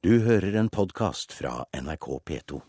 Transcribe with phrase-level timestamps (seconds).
[0.00, 2.60] Du hører en podkast fra NRK P2.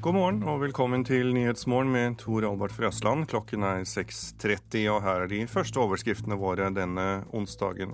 [0.00, 3.26] God morgen og velkommen til Nyhetsmorgen med Tor Albert Frøsland.
[3.28, 7.06] Klokken er 6.30, og her er de første overskriftene våre denne
[7.36, 7.92] onsdagen.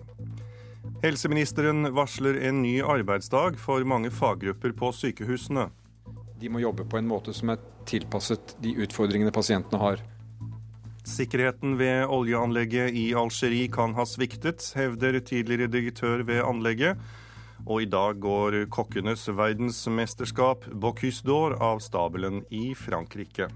[1.03, 5.67] Helseministeren varsler en ny arbeidsdag for mange faggrupper på sykehusene.
[6.39, 7.59] De må jobbe på en måte som er
[7.91, 10.03] tilpasset de utfordringene pasientene har.
[11.11, 17.01] Sikkerheten ved oljeanlegget i Algerie kan ha sviktet, hevder tidligere direktør ved anlegget.
[17.67, 23.51] Og i dag går kokkenes verdensmesterskap Bocuse d'Or av stabelen i Frankrike.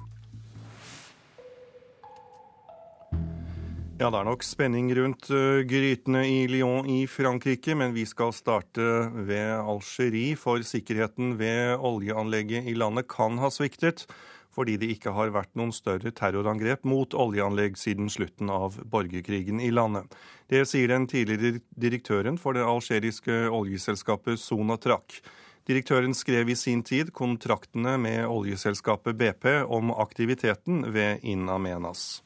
[3.95, 8.33] Ja, det er nok spenning rundt uh, grytene i Lyon i Frankrike, men vi skal
[8.35, 8.83] starte
[9.15, 14.09] ved Algerie, for sikkerheten ved oljeanlegget i landet kan ha sviktet
[14.55, 19.71] fordi det ikke har vært noen større terrorangrep mot oljeanlegg siden slutten av borgerkrigen i
[19.75, 20.11] landet.
[20.51, 25.19] Det sier den tidligere direktøren for det algeriske oljeselskapet Sonatrak.
[25.67, 32.24] Direktøren skrev i sin tid kontraktene med oljeselskapet BP om aktiviteten ved In Amenas.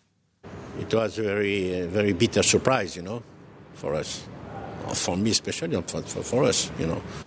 [0.81, 3.23] It was a very, very bitter surprise, you know,
[3.75, 4.23] for us.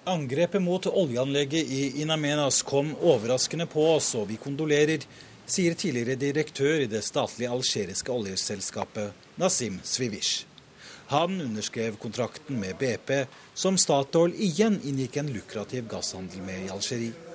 [0.03, 5.03] Angrepet mot oljeanlegget i Inamenas kom overraskende på oss, og vi kondolerer,
[5.45, 10.47] sier tidligere direktør i det statlige algeriske oljeselskapet Nasim Svivish.
[11.11, 17.30] Han underskrev kontrakten med BP, som Statoil igjen inngikk en lukrativ gasshandel med i Algerie.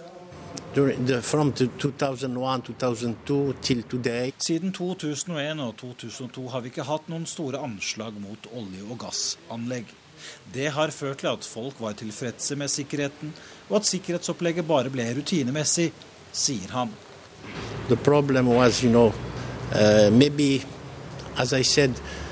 [4.38, 9.94] Siden 2001 og 2002 har vi ikke hatt noen store anslag mot olje- og gassanlegg.
[10.52, 13.32] Det har ført til at folk var tilfredse med sikkerheten,
[13.68, 15.92] og at sikkerhetsopplegget bare ble rutinemessig,
[16.32, 16.92] sier han.
[17.88, 19.12] The problem was, you know,
[19.72, 20.64] uh, maybe,
[21.36, 22.25] as I said, every person said,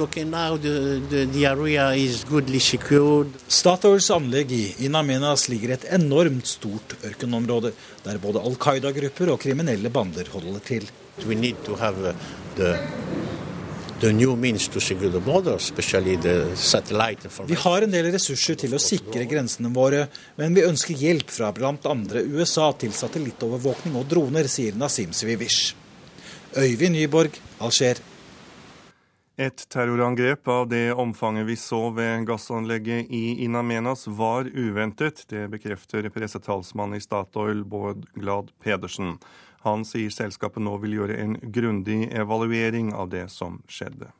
[0.00, 3.28] okay, now the, the, the area is goodly secured.
[3.48, 7.72] Statoils anlegg i In Amenas ligger et enormt stort ørkenområde,
[8.04, 10.88] der både Al Qaida-grupper og kriminelle bander holder til.
[11.26, 12.14] We need to have
[12.56, 12.78] the
[14.04, 14.10] vi
[17.56, 21.94] har en del ressurser til å sikre grensene våre, men vi ønsker hjelp fra bl.a.
[22.34, 25.72] USA til satellittovervåkning og droner, sier Nasim Svivish.
[26.58, 28.13] Øyvind Nyborg, Alger.
[29.36, 35.24] Et terrorangrep av det omfanget vi så ved gassanlegget i In Amenas var uventet.
[35.26, 39.16] Det bekrefter pressetalsmann i Statoil, Bård Glad Pedersen.
[39.66, 44.12] Han sier selskapet nå vil gjøre en grundig evaluering av det som skjedde.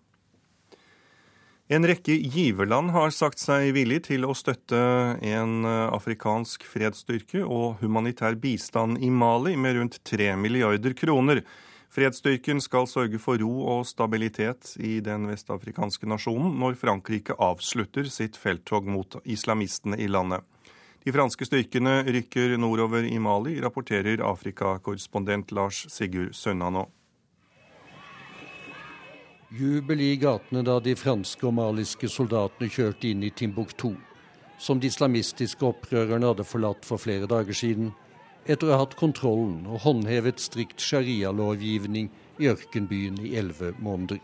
[1.71, 4.81] En rekke giverland har sagt seg villig til å støtte
[5.23, 11.45] en afrikansk fredsstyrke og humanitær bistand i Mali med rundt 3 milliarder kroner.
[11.95, 18.35] Fredsstyrken skal sørge for ro og stabilitet i den vestafrikanske nasjonen når Frankrike avslutter sitt
[18.41, 20.43] felttog mot islamistene i landet.
[21.07, 26.89] De franske styrkene rykker nordover i Mali, rapporterer Afrikakorrespondent Lars Sigurd Sønna nå.
[29.55, 33.93] Jubel i gatene da de franske og maliske soldatene kjørte inn i Timbuktu,
[34.59, 37.95] som de islamistiske opprørerne hadde forlatt for flere dager siden,
[38.47, 44.21] etter å ha hatt kontrollen og håndhevet strikt sharia-lovgivning i ørkenbyen i elleve måneder.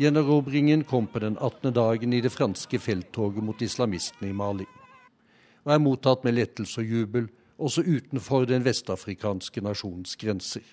[0.00, 1.74] Gjenerobringen kom på den 18.
[1.76, 4.68] dagen i det franske felttoget mot islamistene i Mali
[5.64, 7.26] og er mottatt med lettelse og jubel
[7.60, 10.64] også utenfor den vestafrikanske nasjons grenser.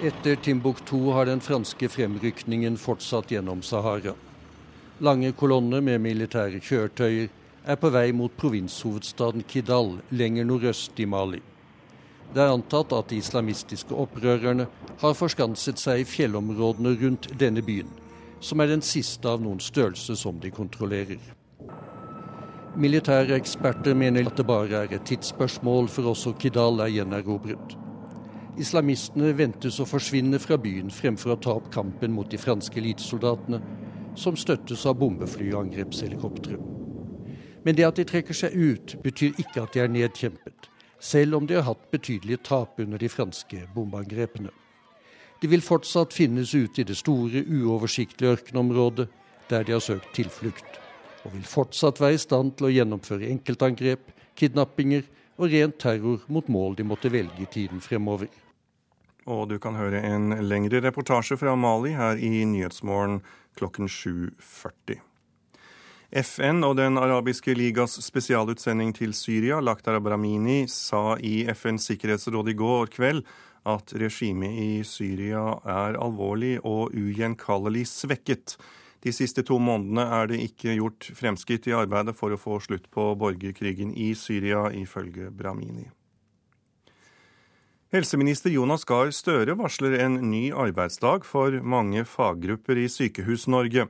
[0.00, 4.14] Etter Timbuktu har den franske fremrykningen fortsatt gjennom Sahara.
[5.04, 7.28] Lange kolonner med militære kjøretøyer
[7.64, 11.40] er på vei mot provinshovedstaden Kidal lenger nordøst i Mali.
[12.34, 14.68] Det er antatt at de islamistiske opprørerne
[15.00, 17.90] har forskanset seg i fjellområdene rundt denne byen,
[18.40, 21.20] som er den siste av noen størrelse som de kontrollerer.
[22.80, 27.76] Militære eksperter mener at det bare er et tidsspørsmål for også Kidal er gjenerobret.
[28.60, 33.60] Islamistene ventes å forsvinne fra byen fremfor å ta opp kampen mot de franske elitesoldatene,
[34.14, 36.79] som støttes av bombefly og angrepshelikoptre.
[37.64, 40.70] Men det at de trekker seg ut, betyr ikke at de er nedkjempet,
[41.00, 44.52] selv om de har hatt betydelige tap under de franske bombeangrepene.
[45.40, 49.08] De vil fortsatt finnes ute i det store, uoversiktlige ørkenområdet
[49.50, 50.80] der de har søkt tilflukt
[51.24, 55.04] og vil fortsatt være i stand til å gjennomføre enkeltangrep, kidnappinger
[55.40, 58.30] og rent terror mot mål de måtte velge i tiden fremover.
[59.28, 63.20] Og du kan høre en lengre reportasje fra Mali her i Nyhetsmorgen
[63.58, 65.09] klokken 7.40.
[66.10, 72.56] FN og Den arabiske ligas spesialutsending til Syria, Lakhdar Abramini, sa i FNs sikkerhetsråd i
[72.58, 73.22] går kveld
[73.70, 78.56] at regimet i Syria er alvorlig og ugjenkallelig svekket.
[79.06, 82.90] De siste to månedene er det ikke gjort fremskritt i arbeidet for å få slutt
[82.90, 85.86] på borgerkrigen i Syria, ifølge Bramini.
[87.94, 93.86] Helseminister Jonas Gahr Støre varsler en ny arbeidsdag for mange faggrupper i Sykehus-Norge.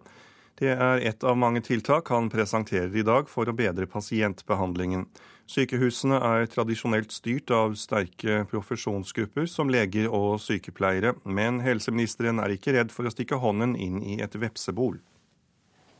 [0.60, 5.06] Det er ett av mange tiltak han presenterer i dag for å bedre pasientbehandlingen.
[5.48, 12.76] Sykehusene er tradisjonelt styrt av sterke profesjonsgrupper som leger og sykepleiere, men helseministeren er ikke
[12.76, 15.00] redd for å stikke hånden inn i et vepsebol.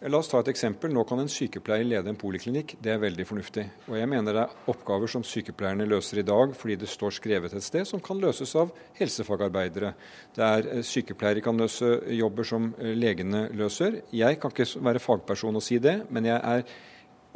[0.08, 0.88] La oss ta et eksempel.
[0.96, 2.72] Nå kan en sykepleier lede en poliklinikk.
[2.80, 3.66] Det er veldig fornuftig.
[3.90, 7.52] Og jeg mener det er oppgaver som sykepleierne løser i dag fordi det står skrevet
[7.52, 9.92] et sted, som kan løses av helsefagarbeidere.
[10.32, 14.00] Det er eh, Sykepleiere kan løse jobber som eh, legene løser.
[14.16, 16.64] Jeg kan ikke være fagperson og si det, men jeg er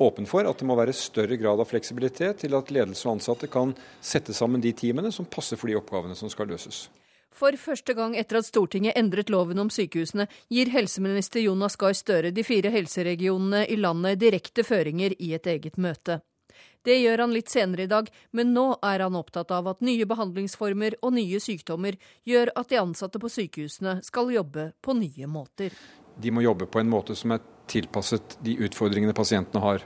[0.01, 3.53] åpen for at det må være større grad av fleksibilitet til at ledelse og ansatte
[3.53, 6.87] kan sette sammen de teamene som passer for de oppgavene som skal løses.
[7.35, 12.31] For første gang etter at Stortinget endret loven om sykehusene, gir helseminister Jonas Gahr Støre
[12.31, 16.21] de fire helseregionene i landet direkte føringer i et eget møte.
[16.85, 20.07] Det gjør han litt senere i dag, men nå er han opptatt av at nye
[20.07, 21.97] behandlingsformer og nye sykdommer
[22.29, 25.75] gjør at de ansatte på sykehusene skal jobbe på nye måter.
[26.21, 27.43] De må jobbe på en måte som er
[27.73, 29.83] tilpasset de utfordringene pasientene har.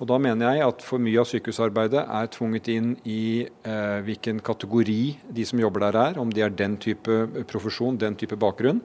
[0.00, 4.40] Og Da mener jeg at for mye av sykehusarbeidet er tvunget inn i eh, hvilken
[4.40, 5.00] kategori
[5.36, 8.80] de som jobber der er, om de er den type profesjon, den type bakgrunn.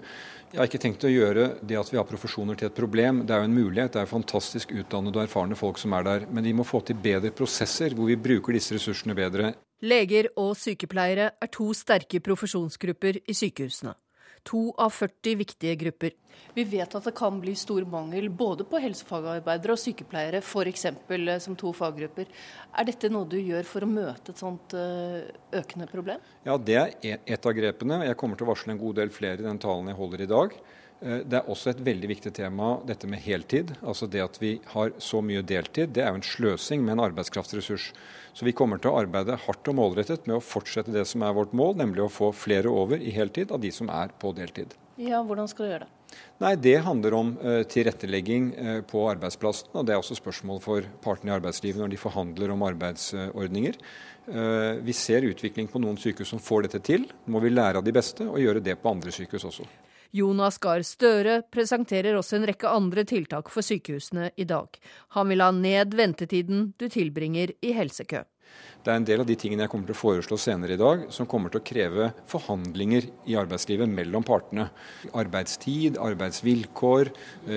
[0.51, 3.23] Jeg har ikke tenkt å gjøre det at vi har profesjoner til et problem.
[3.23, 3.95] Det er jo en mulighet.
[3.95, 6.27] Det er fantastisk utdannede og erfarne folk som er der.
[6.31, 9.53] Men vi må få til bedre prosesser hvor vi bruker disse ressursene bedre.
[9.83, 13.95] Leger og sykepleiere er to sterke profesjonsgrupper i sykehusene
[14.45, 16.13] to av 40 viktige grupper.
[16.55, 20.85] Vi vet at det kan bli stor mangel både på helsefagarbeidere og sykepleiere, f.eks.
[20.85, 22.29] Eh, som to faggrupper.
[22.75, 25.25] Er dette noe du gjør for å møte et sånt eh,
[25.59, 26.23] økende problem?
[26.47, 28.03] Ja, det er e-, et av grepene.
[28.07, 30.31] Jeg kommer til å varsle en god del flere i den talen jeg holder i
[30.31, 30.57] dag.
[31.01, 33.75] Eh, det er også et veldig viktig tema, dette med heltid.
[33.83, 35.91] Altså det at vi har så mye deltid.
[35.95, 37.91] Det er jo en sløsing med en arbeidskraftsressurs.
[38.35, 41.35] Så vi kommer til å arbeide hardt og målrettet med å fortsette det som er
[41.37, 44.73] vårt mål, nemlig å få flere over i heltid av de som er på deltid.
[44.99, 45.91] Ja, Hvordan skal du gjøre det?
[46.43, 49.71] Nei, Det handler om uh, tilrettelegging uh, på arbeidsplassen.
[49.73, 53.79] og Det er også spørsmål for partene i arbeidslivet når de forhandler om arbeidsordninger.
[54.27, 57.07] Uh, vi ser utvikling på noen sykehus som får dette til.
[57.25, 59.67] Nå må vi lære av de beste og gjøre det på andre sykehus også.
[60.11, 64.69] Jonas Gahr Støre presenterer også en rekke andre tiltak for sykehusene i dag.
[65.17, 68.23] Han vil ha ned ventetiden du tilbringer i helsekø.
[68.85, 71.07] Det er en del av de tingene jeg kommer til å foreslå senere i dag,
[71.13, 74.67] som kommer til å kreve forhandlinger i arbeidslivet mellom partene.
[75.17, 77.09] Arbeidstid, arbeidsvilkår,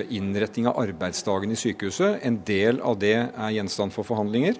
[0.09, 2.23] innretning av arbeidsdagen i sykehuset.
[2.25, 4.57] En del av det er gjenstand for forhandlinger.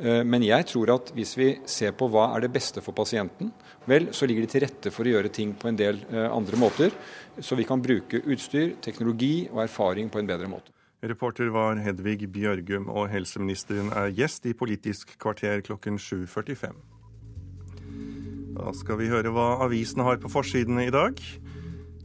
[0.00, 3.52] Eh, men jeg tror at hvis vi ser på hva er det beste for pasienten,
[3.88, 6.60] vel, så ligger det til rette for å gjøre ting på en del eh, andre
[6.60, 6.94] måter.
[7.40, 10.72] Så vi kan bruke utstyr, teknologi og erfaring på en bedre måte.
[11.00, 16.76] Reporter var Hedvig Bjørgum, og helseministeren er gjest i Politisk kvarter klokken 7.45.
[18.60, 21.16] Da skal vi høre hva avisene har på forsidene i dag.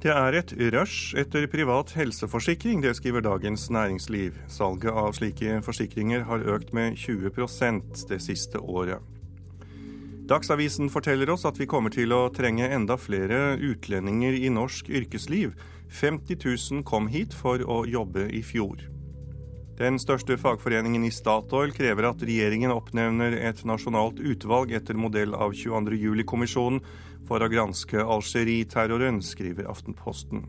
[0.05, 4.35] Det er et rush etter privat helseforsikring, det skriver Dagens Næringsliv.
[4.53, 9.01] Salget av slike forsikringer har økt med 20% det siste året.
[10.29, 15.57] Dagsavisen forteller oss at vi kommer til å trenge enda flere utlendinger i norsk yrkesliv.
[15.89, 18.85] 50 000 kom hit for å jobbe i fjor.
[19.81, 25.57] Den største fagforeningen i Statoil krever at regjeringen oppnevner et nasjonalt utvalg etter modell av
[25.57, 26.13] 22.
[27.27, 30.45] for å granske Algerie-terroren, skriver Aftenposten.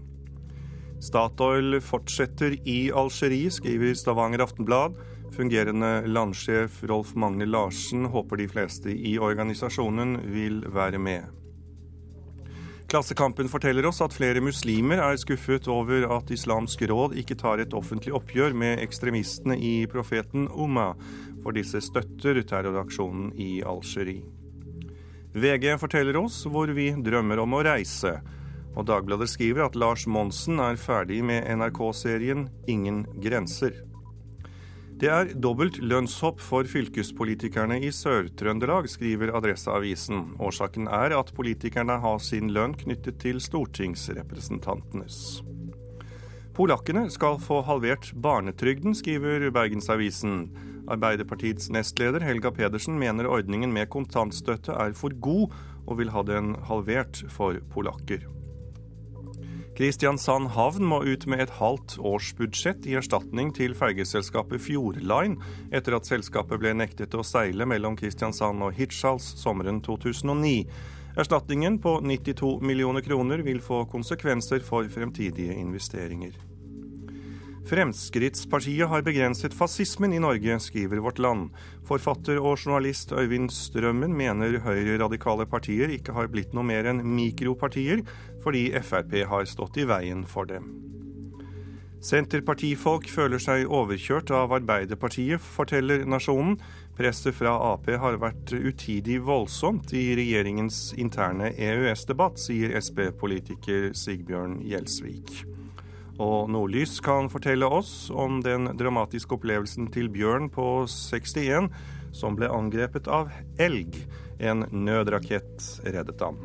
[1.02, 4.96] Statoil fortsetter i Algerie, skriver Stavanger Aftenblad.
[5.36, 11.26] Fungerende landsjef Rolf Magne Larsen håper de fleste i organisasjonen vil være med.
[12.86, 17.74] Klassekampen forteller oss at flere muslimer er skuffet over at Islamsk råd ikke tar et
[17.74, 20.92] offentlig oppgjør med ekstremistene i profeten Umma,
[21.42, 24.35] for disse støtter terroraksjonen i Algerie.
[25.36, 28.14] VG forteller oss hvor vi drømmer om å reise.
[28.76, 33.76] Og Dagbladet skriver at Lars Monsen er ferdig med NRK-serien Ingen grenser.
[34.96, 40.38] Det er dobbelt lønnshopp for fylkespolitikerne i Sør-Trøndelag, skriver Adresseavisen.
[40.40, 45.18] Årsaken er at politikerne har sin lønn knyttet til stortingsrepresentantenes.
[46.56, 50.46] Polakkene skal få halvert barnetrygden, skriver Bergensavisen.
[50.86, 55.54] Arbeiderpartiets nestleder Helga Pedersen mener ordningen med kontantstøtte er for god,
[55.86, 58.26] og vil ha den halvert for polakker.
[59.76, 65.36] Kristiansand havn må ut med et halvt årsbudsjett i erstatning til fergeselskapet Fjordline
[65.68, 70.64] etter at selskapet ble nektet å seile mellom Kristiansand og Hirtshals sommeren 2009.
[71.20, 76.55] Erstatningen på 92 millioner kroner vil få konsekvenser for fremtidige investeringer.
[77.66, 81.48] Fremskrittspartiet har begrenset fascismen i Norge, skriver Vårt Land.
[81.88, 88.04] Forfatter og journalist Øyvind Strømmen mener høyreradikale partier ikke har blitt noe mer enn mikropartier,
[88.44, 90.68] fordi Frp har stått i veien for dem.
[92.06, 96.60] Senterpartifolk føler seg overkjørt av Arbeiderpartiet, forteller Nasjonen.
[96.94, 105.55] Presset fra Ap har vært utidig voldsomt i regjeringens interne EØS-debatt, sier Sp-politiker Sigbjørn Gjelsvik.
[106.22, 111.68] Og Nordlys kan fortelle oss om den dramatiske opplevelsen til Bjørn på 61
[112.16, 113.98] som ble angrepet av elg.
[114.40, 116.40] En nødrakett reddet ham.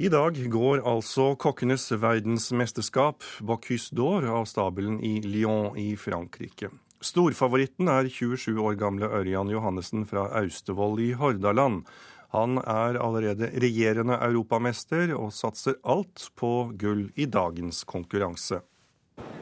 [0.00, 6.70] I dag går altså kokkenes verdensmesterskap Bocuse d'Or av stabelen i Lyon i Frankrike.
[7.04, 11.82] Storfavoritten er 27 år gamle Ørjan Johannessen fra Austevoll i Hordaland.
[12.30, 18.60] Han er allerede regjerende europamester og satser alt på gull i dagens konkurranse.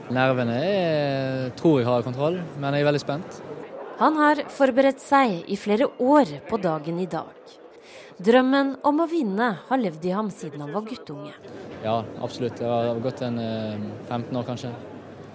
[0.09, 3.40] Nervene er, tror jeg har kontroll, men jeg er veldig spent.
[3.99, 7.57] Han har forberedt seg i flere år på dagen i dag.
[8.25, 11.35] Drømmen om å vinne har levd i ham siden han var guttunge.
[11.85, 12.57] Ja, absolutt.
[12.59, 14.73] Det har gått en 15 eh, år, kanskje.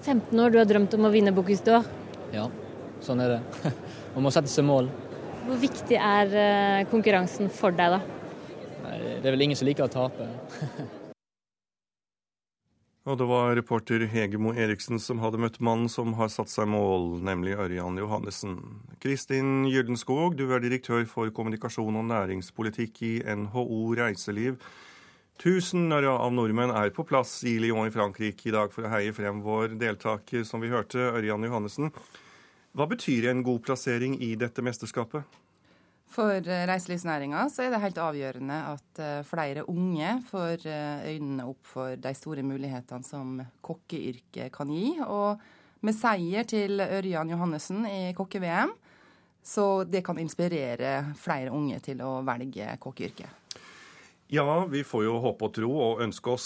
[0.02, 1.86] 15 år du har drømt om å vinne Bocuse d'Or?
[2.34, 2.50] Ja,
[3.06, 3.72] sånn er det.
[4.16, 4.90] Man må sette seg mål.
[5.44, 8.02] Hvor viktig er eh, konkurransen for deg, da?
[9.24, 10.28] Det er vel ingen som liker å tape.
[13.04, 17.18] Og det var reporter Hegemo Eriksen som hadde møtt mannen som har satt seg mål,
[17.28, 18.56] nemlig Ørjan Johannessen.
[19.04, 24.56] Kristin Gyldenskog, du er direktør for kommunikasjon og næringspolitikk i NHO Reiseliv.
[25.44, 29.12] Tusener av nordmenn er på plass i Lyon i Frankrike i dag for å heie
[29.12, 31.92] frem vår deltaker, som vi hørte, Ørjan Johannessen.
[32.74, 35.42] Hva betyr en god plassering i dette mesterskapet?
[36.14, 41.46] For eh, reiselivsnæringa så er det helt avgjørende at eh, flere unge får eh, øynene
[41.50, 44.96] opp for de store mulighetene som kokkeyrket kan gi.
[45.06, 48.74] Og med seier til Ørjan Johannessen i kokke-VM,
[49.44, 53.62] så det kan inspirere flere unge til å velge kokkeyrket.
[54.34, 56.46] Ja, vi får jo håpe og tro og ønske oss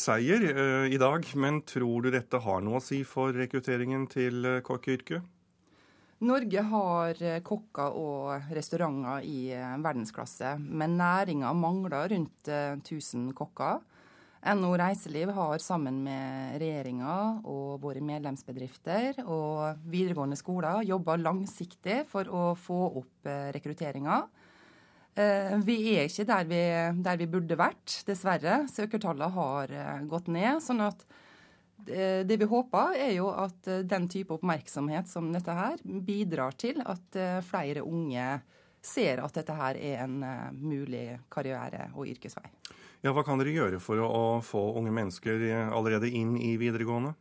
[0.00, 0.46] seier
[0.90, 1.26] i dag.
[1.38, 5.37] Men tror du dette har noe å si for rekrutteringen til kokkeyrket?
[6.18, 13.36] Norge har eh, kokker og restauranter i eh, verdensklasse, men næringa mangler rundt 1000 eh,
[13.38, 13.84] kokker.
[14.38, 17.14] NHO Reiseliv har sammen med regjeringa
[17.46, 24.20] og våre medlemsbedrifter og videregående skoler jobba langsiktig for å få opp rekrutteringa.
[25.66, 26.60] Vi er ikke der vi,
[27.02, 28.60] der vi burde vært, dessverre.
[28.70, 29.74] Søkertallene har
[30.06, 30.62] gått ned.
[30.62, 31.02] sånn at
[32.24, 36.82] det vi håper, er jo at eh, den type oppmerksomhet som dette her bidrar til
[36.84, 38.26] at eh, flere unge
[38.84, 40.20] ser at dette her er en
[40.54, 42.46] mulig karriere- og yrkesvei.
[43.02, 45.42] Ja, Hva kan dere gjøre for å få unge mennesker
[45.74, 47.12] allerede inn i videregående?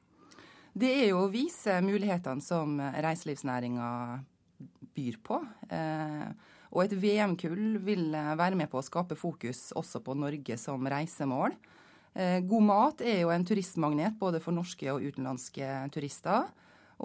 [0.77, 3.89] Det er jo å vise mulighetene som reiselivsnæringa
[4.93, 5.41] byr på.
[6.69, 11.57] Og et VM-kull vil være med på å skape fokus også på Norge som reisemål.
[12.17, 16.47] Eh, god mat er jo en turistmagnet både for norske og utenlandske turister.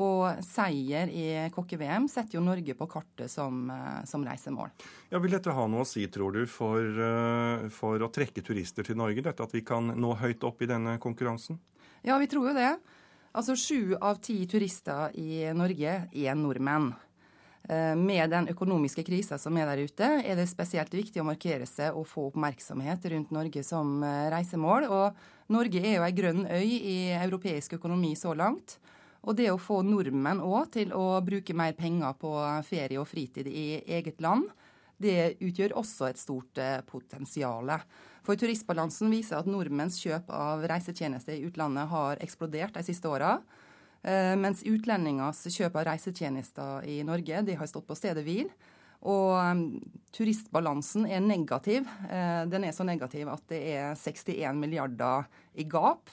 [0.01, 4.71] Og seier i kokke-VM setter jo Norge på kartet som, eh, som, reisemål.
[5.11, 8.83] Ja, Vil dette ha noe å si, tror du, for, eh, for å trekke turister
[8.83, 9.21] til Norge?
[9.23, 11.59] Dette at vi kan nå høyt opp i denne konkurransen?
[12.03, 12.81] Ja, vi tror jo det.
[13.35, 16.95] Altså Sju av ti turister i Norge er nordmenn.
[17.69, 21.67] Eh, med den økonomiske krisa som er der ute, er det spesielt viktig å markere
[21.69, 24.89] seg og få oppmerksomhet rundt Norge som eh, reisemål.
[24.91, 28.81] Og Norge er jo ei grønn øy i europeisk økonomi så langt.
[29.23, 32.35] Og det å få nordmenn òg til å bruke mer penger på
[32.67, 34.49] ferie og fritid i eget land,
[35.03, 37.71] det utgjør også et stort eh, potensial.
[38.27, 43.37] For turistbalansen viser at nordmenns kjøp av reisetjenester i utlandet har eksplodert de siste åra.
[44.03, 48.51] Eh, mens utlendingers kjøp av reisetjenester i Norge de har stått på stedet hvil.
[49.03, 49.71] Og
[50.15, 51.89] turistbalansen er negativ.
[52.07, 55.27] Uh, den er så negativ at det er 61 milliarder
[55.59, 56.13] i gap.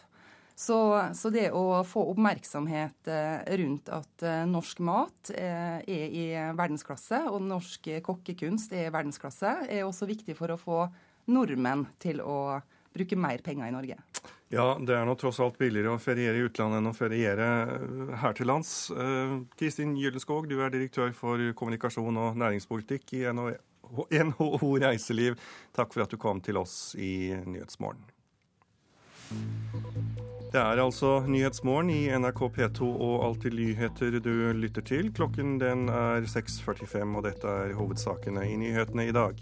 [0.58, 0.76] Så,
[1.16, 6.26] så det å få oppmerksomhet uh, rundt at norsk mat er i
[6.58, 10.82] verdensklasse, og norsk kokkekunst er i verdensklasse, er også viktig for å få
[11.30, 12.58] nordmenn til å
[12.90, 14.02] bruke mer penger i Norge.
[14.50, 18.14] Ja, det er nå tross alt billigere å feriere i utlandet enn å feriere eh,
[18.24, 18.90] her til lands.
[18.90, 23.52] Eh, Kristin Gyllenskog, du er direktør for kommunikasjon og næringspolitikk i NHO
[24.30, 25.38] NHO Reiseliv.
[25.76, 28.04] Takk for at du kom til oss i Nyhetsmorgen.
[30.50, 35.12] Det er altså Nyhetsmorgen i NRK P2 og Alltid nyheter du lytter til.
[35.14, 39.38] Klokken den er 6.45, og dette er hovedsakene i nyhetene i dag.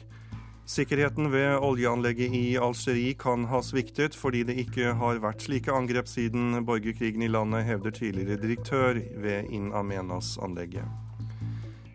[0.67, 6.09] Sikkerheten ved oljeanlegget i Algerie kan ha sviktet fordi det ikke har vært slike angrep
[6.11, 10.83] siden borgerkrigen i landet, hevder tidligere direktør ved In Amenas-anlegget.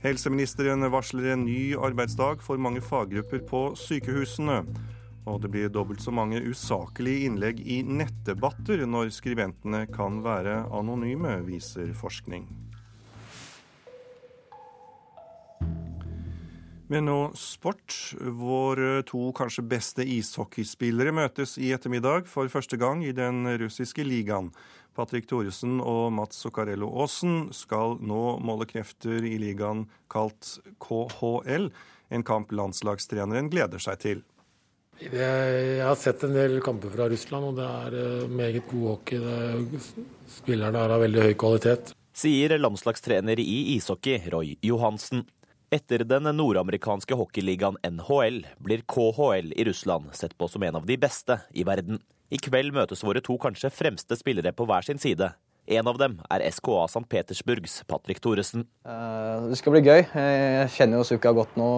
[0.01, 4.63] Helseministeren varsler en ny arbeidsdag for mange faggrupper på sykehusene.
[5.29, 11.43] Og det blir dobbelt så mange usaklige innlegg i nettdebatter når skribentene kan være anonyme,
[11.45, 12.49] viser forskning.
[16.93, 17.95] Men nå sport.
[18.21, 24.51] Våre to kanskje beste ishockeyspillere møtes i ettermiddag for første gang i den russiske ligaen.
[24.93, 31.71] Patrick Thoresen og Mats Zuccarello Aasen skal nå måle krefter i ligaen kalt KHL,
[32.13, 34.25] en kamp landslagstreneren gleder seg til.
[35.01, 39.81] Jeg har sett en del kamper fra Russland, og det er eh, meget god hockey.
[40.29, 41.97] Spillerne er av veldig høy kvalitet.
[42.13, 45.25] Sier landslagstrener i ishockey Roy Johansen.
[45.73, 50.99] Etter den nordamerikanske hockeyligaen NHL blir KHL i Russland sett på som en av de
[51.01, 51.97] beste i verden.
[52.29, 55.31] I kveld møtes våre to kanskje fremste spillere på hver sin side.
[55.73, 57.07] En av dem er SKA St.
[57.09, 58.67] Petersburgs Patrick Thoresen.
[58.85, 60.05] Eh, det skal bli gøy.
[60.13, 61.71] Jeg kjenner jo Suka godt nå.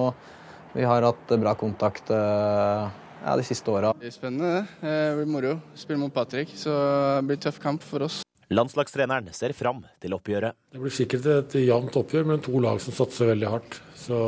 [0.75, 2.91] Vi har hatt bra kontakt eh,
[3.23, 3.95] ja, de siste åra.
[4.11, 4.67] Spennende.
[4.83, 5.57] Det blir moro.
[5.79, 6.75] Spille mot Patrick, så
[7.21, 8.25] det blir tøff kamp for oss.
[8.53, 10.57] Landslagstreneren ser fram til oppgjøret.
[10.75, 13.79] Det blir sikkert et jevnt oppgjør mellom to lag som satser veldig hardt.
[13.97, 14.19] Så,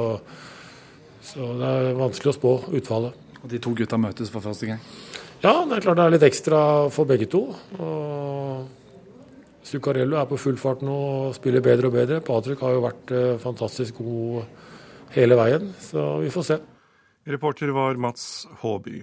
[1.20, 3.22] så, det er vanskelig å spå utfallet.
[3.42, 4.80] Og De to gutta møtes for første gang?
[5.42, 6.60] Ja, det er klart det er litt ekstra
[6.94, 7.42] for begge to.
[7.76, 12.22] Og Zuccarello er på full fart nå og spiller bedre og bedre.
[12.24, 14.46] Patrick har jo vært eh, fantastisk god
[15.16, 16.58] hele veien, så vi får se.
[17.26, 19.02] Reporter var Mats Håby.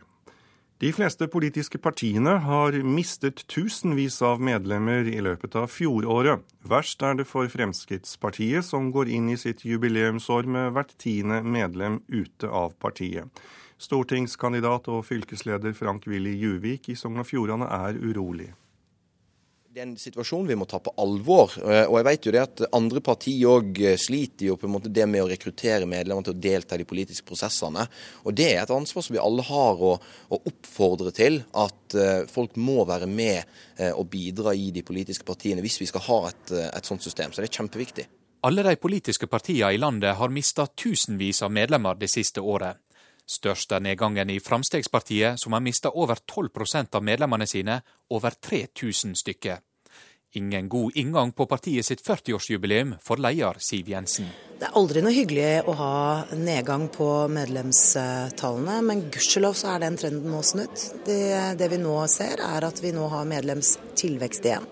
[0.84, 6.42] De fleste politiske partiene har mistet tusenvis av medlemmer i løpet av fjoråret.
[6.68, 12.02] Verst er det for Fremskrittspartiet, som går inn i sitt jubileumsår med hvert tiende medlem
[12.12, 13.32] ute av partiet.
[13.80, 18.50] Stortingskandidat og fylkesleder Frank Willy Juvik i Sogn og Fjordane er urolig
[19.74, 21.56] det er en situasjon vi må ta på alvor.
[21.58, 24.74] Eh, og jeg vet jo det at andre partier òg eh, sliter jo på en
[24.76, 27.88] måte det med å rekruttere medlemmer til å delta i de politiske prosessene.
[28.22, 31.40] Og det er et ansvar som vi alle har å, å oppfordre til.
[31.58, 33.50] At uh, folk må være med
[33.98, 37.34] og bidra i de politiske partiene hvis vi skal ha et, et sånt system.
[37.34, 38.06] Så det er kjempeviktig.
[38.46, 42.78] Alle de politiske partiene i landet har mista tusenvis av medlemmer det siste året.
[43.30, 47.80] Størst er nedgangen i Fremskrittspartiet, som har mista over 12% av medlemmene sine,
[48.12, 49.62] over 3000 stykker.
[50.36, 54.32] Ingen god inngang på partiet sitt 40-årsjubileum for leder Siv Jensen.
[54.58, 55.98] Det er aldri noe hyggelig å ha
[56.34, 60.74] nedgang på medlemstallene, men gudskjelov så er den trenden nå snudd.
[61.06, 61.20] Det,
[61.60, 64.66] det vi nå ser er at vi nå har medlemstilvekst igjen.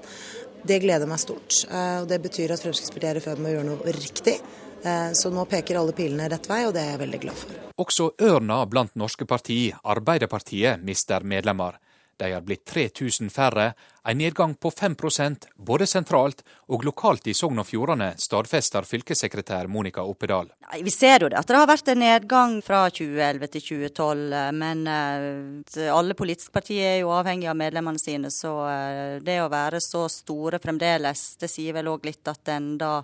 [0.66, 1.62] Det gleder meg stort.
[1.70, 4.40] Eh, og Det betyr at Fremskrittspartiet er i ferd med å gjøre noe riktig.
[4.84, 7.62] Eh, så nå peker alle pilene rett vei, og det er jeg veldig glad for.
[7.82, 11.78] Også ørna blant norske parti, Arbeiderpartiet, mister medlemmer.
[12.22, 13.72] De har blitt 3000 færre,
[14.06, 20.04] en nedgang på 5% både sentralt og lokalt i Sogn og Fjordane, stadfester fylkessekretær Monica
[20.06, 20.52] Oppedal.
[20.86, 24.86] Vi ser jo det, at det har vært en nedgang fra 2011 til 2012, men
[24.86, 28.30] eh, alle politiske partier er jo avhengig av medlemmene sine.
[28.30, 32.76] Så eh, det å være så store fremdeles, det sier vel òg litt at en
[32.82, 33.00] da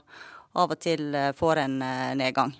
[0.57, 2.55] av og til eh, får en eh, nedgang.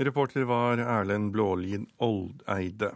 [0.00, 2.94] Reporter var Erlend Blålien Oldeide.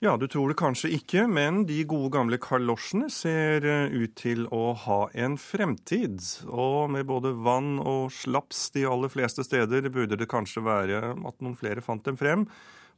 [0.00, 4.44] Ja, du tror det kanskje ikke, men de gode gamle kalosjene ser eh, ut til
[4.54, 6.20] å ha en fremtid.
[6.46, 11.42] Og med både vann og slaps de aller fleste steder burde det kanskje være at
[11.42, 12.46] noen flere fant dem frem.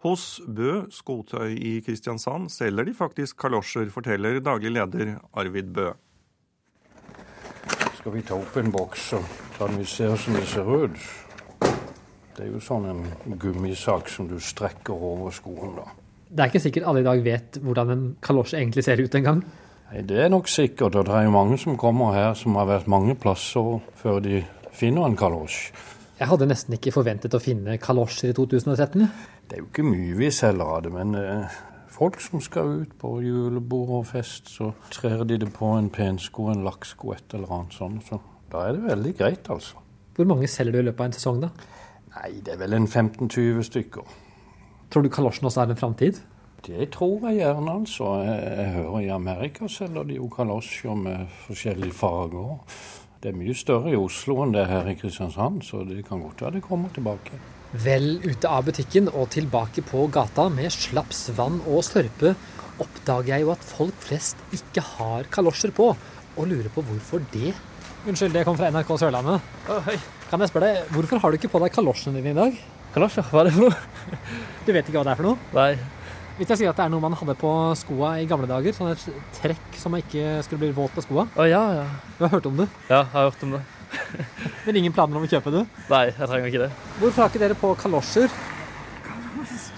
[0.05, 5.90] Hos Bø skotøy i Kristiansand selger de faktisk kalosjer, forteller daglig leder Arvid Bø.
[8.00, 9.18] Skal vi ta opp en boks, så
[9.58, 11.00] kan vi se hvordan det ser ut.
[12.32, 13.02] Det er jo sånn en
[13.36, 15.84] gummisak som du strekker over skoen, da.
[16.30, 19.42] Det er ikke sikkert alle i dag vet hvordan en kalosje egentlig ser ut engang.
[19.90, 22.70] Nei, Det er nok sikkert, og det er jo mange som kommer her som har
[22.70, 25.68] vært mange plasser før de finner en kalosj.
[26.20, 29.10] Jeg hadde nesten ikke forventet å finne kalosjer i 2013.
[29.44, 31.60] Det er jo ikke mye vi selger av det, men eh,
[32.00, 36.48] folk som skal ut på julebord og fest, så trer de det på en pensko,
[36.48, 38.06] en lakksko, et eller annet sånt.
[38.08, 38.20] Så
[38.52, 39.82] da er det veldig greit, altså.
[40.16, 41.50] Hvor mange selger du i løpet av en sesong, da?
[42.16, 44.16] Nei, det er vel en 15-20 stykker.
[44.90, 46.22] Tror du kalosjen også er en framtid?
[46.66, 48.14] Det tror jeg gjerne, altså.
[48.24, 52.58] Jeg, jeg hører i Amerika selger de jo kalosjer med forskjellige farger.
[53.20, 56.24] Det er mye større i Oslo enn det er her i Kristiansand, så det kan
[56.24, 57.60] godt være det kommer tilbake.
[57.70, 62.33] Vel ute av butikken og tilbake på gata med slaps, vann og sørpe,
[62.83, 67.52] oppdager jeg jo at folk flest ikke har kalosjer på, og lurer på hvorfor det.
[68.09, 69.46] Unnskyld, det kom fra NRK Sørlandet.
[69.70, 69.94] Oh.
[70.30, 72.59] Kan jeg spørre deg, Hvorfor har du ikke på deg kalosjene dine i dag?
[72.94, 73.28] Kalosjer?
[73.30, 74.18] Hva er det for noe?
[74.66, 75.50] Du vet ikke hva det er for noe?
[75.54, 75.72] Nei.
[76.40, 78.94] Hvis jeg sier at det er noe man hadde på skoa i gamle dager, sånn
[78.94, 81.87] et trekk som man ikke skulle bli våt på skoa oh, ja, ja.
[82.16, 82.66] Du har hørt om det?
[82.88, 83.62] Ja, jeg har hørt om det.
[84.66, 85.66] Men ingen planer om å kjøpe det?
[85.90, 86.70] Nei, jeg trenger ikke det.
[87.01, 88.40] Hvorfor har ikke dere på kalosjer?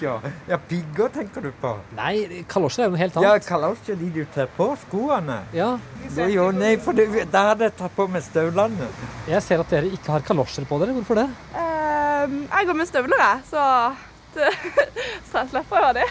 [0.03, 0.17] Ja,
[0.49, 1.73] ja pigger tenker du på?
[1.95, 3.29] Nei, kalosjer er noe helt annet.
[3.29, 5.39] Ja, kalosjer de du tar på skoene.
[5.55, 5.77] Ja.
[6.03, 8.89] Det, jo, nei, for det, da hadde jeg tatt på meg støvlene.
[9.31, 10.97] Jeg ser at dere ikke har kalosjer på dere.
[10.99, 11.29] Hvorfor det?
[11.55, 13.69] Um, jeg går med støvler, jeg, så,
[15.31, 16.09] så jeg slipper å ha det.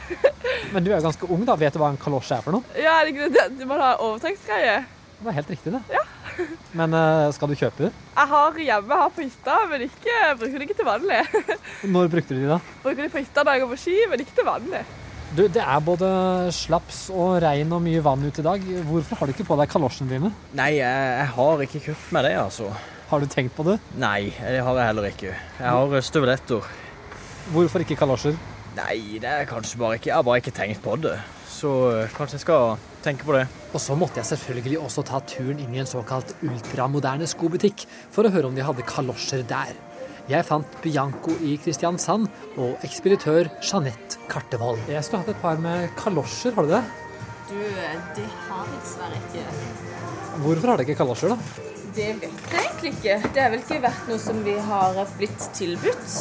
[0.72, 1.60] Men du er jo ganske ung, da.
[1.60, 2.80] Vet du hva en kalosje er for noe?
[2.80, 4.82] Ja, det, er greit, du må ha overtrekksgreie.
[5.22, 5.82] Det er helt riktig, det.
[5.94, 6.02] Ja.
[6.80, 7.92] Men eh, skal du kjøpe det?
[8.16, 11.20] Jeg har hjemme her på hytta, men ikke, bruker det ikke til vanlig.
[11.94, 12.58] Når brukte du de, da?
[12.84, 14.82] bruker de på hytta når jeg går på ski, men ikke til vanlig.
[15.36, 16.08] Du, Det er både
[16.56, 18.66] slaps og regn og mye vann ute i dag.
[18.88, 20.32] Hvorfor har du ikke på deg kalosjene dine?
[20.60, 22.72] Nei, jeg, jeg har ikke kjøpt meg det, altså.
[23.12, 23.78] Har du tenkt på det?
[24.00, 25.36] Nei, det har jeg heller ikke.
[25.60, 26.72] Jeg har støvletter.
[27.52, 28.40] Hvorfor ikke kalosjer?
[28.78, 31.18] Nei, det er kanskje bare ikke Jeg har bare ikke tenkt på det.
[31.52, 33.46] Så eh, kanskje jeg skal tenke på det.
[33.72, 38.28] Og så måtte jeg selvfølgelig også ta turen inn i en såkalt ultramoderne skobutikk for
[38.28, 39.74] å høre om de hadde kalosjer der.
[40.30, 42.30] Jeg fant Bianco i Kristiansand
[42.62, 44.80] og ekspeditør Jeanette Kartevold.
[44.92, 46.84] Jeg skulle hatt et par med kalosjer, har du det?
[47.50, 49.44] Du, det har jeg dessverre ikke.
[50.46, 51.71] Hvorfor har dere ikke kalosjer, da?
[51.92, 53.16] Det vet jeg egentlig ikke.
[53.36, 56.14] Det har vel ikke vært noe som vi har blitt tilbudt.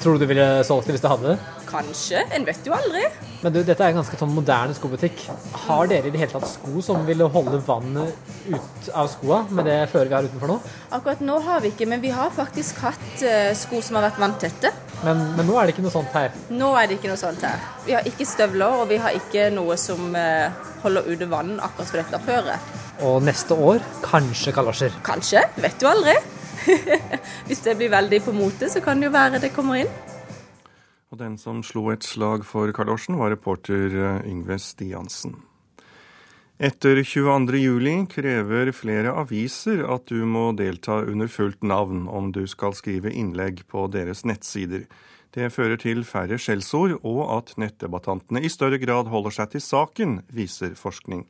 [0.00, 1.56] Tror du du ville solgt det hvis du hadde det?
[1.68, 2.22] Kanskje.
[2.32, 3.02] En vet jo aldri.
[3.42, 5.26] Men du, dette er en ganske sånn moderne skobutikk.
[5.66, 9.68] Har dere i det hele tatt sko som ville holde vannet ut av skoa med
[9.68, 10.58] det føret vi har utenfor nå?
[10.96, 14.22] Akkurat nå har vi ikke, men vi har faktisk hatt eh, sko som har vært
[14.24, 14.72] vanntette.
[15.04, 16.32] Men, men nå er det ikke noe sånt her.
[16.48, 17.60] Nå er det ikke noe sånt her.
[17.84, 20.48] Vi har ikke støvler, og vi har ikke noe som eh,
[20.86, 22.76] holder ute vann akkurat for dette føret.
[23.06, 24.94] Og neste år kanskje kalosjer.
[25.06, 25.44] Kanskje.
[25.62, 26.16] Vet du aldri.
[27.46, 29.92] Hvis det blir veldig på mote, så kan det jo være det kommer inn.
[31.08, 35.38] Og den som slo et slag for kalosjen, var reporter eh, Yngve Stiansen.
[36.58, 42.74] Etter 22.07 krever flere aviser at du må delta under fullt navn om du skal
[42.74, 44.88] skrive innlegg på deres nettsider.
[45.30, 50.22] Det fører til færre skjellsord, og at nettdebattantene i større grad holder seg til saken,
[50.34, 51.28] viser forskning.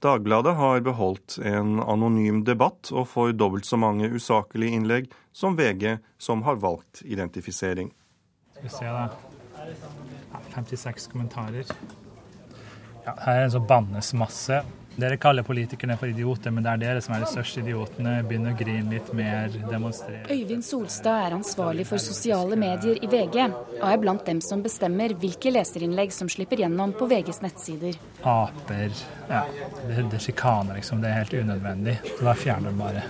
[0.00, 5.98] Dagbladet har beholdt en anonym debatt og får dobbelt så mange usaklige innlegg som VG,
[6.16, 7.90] som har valgt identifisering.
[8.54, 9.08] Skal vi se, da.
[10.54, 11.68] 56 kommentarer.
[13.04, 14.62] Ja, her er det sånn bannes masse.
[14.96, 18.16] Dere kaller politikerne for idioter, men det er dere som er de største idiotene.
[18.26, 20.26] Begynn å grine litt mer, demonstrere.
[20.32, 23.38] Øyvind Solstad er ansvarlig for sosiale medier i VG,
[23.78, 27.96] og er blant dem som bestemmer hvilke leserinnlegg som slipper gjennom på VGs nettsider.
[28.20, 28.92] Aper.
[29.30, 29.44] Ja,
[29.86, 31.00] det, det er sjikane, liksom.
[31.00, 31.96] Det er helt unødvendig.
[32.16, 33.06] Så da fjerner du bare.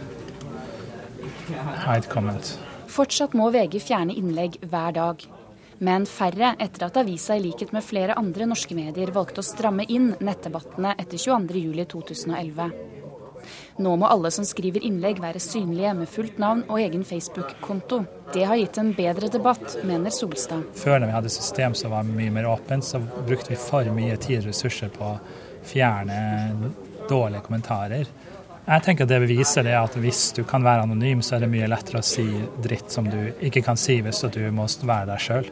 [1.89, 2.55] Hide comment.
[2.91, 5.31] Fortsatt må VG fjerne innlegg hver dag.
[5.81, 9.87] Men færre etter at avisa i likhet med flere andre norske medier valgte å stramme
[9.89, 12.73] inn nettdebattene etter 22.07.2011.
[13.81, 18.03] Nå må alle som skriver innlegg være synlige med fullt navn og egen Facebook-konto.
[18.35, 20.67] Det har gitt en bedre debatt, mener Solstad.
[20.77, 24.43] Før vi hadde system som var mye mer åpent, så brukte vi for mye tid
[24.43, 25.17] og ressurser på å
[25.65, 26.75] fjerne
[27.09, 28.13] dårlige kommentarer.
[28.71, 31.51] Jeg tenker at Det beviser det at hvis du kan være anonym, så er det
[31.57, 32.29] mye lettere å si
[32.63, 35.49] dritt som du ikke kan si hvis du må være deg sjøl.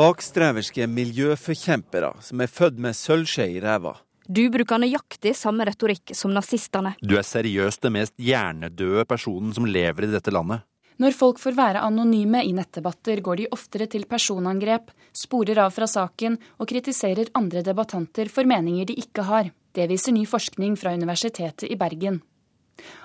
[0.00, 3.98] Bakstreverske miljøforkjempere som er født med sølvskje i ræva.
[4.24, 6.94] Du bruker nøyaktig samme retorikk som nazistene.
[7.04, 10.64] Du er seriøst den mest hjernedøde personen som lever i dette landet.
[11.04, 15.90] Når folk får være anonyme i nettdebatter, går de oftere til personangrep, sporer av fra
[15.90, 19.52] saken og kritiserer andre debattanter for meninger de ikke har.
[19.76, 22.22] Det viser ny forskning fra Universitetet i Bergen.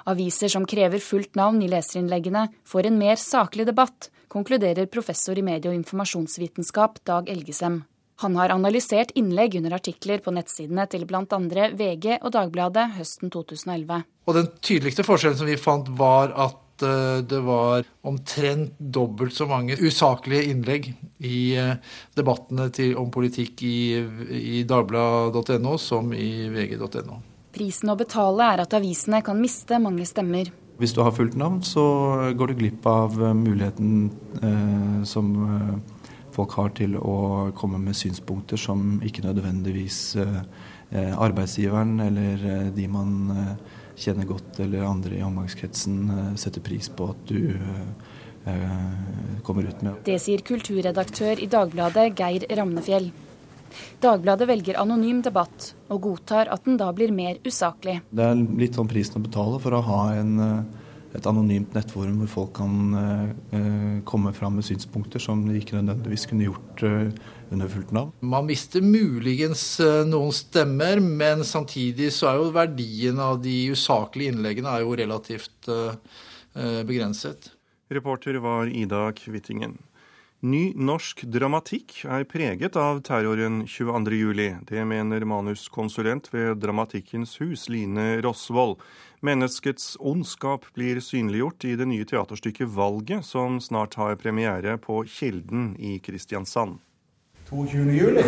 [0.07, 5.43] Aviser som krever fullt navn i leserinnleggene, får en mer saklig debatt, konkluderer professor i
[5.45, 7.83] medie- og informasjonsvitenskap Dag Elgesem.
[8.23, 11.39] Han har analysert innlegg under artikler på nettsidene til bl.a.
[11.75, 14.05] VG og Dagbladet høsten 2011.
[14.25, 19.47] Og Den tydeligste forskjellen som vi fant, var at eh, det var omtrent dobbelt så
[19.51, 21.75] mange usaklige innlegg i eh,
[22.15, 23.77] debattene til, om politikk i,
[24.31, 27.19] i dagbladet.no som i vg.no.
[27.55, 30.51] Prisen å betale er at avisene kan miste mange stemmer.
[30.77, 31.83] Hvis du har fullt navn, så
[32.35, 34.09] går du glipp av muligheten
[34.43, 35.95] eh, som eh,
[36.35, 37.17] folk har til å
[37.55, 43.51] komme med synspunkter som ikke nødvendigvis eh, arbeidsgiveren eller eh, de man eh,
[43.95, 47.55] kjenner godt eller andre i omgangskretsen setter pris på at du
[49.41, 50.01] kommer ut med.
[50.05, 53.07] Det sier kulturredaktør i Dagbladet Geir Ramnefjell.
[54.03, 57.99] Dagbladet velger anonym debatt, og godtar at den da blir mer usaklig.
[58.11, 60.35] Det er litt sånn prisen å betale for å ha en,
[61.15, 66.27] et anonymt nettforum hvor folk kan eh, komme fram med synspunkter som de ikke nødvendigvis
[66.31, 67.09] kunne gjort eh,
[67.55, 68.13] under fullt navn.
[68.25, 69.65] Man mister muligens
[70.09, 75.69] noen stemmer, men samtidig så er jo verdien av de usaklige innleggene er jo relativt
[75.71, 77.51] eh, begrenset.
[77.93, 79.77] Reporter var Ida Kvittingen.
[80.43, 84.65] Ny norsk dramatikk er preget av terroren 22.07.
[84.67, 88.81] Det mener manuskonsulent ved Dramatikkens hus, Line Rosvold.
[89.23, 95.77] Menneskets ondskap blir synliggjort i det nye teaterstykket Valget, som snart har premiere på Kilden
[95.79, 96.81] i Kristiansand.
[97.47, 98.21] 22.07.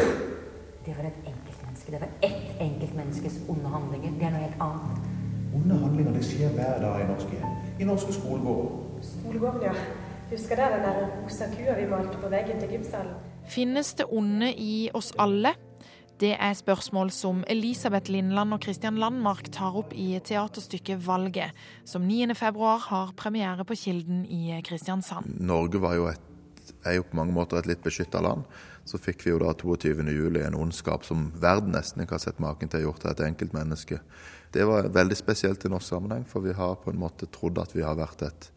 [0.87, 1.91] Det var et enkeltmenneske.
[1.91, 4.15] Det var ett enkeltmenneskes onde handlinger.
[4.15, 5.13] Det er noe helt annet.
[5.59, 7.63] Onde handlinger det skjer hver dag i norske hjem.
[7.83, 9.01] I norske skolegårder.
[9.11, 10.06] Skolegården, ja.
[10.27, 13.15] Husker dere den der rosa kua vi malte på veggen til gymsalen?
[13.47, 15.53] Finnes det onde i oss alle?
[16.19, 21.55] Det er spørsmål som Elisabeth Lindland og Christian Landmark tar opp i teaterstykket Valget,
[21.87, 25.37] som 9.2 har premiere på Kilden i Kristiansand.
[25.39, 26.25] Norge var jo et,
[26.83, 28.43] er jo på mange måter et litt beskytta land.
[28.83, 30.41] Så fikk vi jo da 22.07.
[30.41, 34.01] en ondskap som verden nesten ikke har sett maken til gjort til et enkeltmenneske.
[34.51, 37.77] Det var veldig spesielt i norsk sammenheng, for vi har på en måte trodd at
[37.77, 38.51] vi har vært et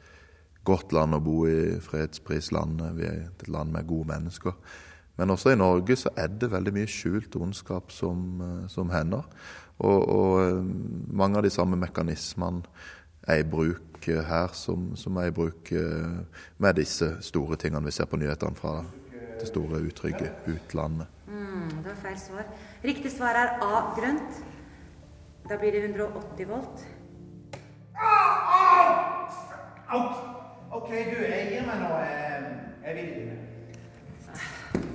[0.64, 2.94] godt land å bo i, fredsprislandet.
[2.98, 4.56] Vi er et land med gode mennesker.
[5.20, 9.26] Men også i Norge så er det veldig mye skjult ondskap som, eh, som hender.
[9.78, 10.62] Og, og, eh,
[11.12, 12.62] mange av de samme mekanismene
[13.28, 17.92] er i bruk her som, som, er i bruk eh, med disse store tingene vi
[17.92, 18.78] ser på nyhetene fra
[19.12, 21.06] det store utrygge utlandet.
[21.28, 22.48] Mm, det var feil svar.
[22.84, 24.42] Riktig svar er A grønt.
[25.48, 26.84] Da blir det 180 volt.
[27.96, 29.10] Ah, ah!
[29.92, 30.39] Out!
[30.70, 31.88] OK, du, jeg gir meg nå.
[31.98, 32.44] Eh,
[32.84, 33.40] jeg vil ikke mer.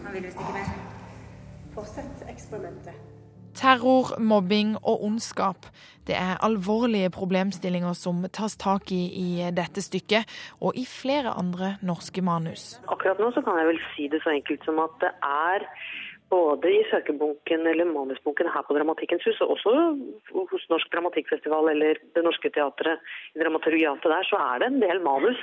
[0.05, 0.69] Han vil visst ikke mer.
[1.75, 3.01] Fortsett eksperimentet.
[3.55, 5.67] Terror, mobbing og ondskap.
[6.07, 10.31] Det er alvorlige problemstillinger som tas tak i i dette stykket,
[10.63, 12.79] og i flere andre norske manus.
[12.87, 15.67] Akkurat nå så kan jeg vel si det så enkelt som at det er
[16.35, 19.73] både i søkebunken eller manusbunken her på Dramatikkens hus, og også
[20.51, 23.03] hos Norsk Dramatikkfestival eller Det Norske Teatret,
[23.35, 25.41] i dramaturgiatet der, så er det en del manus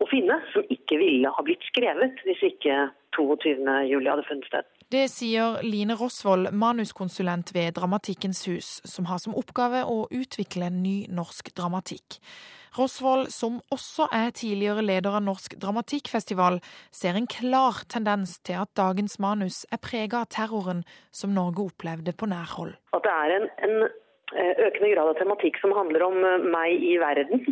[0.00, 2.76] å finne som ikke ville ha blitt skrevet hvis ikke
[3.16, 4.70] 22.07 hadde funnet sted.
[4.90, 11.04] Det sier Line Rosvold, manuskonsulent ved Dramatikkens hus, som har som oppgave å utvikle ny
[11.14, 12.18] norsk dramatikk.
[12.78, 16.60] Rosvold, som også er tidligere leder av Norsk Dramatikkfestival,
[16.94, 22.14] ser en klar tendens til at dagens manus er prega av terroren som Norge opplevde
[22.14, 22.76] på nærhold.
[22.94, 26.86] At det er en, en eh, økende grad av tematikk som handler om eh, meg
[26.86, 27.42] i verden.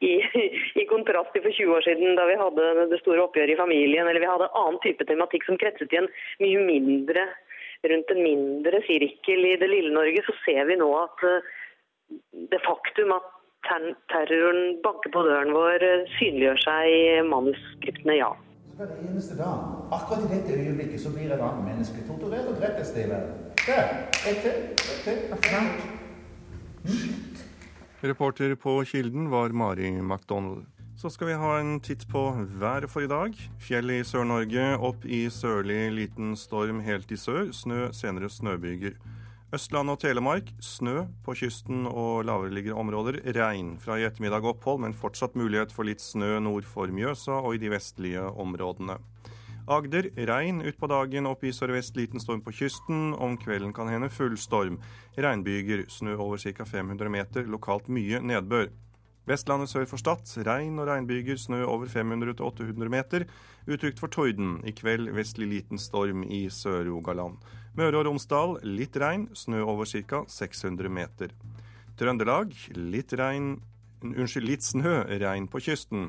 [0.00, 0.14] I,
[0.80, 4.08] I, kontrast til for 20 år siden, da vi hadde det store oppgjøret i familien,
[4.08, 7.28] eller vi hadde annen type tematikk som kretset i en mye mindre
[7.90, 11.54] rundt en mindre sirkel i det lille Norge, så ser vi nå at eh,
[12.52, 13.30] det faktum at
[13.66, 18.32] terroren banker på døren vår, eh, synliggjør seg i manuskriptene, ja.
[18.76, 19.56] Hver eneste dag,
[19.92, 23.10] akkurat i dette øyeblikket, så blir et annet menneske torturert og drept et sted i
[23.10, 23.34] verden.
[23.66, 23.84] Der!
[24.30, 24.56] Et til.
[24.82, 25.16] Et til.
[26.84, 27.42] Slutt.
[28.02, 30.64] Reporter på Kilden var Mari MacDonald.
[30.98, 32.20] Så skal vi ha en titt på
[32.60, 33.34] været for i dag.
[33.60, 37.52] Fjell i Sør-Norge, opp i sørlig liten storm helt i sør.
[37.54, 38.98] Snø, senere snøbyger.
[39.52, 43.18] Østland og Telemark snø på kysten og lavereliggende områder.
[43.36, 47.58] Regn fra i ettermiddag opphold, men fortsatt mulighet for litt snø nord for Mjøsa og
[47.58, 48.96] i de vestlige områdene.
[49.68, 53.12] Agder regn utpå dagen, opp i sørvest liten storm på kysten.
[53.12, 54.80] Om kvelden kan hende full storm.
[55.20, 56.64] Regnbyger, snø over ca.
[56.64, 58.72] 500 meter, lokalt mye nedbør.
[59.28, 63.28] Vestlandet sør for Stad regn og regnbyger, snø over 500-800 meter.
[63.68, 64.62] Utrygt for torden.
[64.64, 67.36] I kveld vestlig liten storm i Sør-Rogaland.
[67.72, 70.24] Møre og Romsdal litt regn, snø over ca.
[70.28, 71.32] 600 meter.
[71.96, 73.54] Trøndelag litt regn
[74.02, 76.08] Unnskyld, litt snø, regn på kysten.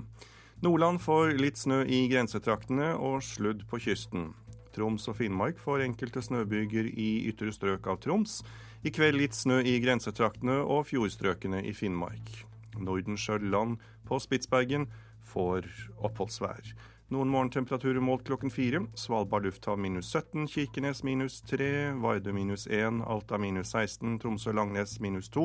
[0.66, 4.32] Nordland får litt snø i grensetraktene og sludd på kysten.
[4.74, 8.40] Troms og Finnmark får enkelte snøbyger i ytre strøk av Troms.
[8.82, 12.34] I kveld litt snø i grensetraktene og fjordstrøkene i Finnmark.
[12.82, 13.78] Nordensjøland
[14.10, 14.90] på Spitsbergen
[15.30, 15.70] får
[16.02, 16.74] oppholdsvær.
[17.14, 18.80] Noen morgentemperaturer målt klokken fire.
[18.98, 25.30] Svalbard lufthavn minus 17, Kirkenes minus 3, Vardø minus 1, Alta minus 16, Tromsø-Langnes minus
[25.30, 25.44] 2,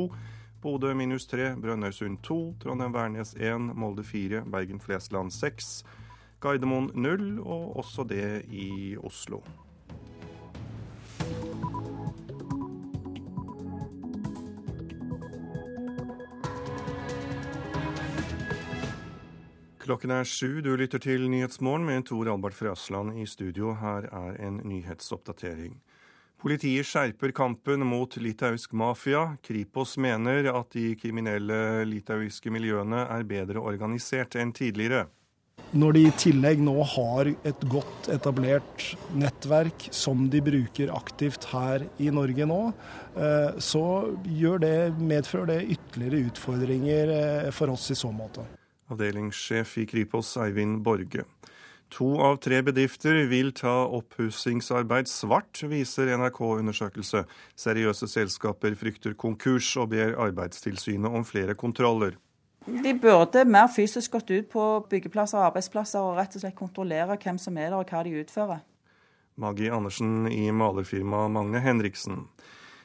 [0.63, 5.85] Bodø minus 3, Brønnøysund 2, Trondheim-Værnes 1, Molde 4, Bergen-Flesland 6,
[6.41, 9.43] Gardermoen 0, og også det i Oslo.
[19.89, 23.71] Klokken er sju, du lytter til Nyhetsmorgen med Tor Albert Frøsland i studio.
[23.73, 25.79] Her er en nyhetsoppdatering.
[26.37, 29.23] Politiet skjerper kampen mot litauisk mafia.
[29.41, 35.07] Kripos mener at de kriminelle litauiske miljøene er bedre organisert enn tidligere.
[35.73, 41.89] Når de i tillegg nå har et godt etablert nettverk som de bruker aktivt her
[41.97, 42.61] i Norge nå,
[43.17, 43.87] eh, så
[44.61, 48.45] det, medfører det ytterligere utfordringer eh, for oss i så måte.
[48.93, 51.25] Avdelingssjef i Kripos Eivind Borge.
[51.97, 57.23] To av tre bedrifter vil ta oppussingsarbeid svart, viser NRK-undersøkelse.
[57.57, 62.19] Seriøse selskaper frykter konkurs og ber Arbeidstilsynet om flere kontroller.
[62.69, 67.17] De burde mer fysisk gått ut på byggeplasser og arbeidsplasser og rett og slett kontrollere
[67.17, 68.61] hvem som er der og hva de utfører.
[69.39, 72.27] Maggi Andersen i malerfirmaet Magne Henriksen.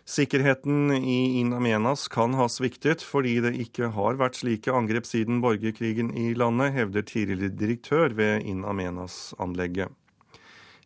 [0.06, 5.40] Sikkerheten i In Amenas kan ha sviktet fordi det ikke har vært slike angrep siden
[5.44, 9.88] borgerkrigen i landet, hevder tidligere direktør ved In Amenas-anlegget.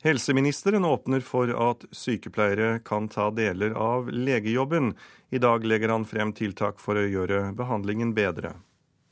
[0.05, 4.93] Helseministeren åpner for at sykepleiere kan ta deler av legejobben.
[5.33, 8.53] I dag legger han frem tiltak for å gjøre behandlingen bedre.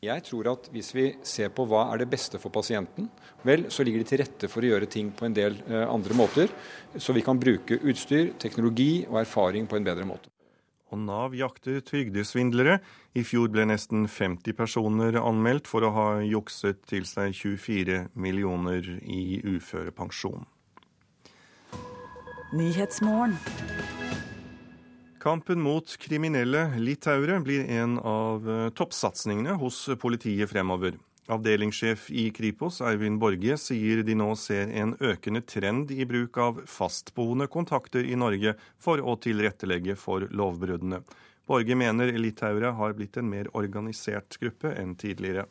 [0.03, 3.08] Jeg tror at hvis vi ser på hva er det beste for pasienten,
[3.47, 6.17] vel, så ligger det til rette for å gjøre ting på en del eh, andre
[6.17, 6.51] måter.
[6.97, 10.29] Så vi kan bruke utstyr, teknologi og erfaring på en bedre måte.
[10.93, 12.77] Og Nav jakter trygdesvindlere.
[13.17, 18.86] I fjor ble nesten 50 personer anmeldt for å ha jukset til seg 24 millioner
[19.01, 20.45] i uførepensjon.
[22.55, 23.39] Nyhetsmorgen.
[25.25, 30.99] Kampen mot kriminelle litauere blir en av eh, toppsatsingene hos politiet fremover.
[31.33, 36.59] Avdelingssjef i Kripos, Eivind Borge, sier de nå ser en økende trend i bruk av
[36.69, 41.01] fastboende kontakter i Norge for å tilrettelegge for lovbruddene.
[41.49, 45.47] Borge mener litauere har blitt en mer organisert gruppe enn tidligere.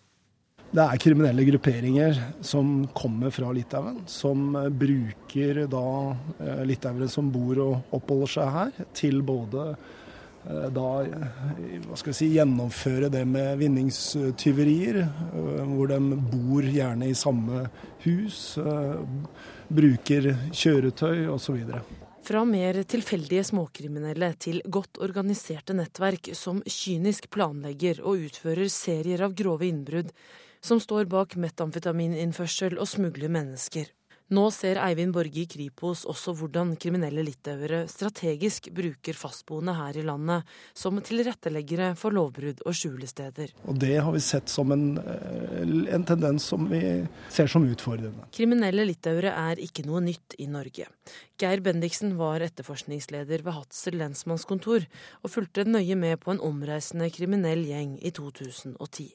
[0.75, 5.85] Det er kriminelle grupperinger som kommer fra Litauen, som eh, bruker da
[6.43, 12.17] eh, litauere som bor og oppholder seg her, til både eh, da hva skal vi
[12.19, 15.01] si, gjennomføre det med vinningstyverier,
[15.71, 16.01] hvor de
[16.35, 17.69] bor gjerne i samme
[18.09, 18.43] hus,
[19.71, 21.63] bruker kjøretøy osv.
[22.25, 29.39] Fra mer tilfeldige småkriminelle til godt organiserte nettverk som kynisk planlegger og utfører serier av
[29.39, 30.11] grove innbrudd,
[30.65, 33.91] som står bak metamfetamininnførsel og smugler mennesker.
[34.33, 40.05] Nå ser Eivind Borge i Kripos også hvordan kriminelle litauere strategisk bruker fastboende her i
[40.07, 43.53] landet som tilretteleggere for lovbrudd og skjulesteder.
[43.69, 46.81] Og Det har vi sett som en, eh, en tendens som vi
[47.29, 48.25] ser som utfordrende.
[48.33, 50.89] Kriminelle litauere er ikke noe nytt i Norge.
[51.37, 54.87] Geir Bendiksen var etterforskningsleder ved Hadsel lensmannskontor,
[55.23, 59.13] og fulgte nøye med på en omreisende kriminell gjeng i 2010.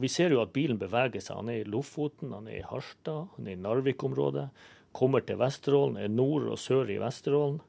[0.00, 1.36] Vi ser jo at bilen beveger seg.
[1.42, 4.48] Han er i Lofoten, han er i Harstad, han er i Narvik-området.
[4.96, 7.60] Kommer til Vesterålen, er nord og sør i Vesterålen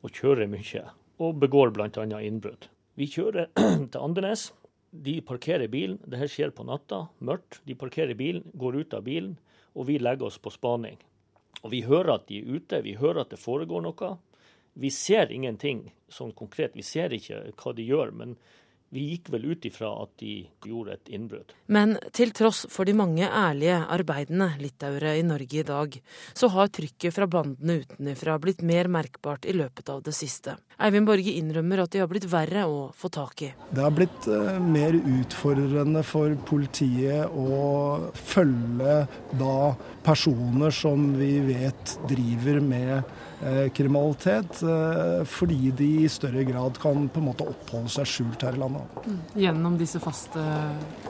[0.00, 0.86] og kjører mye.
[1.20, 1.90] Og begår bl.a.
[2.22, 2.70] innbrudd.
[2.96, 3.50] Vi kjører
[3.90, 4.50] til Andenes.
[4.90, 5.98] De parkerer bilen.
[6.06, 7.60] Dette skjer på natta, mørkt.
[7.66, 9.36] De parkerer bilen, går ut av bilen,
[9.74, 10.98] og vi legger oss på spaning.
[11.60, 14.14] Og Vi hører at de er ute, vi hører at det foregår noe.
[14.80, 16.76] Vi ser ingenting sånn konkret.
[16.78, 18.10] Vi ser ikke hva de gjør.
[18.10, 18.36] men
[18.90, 20.32] vi gikk vel ut ifra at de
[20.66, 21.52] gjorde et innbrudd.
[21.70, 25.94] Men til tross for de mange ærlige, arbeidende litauere i Norge i dag,
[26.34, 30.56] så har trykket fra bandene utenfra blitt mer merkbart i løpet av det siste.
[30.80, 33.52] Eivind Borge innrømmer at de har blitt verre å få tak i.
[33.70, 39.00] Det har blitt uh, mer utfordrende for politiet å følge
[39.38, 39.56] da
[40.02, 43.29] personer som vi vet driver med Eh,
[43.72, 48.56] kriminalitet, eh, fordi de i større grad kan på en måte oppholde seg skjult her
[48.56, 48.98] i landet.
[49.06, 49.20] Mm.
[49.44, 50.44] Gjennom disse faste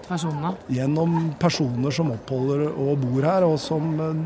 [0.06, 0.54] personene?
[0.70, 4.20] Gjennom personer som oppholder og bor her, og som eh,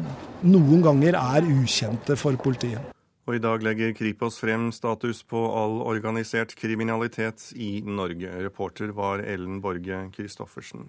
[0.45, 2.91] noen ganger er ukjente for politiet.
[3.25, 8.29] Og I dag legger Kripos frem status på all organisert kriminalitet i Norge.
[8.45, 10.85] Reporter var Ellen Borge Christoffersen.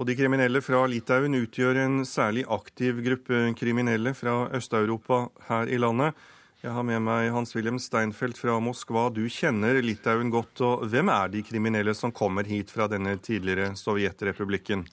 [0.00, 5.76] Og de kriminelle fra Litauen utgjør en særlig aktiv gruppe kriminelle fra Øst-Europa her i
[5.76, 6.16] landet.
[6.64, 9.10] Jeg har med meg Hans-Wilhelm Steinfeld fra Moskva.
[9.12, 10.64] Du kjenner Litauen godt.
[10.64, 14.86] og Hvem er de kriminelle som kommer hit fra denne tidligere Sovjetrepublikken?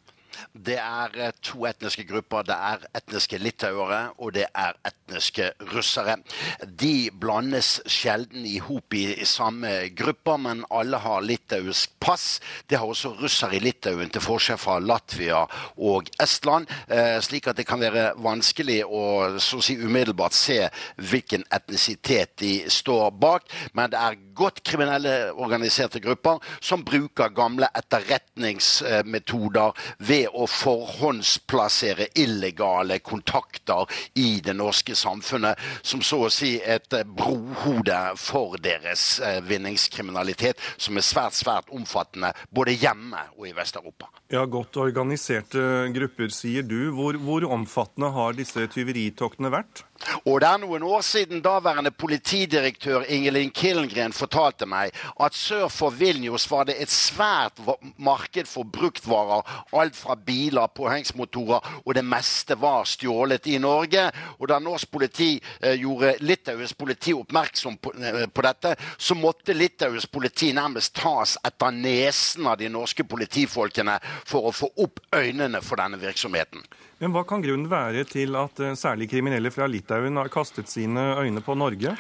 [0.54, 2.46] Det er eh, to etniske grupper.
[2.48, 6.18] Det er etniske litauere og det er etniske russere.
[6.64, 12.40] De blandes sjelden i hop i, samme grupper, men alle har litauisk pass.
[12.70, 15.44] Det har også russere i Litauen, til forskjell fra Latvia
[15.84, 16.68] og Estland.
[16.88, 19.04] Eh, slik at det kan være vanskelig å
[19.42, 20.70] så å si umiddelbart se
[21.10, 23.44] hvilken etnisitet de står bak.
[23.78, 29.72] Men det er godt kriminelle organiserte grupper som bruker gamle etterretningsmetoder
[30.08, 33.88] ved å forhåndsplassere illegale kontakter
[34.20, 39.08] i det norske samfunnet, som så å si et brohode for deres
[39.48, 44.12] vinningskriminalitet, som er svært, svært omfattende både hjemme og i Vest-Europa.
[44.34, 45.62] Ja, Godt organiserte
[45.96, 46.90] grupper, sier du.
[46.96, 49.87] Hvor, hvor omfattende har disse tyveritoktene vært?
[50.26, 54.94] Og Det er noen år siden daværende politidirektør Ingelin Killengren fortalte meg
[55.24, 57.60] at sør for Vilnius var det et svært
[57.98, 59.42] marked for bruktvarer.
[59.74, 64.10] Alt fra biler, påhengsmotorer, og det meste var stjålet i Norge.
[64.40, 69.54] Og Da norsk politi eh, gjorde Litaues politi oppmerksom på, eh, på, dette, så måtte
[69.54, 75.62] Litaues politi nærmest tas etter nesen av de norske politifolkene for å få opp øynene
[75.62, 76.64] for denne virksomheten.
[76.98, 81.02] Men Hva kan grunnen være til at eh, særlig kriminelle fra Litauen har kastet sine
[81.22, 81.92] øyne på Norge?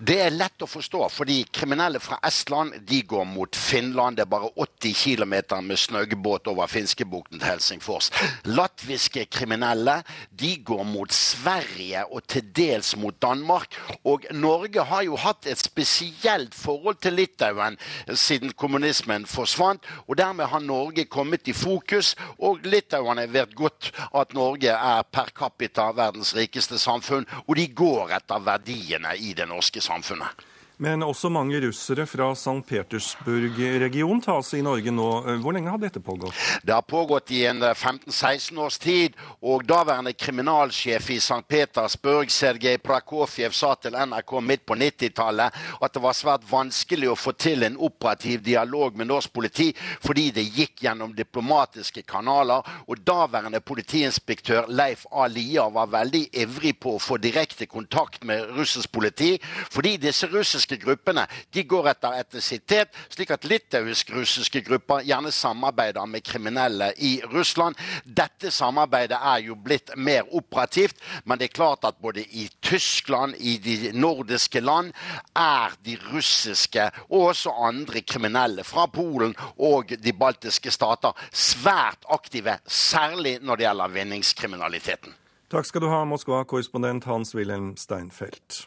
[0.00, 4.16] Det er lett å forstå, fordi kriminelle fra Estland de går mot Finland.
[4.16, 8.08] Det er bare 80 km med snøggbåt over Finskebukten til Helsingfors.
[8.48, 9.98] Latviske kriminelle
[10.32, 13.76] de går mot Sverige og til dels mot Danmark.
[14.08, 17.76] Og Norge har jo hatt et spesielt forhold til Litauen
[18.08, 19.84] siden kommunismen forsvant.
[20.08, 25.06] Og dermed har Norge kommet i fokus, og litauerne vet godt at Norge Norge er
[25.10, 30.44] per capita verdens rikeste samfunn, og de går etter verdiene i det norske samfunnet.
[30.76, 32.60] Men også mange russere fra St.
[32.68, 35.06] Petersburg-regionen tas i Norge nå.
[35.40, 36.36] Hvor lenge har dette pågått?
[36.68, 39.16] Det har pågått i en 15-16 eh, års tid.
[39.40, 41.40] Og daværende kriminalsjef i St.
[41.48, 47.16] Petersburg, Sergej Prakofjev, sa til NRK midt på 90-tallet at det var svært vanskelig å
[47.16, 49.70] få til en operativ dialog med norsk politi
[50.04, 52.68] fordi det gikk gjennom diplomatiske kanaler.
[52.84, 55.24] Og daværende politiinspektør Leif A.
[55.32, 59.32] Lia var veldig ivrig på å få direkte kontakt med russisk politi,
[59.72, 66.06] fordi disse russiske russiske gruppene de går etter etnisitet, slik at litauisk-russiske grupper gjerne samarbeider
[66.06, 67.76] med kriminelle i Russland.
[68.04, 73.34] Dette samarbeidet er jo blitt mer operativt, men det er klart at både i Tyskland,
[73.38, 74.92] i de nordiske land,
[75.34, 82.58] er de russiske og også andre kriminelle fra Polen og de baltiske stater svært aktive,
[82.66, 85.14] særlig når det gjelder vinningskriminaliteten.
[85.50, 88.66] Takk skal du ha, Moskva-korrespondent Hans-Wilhelm Steinfeld.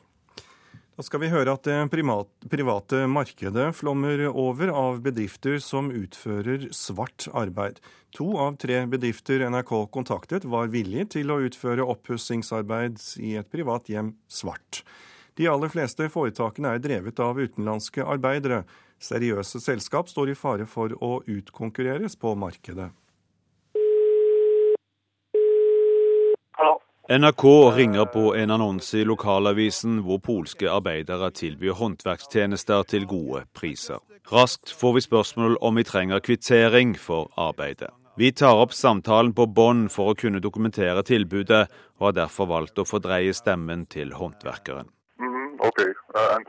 [0.99, 1.77] Da skal vi høre at det
[2.51, 7.77] private markedet flommer over av bedrifter som utfører svart arbeid.
[8.17, 13.87] To av tre bedrifter NRK kontaktet var villige til å utføre oppussingsarbeid i et privat
[13.87, 14.81] hjem svart.
[15.39, 18.65] De aller fleste foretakene er drevet av utenlandske arbeidere.
[18.99, 22.91] Seriøse selskap står i fare for å utkonkurreres på markedet.
[27.11, 33.97] NRK ringer på en annonse i lokalavisen hvor polske arbeidere tilbyr håndverkstjenester til gode priser.
[34.29, 37.89] Raskt får vi spørsmål om vi trenger kvittering for arbeidet.
[38.13, 41.63] Vi tar opp samtalen på bånd for å kunne dokumentere tilbudet,
[41.97, 44.93] og har derfor valgt å fordreie stemmen til håndverkeren.
[45.59, 46.39] Uh,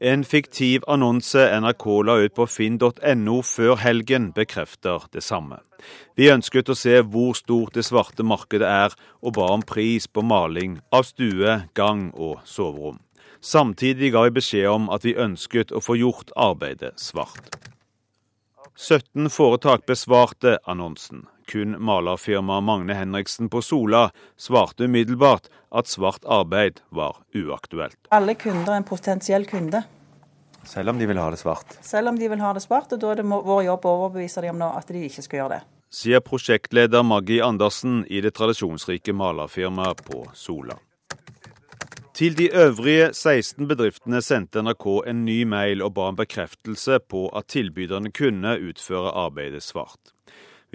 [0.00, 5.58] en fiktiv annonse NRK la ut på finn.no før helgen, bekrefter det samme.
[6.16, 10.24] Vi ønsket å se hvor stort det svarte markedet er, og ba om pris på
[10.24, 13.00] maling av stue, gang og soverom.
[13.40, 17.60] Samtidig ga vi beskjed om at vi ønsket å få gjort arbeidet svart.
[18.76, 21.26] 17 foretak besvarte annonsen.
[21.46, 27.98] Kun malerfirmaet Magne Henriksen på Sola svarte umiddelbart at svart arbeid var uaktuelt.
[28.10, 29.84] Alle kunder er en potensiell kunde.
[30.66, 31.78] Selv om de vil ha det svart?
[31.86, 34.42] Selv om de vil ha det svart, og da er det vår jobb å overbevise
[34.42, 35.62] dem om at de ikke skal gjøre det.
[35.96, 40.74] Sier prosjektleder Maggie Andersen i det tradisjonsrike malerfirmaet på Sola.
[42.16, 47.28] Til de øvrige 16 bedriftene sendte NRK en ny mail og ba om bekreftelse på
[47.36, 50.15] at tilbyderne kunne utføre arbeidet svart.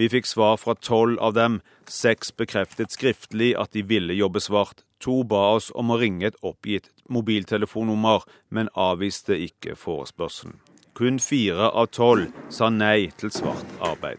[0.02, 1.60] Vi fikk svar fra tolv av dem.
[1.86, 4.82] Seks bekreftet skriftlig at de ville jobbe svart.
[5.06, 10.58] To ba oss om å ringe et oppgitt mobiltelefonnummer, men avviste ikke forespørselen.
[10.98, 14.18] Kun fire av tolv sa nei til svart arbeid.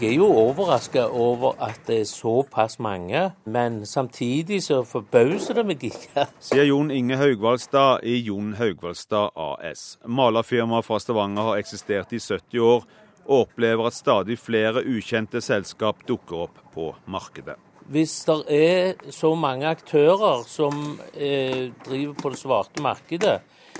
[0.00, 5.68] Jeg er jo overraska over at det er såpass mange, men samtidig så forbauser det
[5.74, 6.30] meg ikke.
[6.48, 9.98] Sier Jon Inge Haugvaldstad i Jon Haugvaldstad AS.
[10.08, 12.86] Malerfirmaet fra Stavanger har eksistert i 70 år,
[13.26, 17.58] og opplever at stadig flere ukjente selskap dukker opp på markedet.
[17.86, 23.36] Hvis det er så mange aktører som eh, driver på det svarte markedet,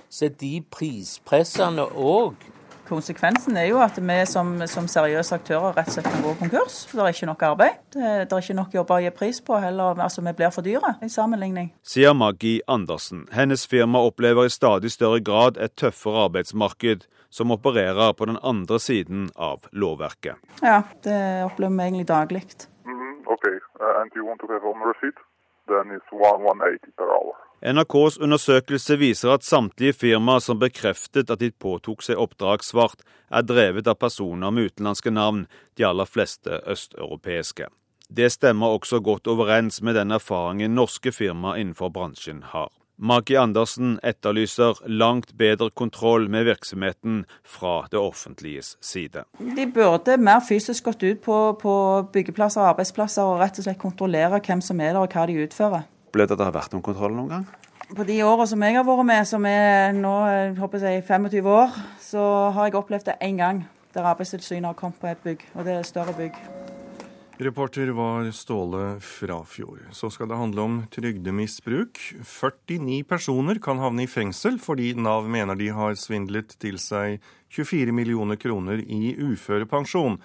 [0.08, 2.36] så er de prispressende òg.
[2.86, 6.76] Konsekvensen er jo at vi som, som, seriøse aktører rett og slett kan gå konkurs.
[6.92, 7.80] Det er ikke nok arbeid.
[7.90, 9.58] Det, det er ikke nok jobber å gi pris på.
[9.58, 11.72] Heller, altså Vi blir for dyre i sammenligning.
[11.82, 13.26] Sier Maggie Andersen.
[13.34, 18.78] Hennes firma opplever i stadig større grad et tøffere arbeidsmarked som opererer på den andre
[18.80, 20.36] siden av lovverket.
[20.62, 22.42] Ja, det opplever vi egentlig daglig.
[22.86, 25.18] Mm, okay, uh, and you want to have on receipt?
[25.68, 27.34] Then it's 180 per hour.
[27.60, 33.44] NRKs undersøkelse viser at samtlige firmaer som bekreftet at de påtok seg oppdrag svart, er
[33.44, 35.44] drevet av personer med utenlandske navn,
[35.76, 37.68] de aller fleste østeuropeiske.
[38.08, 42.70] Det stemmer også godt overens med den erfaringen norske firmaer innenfor bransjen har.
[42.96, 49.26] Magi Andersen etterlyser langt bedre kontroll med virksomheten fra det offentliges side.
[49.36, 51.74] De burde mer fysisk gått ut på, på
[52.12, 55.36] byggeplasser og arbeidsplasser og rett og slett kontrollere hvem som er der og hva de
[55.44, 55.84] utfører.
[56.08, 57.46] Opplevd at det har vært noen kontroll noen gang?
[57.86, 60.14] På de åra som jeg har vært med, som er nå
[60.56, 62.22] håper jeg, 25 år, så
[62.56, 65.72] har jeg opplevd det én gang der Arbeidstilsynet har kommet på et bygg, og det
[65.74, 66.40] er et større bygg.
[67.38, 69.80] Reporter var Ståle Frafjord.
[69.92, 71.98] Så skal det handle om trygdemisbruk.
[72.24, 77.20] 49 personer kan havne i fengsel fordi Nav mener de har svindlet til seg
[77.52, 80.16] 24 millioner kroner i uførepensjon.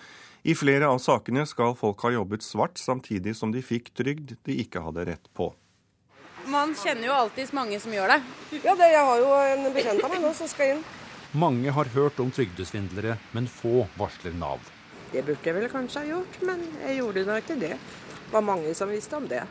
[0.48, 4.62] I flere av sakene skal folk ha jobbet svart samtidig som de fikk trygd de
[4.64, 5.52] ikke hadde rett på.
[6.48, 8.22] Man kjenner jo alltid mange som gjør det.
[8.64, 10.86] Ja, det, jeg har jo en bekjent av meg nå som skal inn.
[11.36, 14.71] Mange har hørt om trygdesvindlere, men få varsler Nav.
[15.12, 17.76] Det burde jeg vel kanskje ha gjort, men jeg gjorde da ikke det.
[17.76, 19.42] Det var mange som visste om det.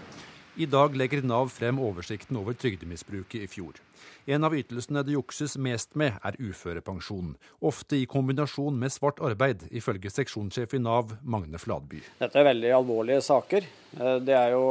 [0.56, 3.76] I dag legger Nav frem oversikten over trygdemisbruket i fjor.
[4.24, 7.34] En av ytelsene det jukses mest med, er uførepensjon.
[7.60, 12.00] Ofte i kombinasjon med svart arbeid, ifølge seksjonssjef i Nav, Magne Fladby.
[12.22, 13.68] Dette er veldig alvorlige saker.
[14.00, 14.64] Eh, det er jo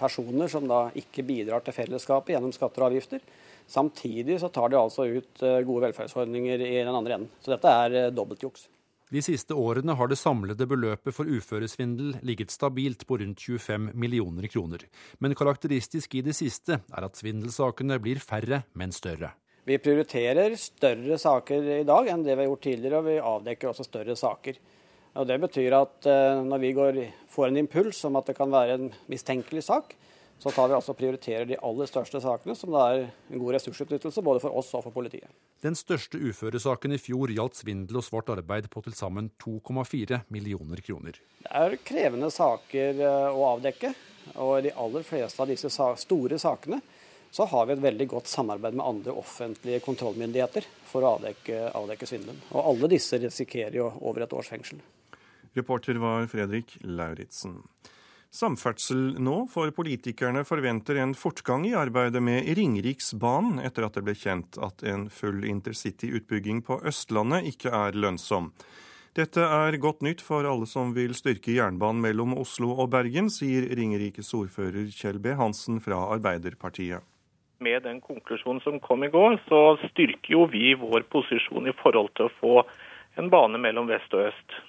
[0.00, 3.20] personer som da ikke bidrar til fellesskapet gjennom skatter og avgifter.
[3.70, 7.32] Samtidig så tar de altså ut eh, gode velferdsordninger i den andre enden.
[7.44, 8.70] Så dette er eh, dobbeltjuks.
[9.10, 14.46] De siste årene har det samlede beløpet for uføresvindel ligget stabilt på rundt 25 millioner
[14.46, 14.84] kroner.
[15.18, 19.32] Men karakteristisk i det siste er at svindelsakene blir færre, men større.
[19.66, 23.72] Vi prioriterer større saker i dag enn det vi har gjort tidligere, og vi avdekker
[23.72, 24.62] også større saker.
[25.18, 27.02] Og Det betyr at eh, når vi går,
[27.34, 29.96] får en impuls om at det kan være en mistenkelig sak,
[30.40, 34.22] så tar vi altså prioriterer de aller største sakene, som det er en god ressursutnyttelse
[34.24, 35.28] både for oss og for politiet.
[35.60, 40.80] Den største uføresaken i fjor gjaldt svindel og svart arbeid på til sammen 2,4 millioner
[40.86, 41.18] kroner.
[41.44, 43.92] Det er krevende saker eh, å avdekke,
[44.40, 46.80] og i de aller fleste av disse store sakene
[47.30, 52.08] så har vi et veldig godt samarbeid med andre offentlige kontrollmyndigheter for å avdekke, avdekke
[52.08, 52.40] svindelen.
[52.50, 54.80] Og alle disse risikerer jo over et års fengsel.
[55.54, 57.60] Reporter var Fredrik Lauritzen.
[58.30, 64.14] Samferdsel nå, for politikerne forventer en fortgang i arbeidet med Ringeriksbanen etter at det ble
[64.14, 68.52] kjent at en full intercityutbygging på Østlandet ikke er lønnsom.
[69.18, 73.66] Dette er godt nytt for alle som vil styrke jernbanen mellom Oslo og Bergen, sier
[73.74, 75.34] Ringerikes ordfører Kjell B.
[75.34, 77.02] Hansen fra Arbeiderpartiet.
[77.58, 82.14] Med den konklusjonen som kom i går, så styrker jo vi vår posisjon i forhold
[82.14, 82.54] til å få
[83.18, 84.60] en bane mellom vest og øst.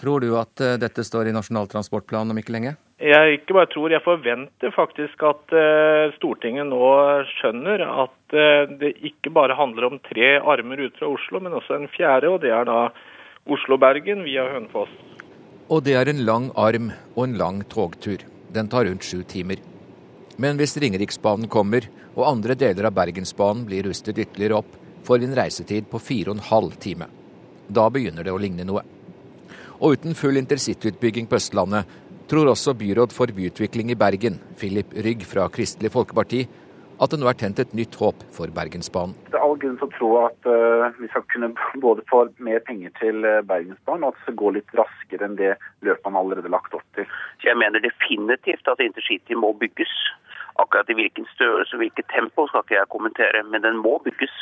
[0.00, 2.74] Tror du at eh, dette står i Nasjonal transportplan om ikke lenge?
[3.04, 6.84] Jeg ikke bare tror, jeg forventer faktisk at uh, Stortinget nå
[7.34, 11.76] skjønner at uh, det ikke bare handler om tre armer ut fra Oslo, men også
[11.76, 12.78] en fjerde, og det er da
[13.50, 14.94] Oslo-Bergen via Hønefoss.
[15.68, 18.22] Og det er en lang arm og en lang togtur.
[18.54, 19.60] Den tar rundt sju timer.
[20.40, 24.74] Men hvis Ringeriksbanen kommer, og andre deler av Bergensbanen blir rustet ytterligere opp,
[25.04, 27.10] får vi en reisetid på fire og en halv time.
[27.68, 28.82] Da begynner det å ligne noe.
[29.84, 31.90] Og uten full intercityutbygging på Østlandet
[32.30, 36.46] tror også byråd for byutvikling i Bergen, Philip Rygg fra Kristelig Folkeparti,
[37.04, 39.12] at det nå er tent et nytt håp for Bergensbanen.
[39.28, 41.50] Det er all grunn til å tro at uh, vi skal kunne
[41.84, 45.36] både få mer penger til uh, Bergensbanen, og at det skal gå litt raskere enn
[45.42, 45.52] det
[45.84, 47.04] løpet man allerede lagt opp til.
[47.42, 49.92] Så Jeg mener definitivt at intercity må bygges.
[50.62, 54.34] Akkurat i hvilken størrelse og hvilket tempo skal ikke jeg kommentere, men den må bygges.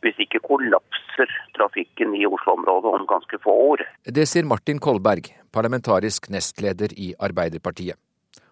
[0.00, 3.82] Hvis ikke kollapser trafikken i Oslo-området om ganske få år.
[4.06, 7.98] Det sier Martin Kolberg, parlamentarisk nestleder i Arbeiderpartiet.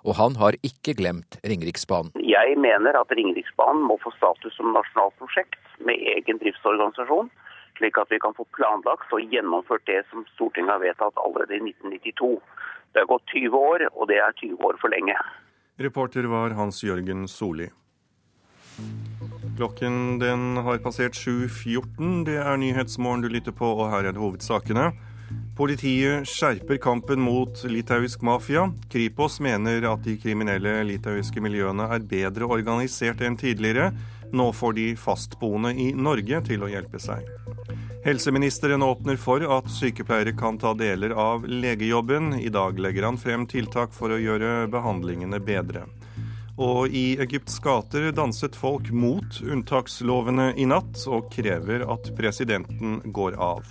[0.06, 2.12] Og han har ikke glemt Ringeriksbanen.
[2.18, 7.32] Jeg mener at Ringeriksbanen må få status som nasjonalt prosjekt med egen driftsorganisasjon,
[7.78, 11.64] slik at vi kan få planlagt og gjennomført det som Stortinget har vedtatt allerede i
[11.72, 12.36] 1992.
[12.92, 15.16] Det har gått 20 år, og det er 20 år for lenge.
[15.76, 17.66] Reporter var Hans Jørgen Solli.
[19.58, 22.22] Klokken den har passert 7.14.
[22.24, 24.86] Det er Nyhetsmorgen du lytter på, og her er det hovedsakene.
[25.58, 28.70] Politiet skjerper kampen mot litauisk mafia.
[28.88, 33.90] Kripos mener at de kriminelle litauiske miljøene er bedre organisert enn tidligere.
[34.32, 37.26] Nå får de fastboende i Norge til å hjelpe seg.
[38.06, 42.36] Helseministeren åpner for at sykepleiere kan ta deler av legejobben.
[42.38, 45.86] I dag legger han frem tiltak for å gjøre behandlingene bedre.
[46.56, 53.36] Og i Egypts gater danset folk mot unntakslovene i natt, og krever at presidenten går
[53.42, 53.66] av.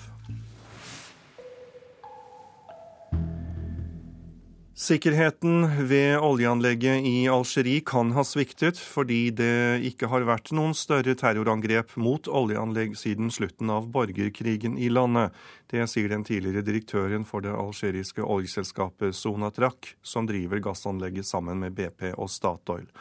[4.75, 11.13] Sikkerheten ved oljeanlegget i Algerie kan ha sviktet fordi det ikke har vært noen større
[11.15, 15.31] terrorangrep mot oljeanlegg siden slutten av borgerkrigen i landet.
[15.71, 21.71] Det sier den tidligere direktøren for det algeriske oljeselskapet Sonatrach, som driver gassanlegget sammen med
[21.79, 22.91] BP og Statoil.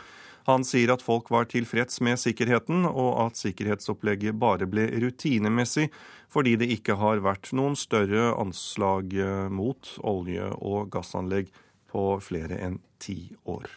[0.46, 5.88] Han sier at folk var tilfreds med sikkerheten, og at sikkerhetsopplegget bare ble rutinemessig
[6.30, 9.10] fordi det ikke har vært noen større anslag
[9.50, 11.50] mot olje- og gassanlegg
[11.94, 13.70] på flere enn ti år.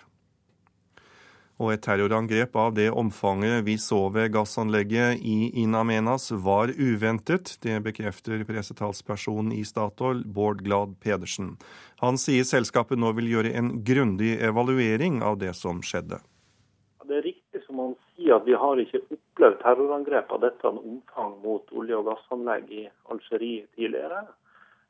[1.57, 7.55] Og et terrorangrep av det omfanget vi så ved gassanlegget i In Amenas var uventet.
[7.65, 11.55] Det bekrefter pressetalspersonen i Statoil, Bård Glad Pedersen.
[12.03, 16.21] Han sier selskapet nå vil gjøre en grundig evaluering av det som skjedde.
[17.07, 21.39] Det er riktig som han sier at vi har ikke opplevd terrorangrep av dette omfang
[21.41, 24.27] mot olje- og gassanlegg i Algerie tidligere.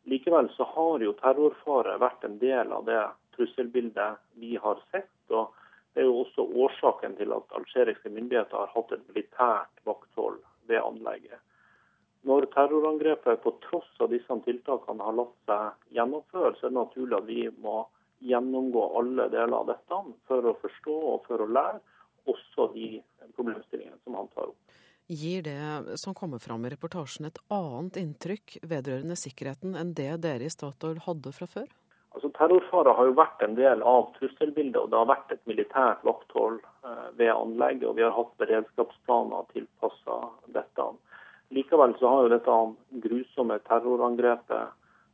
[0.07, 2.99] Likevel så har jo terrorfare vært en del av det
[3.35, 5.11] trusselbildet vi har sett.
[5.29, 5.51] og
[5.91, 10.39] Det er jo også årsaken til at algeriske myndigheter har hatt et militært vakthold
[10.71, 11.41] ved anlegget.
[12.23, 17.19] Når terrorangrepet på tross av disse tiltakene har latt seg gjennomføre, så er det naturlig
[17.19, 17.75] at vi må
[18.31, 19.99] gjennomgå alle deler av dette
[20.31, 21.83] for å forstå og for å lære,
[22.27, 22.89] også de
[23.35, 24.79] problemstillingene som han tar opp.
[25.07, 30.43] Gir det som kommer fram i reportasjen et annet inntrykk vedrørende sikkerheten enn det dere
[30.43, 31.69] i Statoil hadde fra før?
[32.11, 36.03] Altså, Terrorfare har jo vært en del av trusselbildet, og det har vært et militært
[36.03, 37.87] vakthold eh, ved anlegget.
[37.87, 40.19] Og vi har hatt beredskapsplaner tilpassa
[40.55, 40.89] dette.
[41.55, 42.59] Likevel så har jo dette
[43.07, 44.59] grusomme terrorangrepet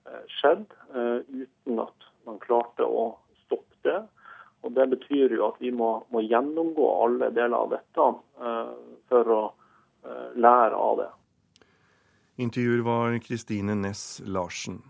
[0.09, 0.65] eh, skjedd
[0.95, 3.11] eh, uten at man klarte å
[3.43, 3.99] stoppe det.
[4.65, 8.13] Og Det betyr jo at vi må, må gjennomgå alle deler av dette
[9.11, 9.41] for å
[10.35, 11.11] lære av det.
[12.43, 14.81] Intervjuer var Kristine Næss Larsen.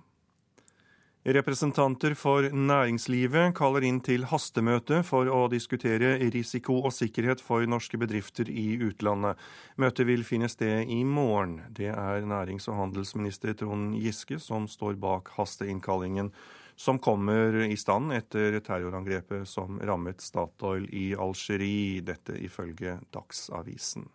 [1.24, 7.96] Representanter for næringslivet kaller inn til hastemøte for å diskutere risiko og sikkerhet for norske
[8.00, 9.40] bedrifter i utlandet.
[9.80, 11.62] Møtet vil finne sted i morgen.
[11.72, 16.34] Det er nærings- og handelsminister Trond Giske som står bak hasteinnkallingen,
[16.76, 24.10] som kommer i stand etter terrorangrepet som rammet Statoil i Algerie, dette ifølge Dagsavisen.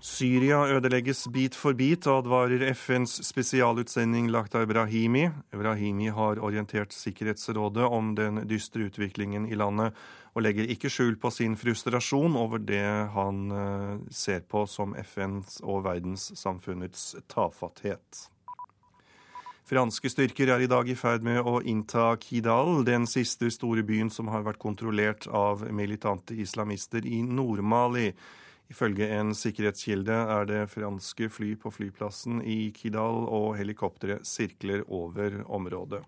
[0.00, 5.26] Syria ødelegges bit for bit, advarer FNs spesialutsending Lakhdar Brahimi.
[5.52, 9.92] Brahimi har orientert Sikkerhetsrådet om den dystre utviklingen i landet,
[10.32, 12.80] og legger ikke skjul på sin frustrasjon over det
[13.12, 13.52] han
[14.08, 18.24] ser på som FNs og verdenssamfunnets tafatthet.
[19.68, 24.08] Franske styrker er i dag i ferd med å innta Kidal, den siste store byen
[24.10, 28.14] som har vært kontrollert av militante islamister i Nord-Mali.
[28.70, 35.42] Ifølge en sikkerhetskilde er det franske fly på flyplassen i Kidal, og helikoptre sirkler over
[35.50, 36.04] området.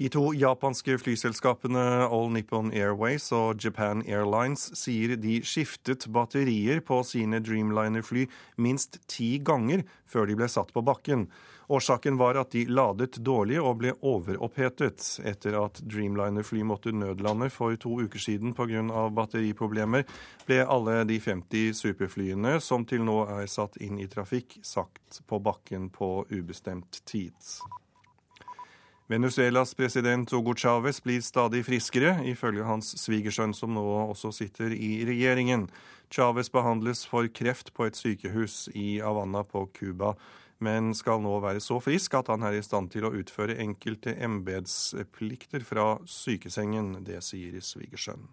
[0.00, 7.02] De to japanske flyselskapene All Nippon Airways og Japan Airlines sier de skiftet batterier på
[7.06, 8.24] sine Dreamliner-fly
[8.58, 11.28] minst ti ganger før de ble satt på bakken.
[11.72, 15.06] Årsaken var at de ladet dårlig og ble overopphetet.
[15.24, 18.82] Etter at Dreamliner-fly måtte nødlande for to uker siden pga.
[19.08, 20.04] batteriproblemer,
[20.44, 25.38] ble alle de 50 superflyene som til nå er satt inn i trafikk, sagt på
[25.40, 27.32] bakken på ubestemt tid.
[29.08, 35.06] Venezuelas president Hugo Chávez blir stadig friskere, ifølge hans svigersønn, som nå også sitter i
[35.08, 35.66] regjeringen.
[36.12, 40.14] Chávez behandles for kreft på et sykehus i Havanna på Cuba,
[40.62, 44.14] men skal nå være så frisk at han er i stand til å utføre enkelte
[44.22, 47.00] embetsplikter fra sykesengen.
[47.06, 48.30] Det sier svigersønnen.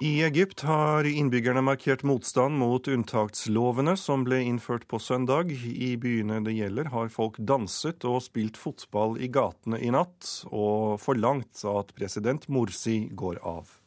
[0.00, 5.52] I Egypt har innbyggerne markert motstand mot unntakslovene som ble innført på søndag.
[5.52, 10.96] I byene det gjelder, har folk danset og spilt fotball i gatene i natt, og
[11.04, 13.79] forlangt at president Morsi går av.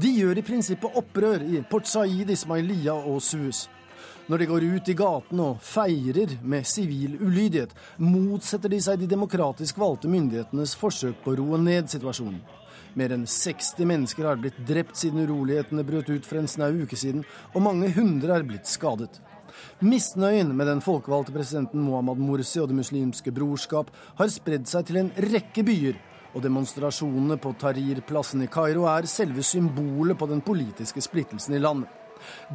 [0.00, 3.66] De gjør i prinsippet opprør i Port Said, Ismailia og Suez.
[4.30, 9.08] Når de går ut i gatene og feirer med sivil ulydighet, motsetter de seg de
[9.10, 12.40] demokratisk valgte myndighetenes forsøk på å roe ned situasjonen.
[12.96, 16.96] Mer enn 60 mennesker har blitt drept siden urolighetene brøt ut for en snau uke
[16.96, 19.20] siden, og mange hundre er blitt skadet.
[19.84, 25.02] Misnøyen med den folkevalgte presidenten Muhammad Mursi og Det muslimske brorskap har spredd seg til
[25.02, 26.00] en rekke byer,
[26.32, 31.90] og demonstrasjonene på Tahrir-plassen i Kairo er selve symbolet på den politiske splittelsen i landet.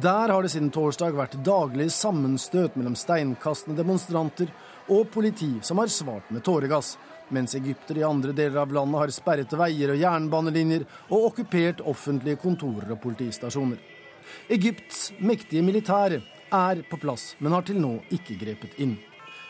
[0.00, 4.48] Der har det siden torsdag vært daglig sammenstøt mellom steinkastende demonstranter
[4.88, 6.96] og politi som har svart med tåregass,
[7.28, 12.40] mens egyptere i andre deler av landet har sperret veier og jernbanelinjer og okkupert offentlige
[12.40, 13.78] kontorer og politistasjoner.
[14.48, 16.22] Egypts mektige militære
[16.52, 18.96] er på plass, men har til nå ikke grepet inn.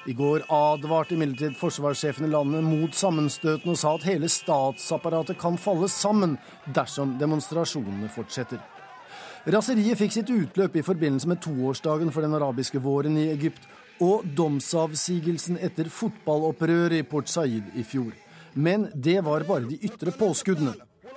[0.09, 5.59] I går advarte imidlertid forsvarssjefen i landet mot sammenstøtene og sa at hele statsapparatet kan
[5.61, 8.63] falle sammen dersom demonstrasjonene fortsetter.
[9.53, 13.69] Raseriet fikk sitt utløp i forbindelse med toårsdagen for den arabiske våren i Egypt
[14.01, 18.15] og domsavsigelsen etter fotballopprøret i Port Said i fjor.
[18.57, 20.73] Men det var bare de ytre påskuddene.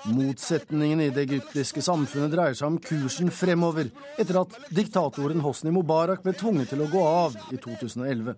[0.06, 6.24] Motsetningen i det egyptiske samfunnet dreier seg om kursen fremover, etter at diktatoren Hosni Mubarak
[6.26, 8.34] ble tvunget til å gå av i 2011.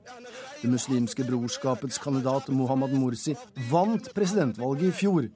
[0.60, 3.38] Det muslimske brorskapets kandidat Mohammed Mursi
[3.72, 5.30] vant presidentvalget i fjor,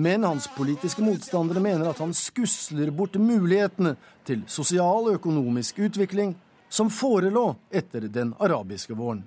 [0.00, 6.32] men hans politiske motstandere mener at han skusler bort mulighetene til sosial og økonomisk utvikling
[6.72, 9.26] som forelå etter den arabiske våren.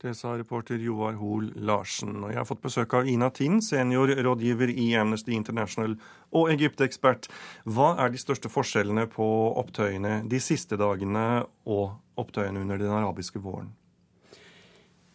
[0.00, 2.14] Det sa reporter Joar Hoel Larsen.
[2.24, 5.92] Og jeg har fått besøk av Ina Tind, seniorrådgiver i Amnesty International
[6.32, 7.28] og Egypt-ekspert.
[7.68, 9.26] Hva er de største forskjellene på
[9.60, 13.74] opptøyene de siste dagene og opptøyene under den arabiske våren?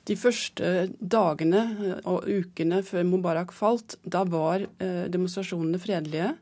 [0.06, 1.66] De første dagene
[2.06, 6.36] og ukene før Mubarak falt, da var eh, demonstrasjonene fredelige,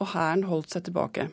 [0.00, 1.28] og hæren holdt seg tilbake.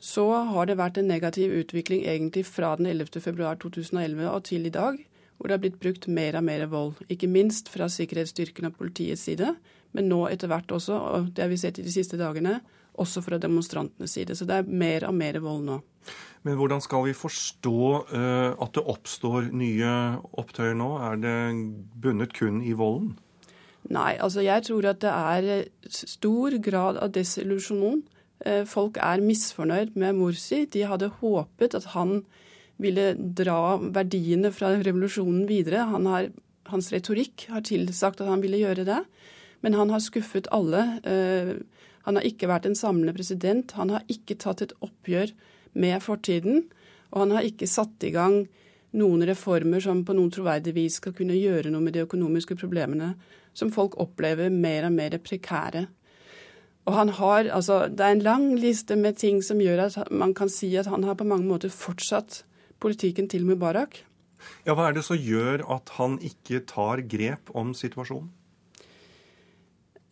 [0.00, 3.20] Så har det vært en negativ utvikling egentlig fra den 11.
[3.20, 4.96] februar 2011 og til i dag
[5.42, 7.00] hvor det har blitt brukt mer og mer vold.
[7.10, 9.48] Ikke minst fra sikkerhetsstyrkene og politiets side,
[9.90, 12.60] men nå etter hvert også, og det har vi sett i de siste dagene,
[13.02, 14.36] også fra demonstrantenes side.
[14.38, 15.80] Så det er mer og mer vold nå.
[16.46, 17.82] Men hvordan skal vi forstå
[18.12, 19.90] uh, at det oppstår nye
[20.38, 20.88] opptøyer nå?
[21.10, 21.36] Er det
[22.04, 23.16] bundet kun i volden?
[23.90, 28.04] Nei, altså jeg tror at det er stor grad av desillusjon.
[28.46, 30.68] Uh, folk er misfornøyd med Morsi.
[30.70, 32.20] De hadde håpet at han
[32.82, 35.86] ville dra verdiene fra revolusjonen videre.
[35.92, 36.30] Han har,
[36.72, 39.00] hans retorikk har tilsagt at han ville gjøre det,
[39.62, 40.84] men han har skuffet alle.
[41.06, 41.54] Eh,
[42.02, 43.76] han har ikke vært en samlende president.
[43.78, 45.30] Han har ikke tatt et oppgjør
[45.78, 46.66] med fortiden.
[47.12, 48.42] Og han har ikke satt i gang
[48.98, 53.14] noen reformer som på noen troverdig vis skal kunne gjøre noe med de økonomiske problemene
[53.56, 55.86] som folk opplever mer og mer prekære.
[56.88, 60.34] Og han har, altså, Det er en lang liste med ting som gjør at man
[60.34, 62.44] kan si at han har på mange måter fortsatt
[62.82, 64.02] politikken til Mubarak.
[64.66, 68.30] Ja, Hva er det som gjør at han ikke tar grep om situasjonen?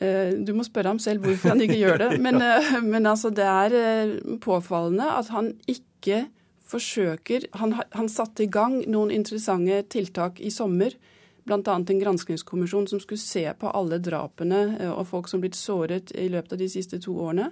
[0.01, 2.11] Eh, du må spørre ham selv hvorfor han ikke gjør det.
[2.25, 2.57] Men, ja.
[2.61, 6.25] Eh, men altså, det er eh, påfallende at han ikke
[6.71, 10.95] forsøker han, han, satte i gang noen interessante tiltak i sommer.
[11.45, 11.59] Bl.a.
[11.67, 16.55] en granskingskommisjon som skulle se på alle drapene og folk som blitt såret i løpet
[16.55, 17.49] av de siste to årene.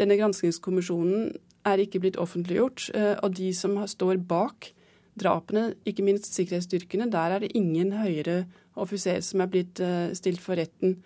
[0.00, 1.34] Denne granskingskommisjonen
[1.66, 2.90] er ikke blitt offentliggjort.
[2.96, 4.72] Eh, og de som står bak
[5.20, 8.44] drapene, ikke minst sikkerhetsstyrkene, der er det ingen høyere
[8.80, 11.00] offiser som er blitt eh, stilt for retten.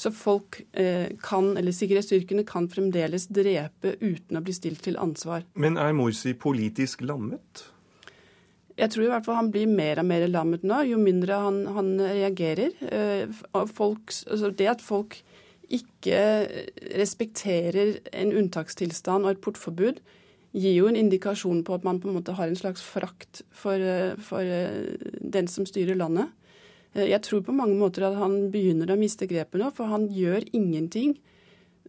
[0.00, 5.44] Så folk eh, kan, eller sikkerhetsstyrkene kan fremdeles drepe uten å bli stilt til ansvar.
[5.60, 7.66] Men er Morsi politisk lammet?
[8.80, 11.58] Jeg tror i hvert fall han blir mer og mer lammet nå, jo mindre han,
[11.74, 12.72] han reagerer.
[13.68, 15.18] Folk, altså det at folk
[15.70, 16.22] ikke
[16.98, 20.00] respekterer en unntakstilstand og et portforbud,
[20.50, 23.78] gir jo en indikasjon på at man på en måte har en slags frakt for,
[24.26, 26.32] for eh, den som styrer landet.
[26.94, 30.08] Eh, jeg tror på mange måter at han begynner å miste grepet nå, for han
[30.10, 31.14] gjør ingenting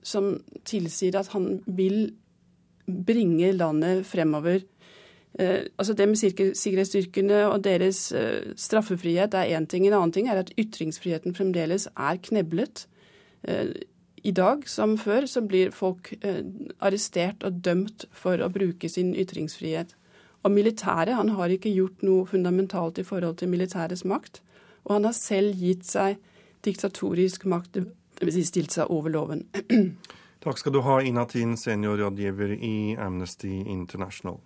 [0.06, 2.14] som tilsier at han vil
[2.86, 4.62] bringe landet fremover.
[5.40, 9.88] Eh, altså Det med sikkerhetsstyrkene og deres eh, straffefrihet er én ting.
[9.88, 12.88] En annen ting er at ytringsfriheten fremdeles er kneblet.
[13.48, 13.72] Eh,
[14.24, 16.44] I dag som før så blir folk eh,
[16.80, 19.96] arrestert og dømt for å bruke sin ytringsfrihet.
[20.44, 24.42] Og militæret han har ikke gjort noe fundamentalt i forhold til militærets makt.
[24.86, 26.22] Og han har selv gitt seg
[26.66, 27.82] diktatorisk makt,
[28.22, 28.42] dvs.
[28.50, 29.48] Stilt seg over loven.
[30.42, 34.42] Takk skal du ha, Inatin, seniorrådgiver i Amnesty International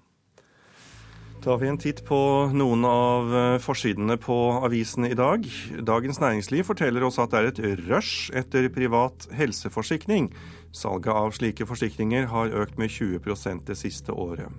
[1.46, 2.18] tar vi en titt på
[2.58, 4.36] noen av eh, forsidene på
[4.66, 5.43] avisene i dag.
[5.86, 10.32] Dagens Næringsliv forteller oss at det er et rush etter privat helseforsikring.
[10.74, 14.50] Salget av slike forsikringer har økt med 20% det siste året.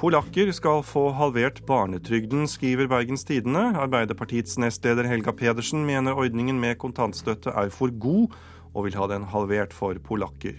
[0.00, 3.66] Polakker skal få halvert barnetrygden, skriver Bergens Tidende.
[3.76, 8.32] Arbeiderpartiets nestleder Helga Pedersen mener ordningen med kontantstøtte er for god,
[8.72, 10.56] og vil ha den halvert for polakker.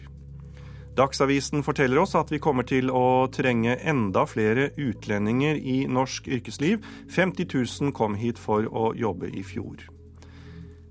[1.00, 6.84] Dagsavisen forteller oss at vi kommer til å trenge enda flere utlendinger i norsk yrkesliv.
[7.08, 9.86] 50 000 kom hit for å jobbe i fjor.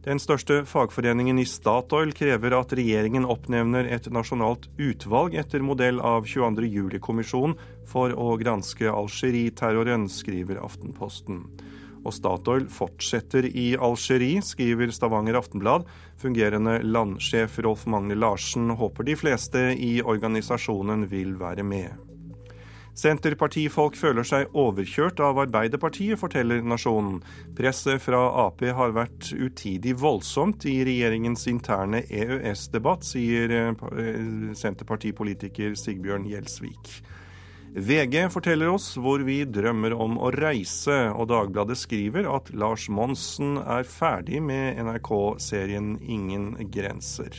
[0.08, 6.24] Den største fagforeningen i Statoil krever at regjeringen oppnevner et nasjonalt utvalg etter modell av
[6.24, 7.58] 22.07-kommisjonen
[7.90, 11.42] for å granske Algerie-terroren, skriver Aftenposten.
[12.08, 15.84] Og Statoil fortsetter i Algerie, skriver Stavanger Aftenblad.
[16.18, 22.08] Fungerende landsjef Rolf Magne Larsen håper de fleste i organisasjonen vil være med.
[22.98, 27.20] Senterpartifolk føler seg overkjørt av Arbeiderpartiet, forteller Nasjonen.
[27.54, 33.86] Presset fra Ap har vært utidig voldsomt i regjeringens interne EØS-debatt, sier eh,
[34.58, 36.96] Senterpartipolitiker Sigbjørn Gjelsvik.
[37.78, 43.54] VG forteller oss hvor vi drømmer om å reise, og Dagbladet skriver at Lars Monsen
[43.62, 47.36] er ferdig med NRK-serien Ingen grenser.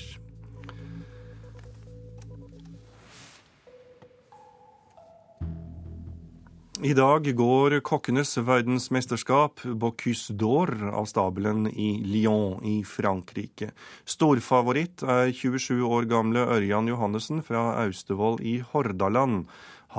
[6.79, 13.73] I dag går kokkenes verdensmesterskap Bocuse d'Or av stabelen i Lyon i Frankrike.
[14.07, 19.49] Storfavoritt er 27 år gamle Ørjan Johannessen fra Austevoll i Hordaland.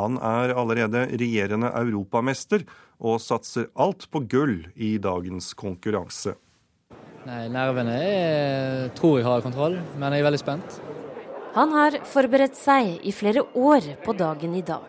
[0.01, 2.65] Han er allerede regjerende europamester
[3.01, 6.37] og satser alt på gull i dagens konkurranse.
[7.29, 10.81] Nei, Nervene er, tror jeg har kontroll, men jeg er veldig spent.
[11.57, 14.87] Han har forberedt seg i flere år på dagen i dag.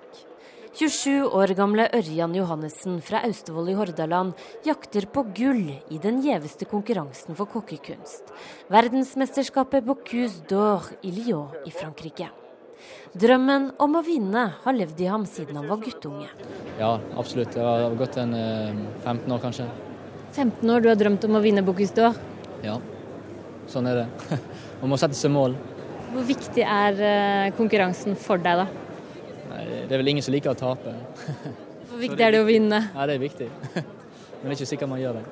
[0.72, 6.68] 27 år gamle Ørjan Johannessen fra Austevoll i Hordaland jakter på gull i den gjeveste
[6.70, 8.32] konkurransen for kokkekunst.
[8.72, 12.30] Verdensmesterskapet Bocuse d'Or i Lyon i Frankrike.
[13.22, 16.30] Drømmen om å vinne har levd i ham siden han var guttunge.
[16.80, 17.54] Ja, absolutt.
[17.56, 19.68] Det har gått en 15 eh, år, kanskje.
[20.32, 22.16] 15 år du har drømt om å vinne Bocuse d'Or?
[22.64, 22.78] Ja,
[23.72, 24.38] sånn er det.
[24.82, 25.58] Man må sette seg mål.
[26.12, 28.88] Hvor viktig er eh, konkurransen for deg, da?
[29.62, 30.96] det er vel ingen som liker å tape.
[31.92, 32.78] Hvor viktig er det å vinne?
[32.96, 33.50] Ja, det er viktig.
[33.76, 35.24] Men det er ikke sikkert man gjør det.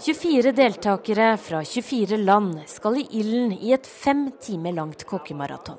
[0.00, 5.78] 24 deltakere fra 24 land skal i ilden i et fem timer langt kokkemaraton.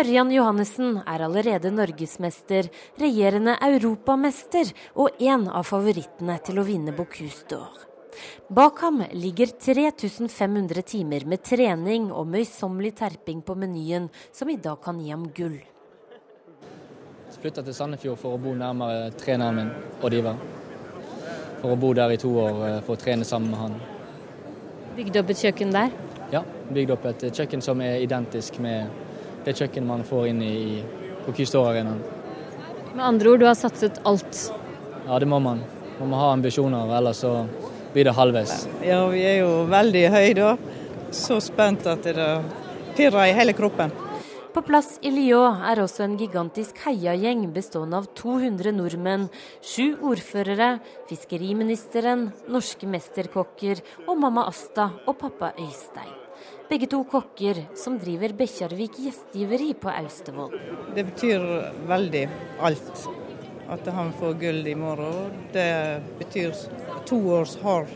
[0.00, 7.46] Ørjan Johannessen er allerede norgesmester, regjerende europamester og en av favorittene til å vinne Bocuse
[7.50, 7.86] d'Or.
[8.48, 14.80] Bak ham ligger 3500 timer med trening og møysommelig terping på menyen, som i dag
[14.82, 15.60] kan gi ham gull
[17.30, 19.70] Jeg flytta til Sandefjord for å bo nærmere treneren min,
[20.02, 20.40] Odd Ivar.
[21.60, 23.78] For å bo der i to år eh, for å trene sammen med han.
[24.96, 25.94] Bygde opp et kjøkken der?
[26.34, 26.42] Ja,
[26.74, 28.90] bygde opp et kjøkken som er identisk med
[29.44, 30.56] det kjøkkenet man får inn i
[31.24, 32.00] på Kystår-arenaen.
[32.94, 34.50] Med andre ord, du har satset alt?
[35.06, 35.62] Ja, det må man.
[36.00, 37.46] Man må ha ambisjoner, ellers så
[37.94, 38.66] blir det halvveis.
[38.86, 40.52] Ja, vi er jo veldig høye da.
[41.14, 42.30] Så spent at det
[42.96, 43.92] pirrer i hele kroppen.
[44.50, 49.28] På plass i Lyon er også en gigantisk heiagjeng bestående av 200 nordmenn,
[49.62, 50.72] sju ordførere,
[51.10, 56.19] fiskeriministeren, norske mesterkokker og mamma Asta og pappa Øystein.
[56.70, 60.52] Begge to kokker som driver Bekkjarvik gjestgiveri på Austevoll.
[60.94, 61.46] Det betyr
[61.90, 62.20] veldig
[62.62, 63.00] alt
[63.74, 65.32] at han får gull i morgen.
[65.50, 65.66] Det
[66.20, 66.54] betyr
[67.10, 67.90] to års hardt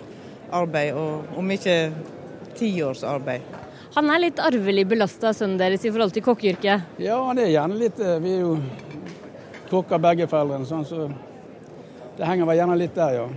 [0.51, 1.77] arbeid, og om ikke
[2.59, 3.47] ti års arbeid.
[3.95, 6.99] Han er litt arvelig belasta, sønnen deres, i forhold til kokkeyrket?
[7.03, 8.57] Ja, det er gjerne litt eh, Vi er jo
[9.71, 11.07] kokker begge foreldrene, sånn, så
[12.19, 13.29] det henger vel gjerne litt der, ja.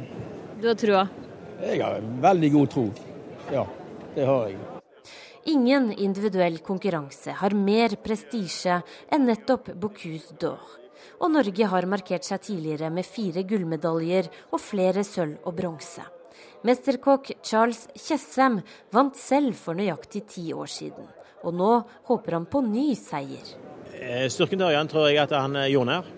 [0.57, 1.05] Du har trua?
[1.61, 2.88] Jeg har veldig god tro.
[3.53, 3.67] Ja,
[4.17, 4.66] det har jeg.
[5.47, 8.81] Ingen individuell konkurranse har mer prestisje
[9.15, 10.73] enn nettopp Bocuse d'Or.
[11.23, 16.03] Og Norge har markert seg tidligere med fire gullmedaljer og flere sølv og bronse.
[16.67, 18.59] Mesterkokk Charles Tjessem
[18.91, 21.07] vant selv for nøyaktig ti år siden.
[21.47, 21.71] Og nå
[22.11, 23.55] håper han på ny seier.
[23.95, 26.11] Eh, styrken til Ørjan tror jeg at han er jordnær.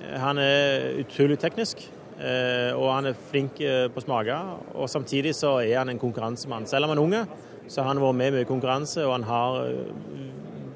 [0.00, 1.84] Eh, han er utrolig teknisk.
[2.16, 3.60] Eh, og han er flink
[3.92, 4.42] på smake.
[4.72, 6.64] Og samtidig så er han en konkurransemann.
[6.70, 7.26] Selv om han er unge,
[7.72, 9.58] så har han vært med mye konkurranse, og han har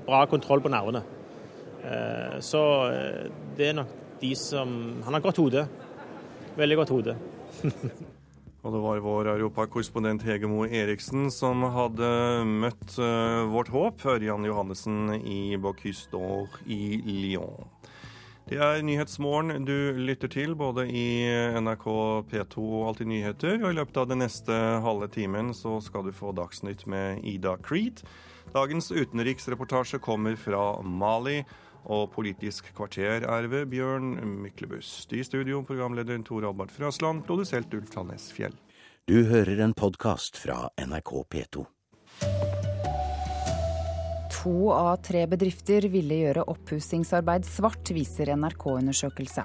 [0.07, 1.03] bra kontroll på nervene.
[2.40, 2.62] Så
[3.59, 4.70] det er nok de som
[5.05, 5.66] Han har godt hode.
[6.57, 7.16] Veldig godt hode.
[8.66, 12.09] Og det var vår europakorrespondent Hege Moe Eriksen som hadde
[12.64, 12.97] møtt
[13.53, 17.68] vårt håp, Ørjan Johannessen i Bocuse d'Or i Lyon.
[18.47, 21.26] Det er Nyhetsmorgen du lytter til, både i
[21.59, 21.86] NRK
[22.30, 23.57] P2 og Alltid nyheter.
[23.59, 27.57] Og i løpet av den neste halve timen så skal du få Dagsnytt med Ida
[27.59, 28.05] Creed.
[28.55, 31.40] Dagens utenriksreportasje kommer fra Mali.
[31.90, 35.11] Og Politisk kvarter er ved Bjørn Myklebust.
[35.11, 38.55] I studio programleder Tor Albert Frøsland, produsert Ulf Tannes Fjell.
[39.11, 41.66] Du hører en podkast fra NRK P2.
[44.37, 49.45] To av tre bedrifter ville gjøre oppussingsarbeid svart, viser NRK-undersøkelse.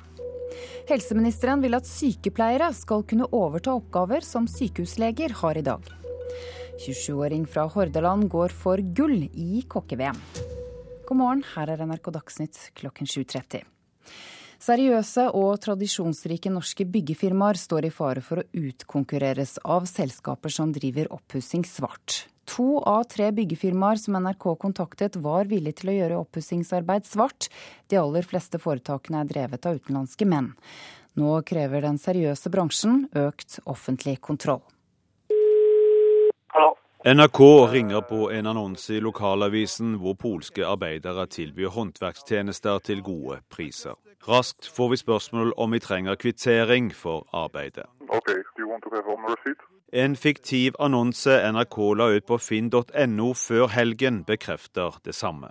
[0.90, 5.86] Helseministeren vil at sykepleiere skal kunne overta oppgaver som sykehusleger har i dag.
[6.82, 10.20] 27-åring fra Hordaland går for gull i kokke-VM.
[11.08, 13.64] God morgen, her er NRK Dagsnytt klokken 7.30.
[14.62, 21.10] Seriøse og tradisjonsrike norske byggefirmaer står i fare for å utkonkurreres av selskaper som driver
[21.16, 22.28] oppussing svart.
[22.52, 27.50] To av tre byggefirmaer som NRK kontaktet var villige til å gjøre oppussingsarbeid svart.
[27.90, 30.52] De aller fleste foretakene er drevet av utenlandske menn.
[31.18, 34.62] Nå krever den seriøse bransjen økt offentlig kontroll.
[37.06, 37.40] NRK
[37.72, 43.96] ringer på en annonse i lokalavisen hvor polske arbeidere tilbyr håndverkstjenester til gode priser.
[44.28, 47.88] Raskt får vi spørsmål om vi trenger kvittering for arbeidet.
[48.06, 48.44] Okay.
[49.94, 55.50] En fiktiv annonse NRK la ut på finn.no før helgen, bekrefter det samme.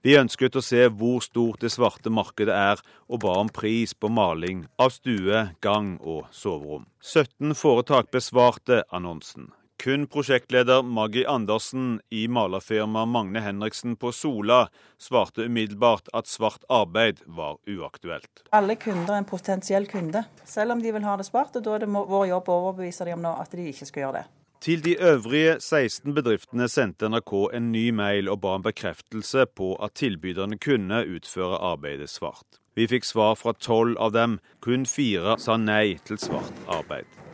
[0.00, 2.80] Vi ønsket å se hvor stort det svarte markedet er,
[3.12, 6.88] og ba om pris på maling av stue, gang og soverom.
[7.04, 9.52] 17 foretak besvarte annonsen.
[9.82, 14.68] Kun prosjektleder Maggi Andersen i malerfirmaet Magne Henriksen på Sola
[14.98, 18.46] svarte umiddelbart at svart arbeid var uaktuelt.
[18.56, 21.56] Alle kunder er en potensiell kunde, selv om de vil ha det svart.
[21.56, 24.22] og Da er det vår jobb å overbevise dem om at de ikke skal gjøre
[24.22, 24.26] det.
[24.60, 29.74] Til de øvrige 16 bedriftene sendte NRK en ny mail og ba om bekreftelse på
[29.84, 32.62] at tilbyderne kunne utføre arbeidet svart.
[32.76, 34.40] Vi fikk svar fra tolv av dem.
[34.60, 37.25] Kun fire sa nei til svart arbeid.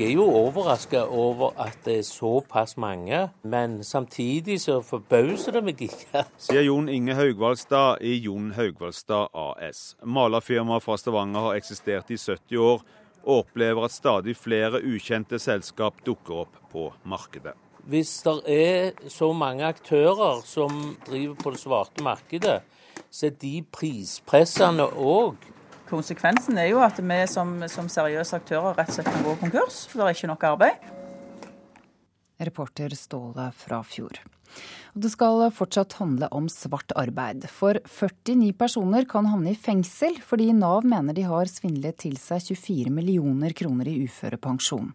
[0.00, 5.60] Jeg er jo overraska over at det er såpass mange, men samtidig så forbauser det
[5.66, 6.22] meg ikke.
[6.40, 9.82] Sier Jon Inge Haugvaldstad i Jon Haugvaldstad AS.
[10.00, 12.80] Malerfirmaet fra Stavanger har eksistert i 70 år,
[13.26, 17.52] og opplever at stadig flere ukjente selskap dukker opp på markedet.
[17.84, 22.62] Hvis det er så mange aktører som driver på det svarte markedet,
[23.12, 25.36] så er de prispressende òg.
[25.90, 29.82] Konsekvensen er jo at vi som, som seriøse aktører rett og slett kan gå konkurs.
[29.90, 30.90] Det er ikke nok arbeid.
[32.40, 34.20] Reporter Ståle fra fjor.
[34.22, 34.39] Og
[34.94, 37.46] det skal fortsatt handle om svart arbeid.
[37.50, 42.42] For 49 personer kan havne i fengsel fordi Nav mener de har svindlet til seg
[42.48, 44.90] 24 millioner kroner i uførepensjon.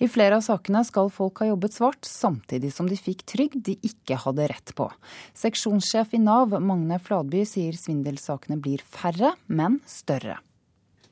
[0.00, 3.76] I flere av sakene skal folk ha jobbet svart, samtidig som de fikk trygd de
[3.84, 4.88] ikke hadde rett på.
[5.36, 10.40] Seksjonssjef i Nav, Magne Fladby, sier svindelsakene blir færre, men større.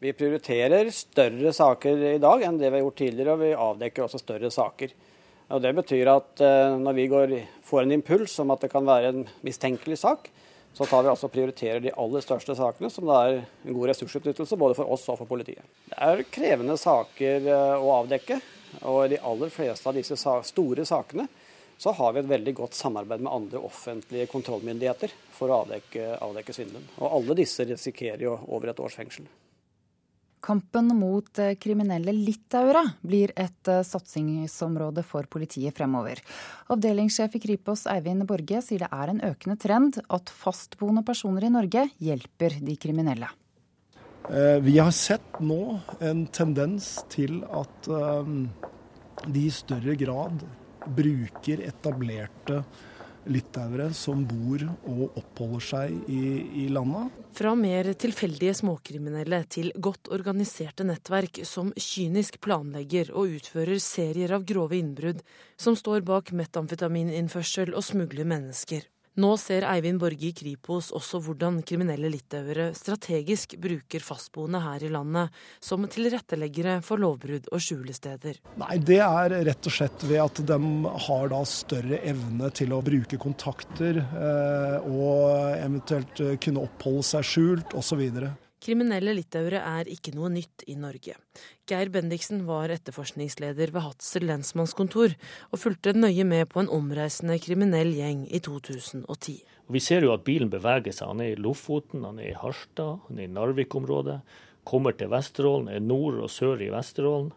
[0.03, 4.09] Vi prioriterer større saker i dag enn det vi har gjort tidligere, og vi avdekker
[4.09, 4.97] også større saker.
[5.53, 7.35] Og Det betyr at eh, når vi går,
[7.67, 10.31] får en impuls om at det kan være en mistenkelig sak,
[10.73, 13.91] så tar vi altså og prioriterer de aller største sakene, som det er en god
[13.91, 15.67] ressursutnyttelse både for oss og for politiet.
[15.91, 18.41] Det er krevende saker eh, å avdekke,
[18.89, 21.29] og i de aller fleste av disse store sakene
[21.83, 26.55] så har vi et veldig godt samarbeid med andre offentlige kontrollmyndigheter for å avdekke, avdekke
[26.55, 26.87] svindelen.
[27.03, 29.27] Og alle disse risikerer jo over et års fengsel.
[30.43, 36.19] Kampen mot eh, kriminelle litauere blir et eh, satsingsområde for politiet fremover.
[36.75, 41.53] Avdelingssjef i Kripos Eivind Borge sier det er en økende trend at fastboende personer i
[41.55, 43.31] Norge hjelper de kriminelle.
[44.31, 47.93] Eh, vi har sett nå en tendens til at
[49.23, 50.43] de i større grad
[50.99, 52.65] bruker etablerte
[53.31, 56.23] litauere som bor og oppholder seg i,
[56.65, 57.13] i landet.
[57.37, 64.47] Fra mer tilfeldige småkriminelle til godt organiserte nettverk som kynisk planlegger og utfører serier av
[64.49, 65.23] grove innbrudd,
[65.57, 68.85] som står bak metamfetamininnførsel og smugler mennesker.
[69.21, 74.89] Nå ser Eivind Borge i Kripos også hvordan kriminelle litauere strategisk bruker fastboende her i
[74.89, 78.39] landet som tilretteleggere for lovbrudd og skjulesteder.
[78.63, 80.59] Nei, Det er rett og slett ved at de
[81.09, 87.77] har da større evne til å bruke kontakter eh, og eventuelt kunne oppholde seg skjult
[87.77, 88.07] osv.
[88.63, 91.17] Kriminelle litauere er ikke noe nytt i Norge.
[91.67, 95.17] Geir Bendiksen var etterforskningsleder ved Hadsel lensmannskontor,
[95.51, 99.41] og fulgte nøye med på en omreisende kriminell gjeng i 2010.
[99.73, 101.11] Vi ser jo at bilen beveger seg.
[101.11, 104.21] Han er i Lofoten, han er i Harstad, han er i Narvik-området.
[104.69, 107.33] Kommer til Vesterålen, er nord og sør i Vesterålen,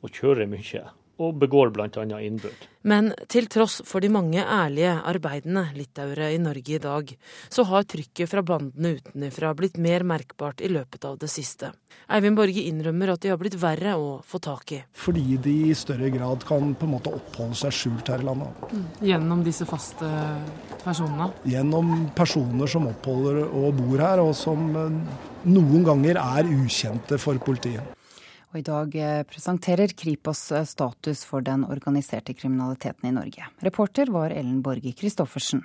[0.00, 0.86] og kjører mye
[1.20, 2.20] og begår bl.a.
[2.20, 2.68] innbrudd.
[2.88, 7.12] Men til tross for de mange ærlige, arbeidende litauere i Norge i dag,
[7.52, 11.74] så har trykket fra bandene utenfra blitt mer merkbart i løpet av det siste.
[12.10, 14.80] Eivind Borge innrømmer at de har blitt verre å få tak i.
[14.96, 18.64] Fordi de i større grad kan på en måte oppholde seg skjult her i landet.
[18.72, 18.88] Mm.
[19.12, 20.08] Gjennom disse faste
[20.80, 21.30] personene?
[21.44, 25.00] Gjennom personer som oppholder og bor her, og som eh,
[25.52, 27.99] noen ganger er ukjente for politiet.
[28.50, 33.46] Og i dag eh, presenterer Kripos eh, status for den organiserte kriminaliteten i Norge.
[33.62, 35.62] Reporter var Ellen Borge Christoffersen.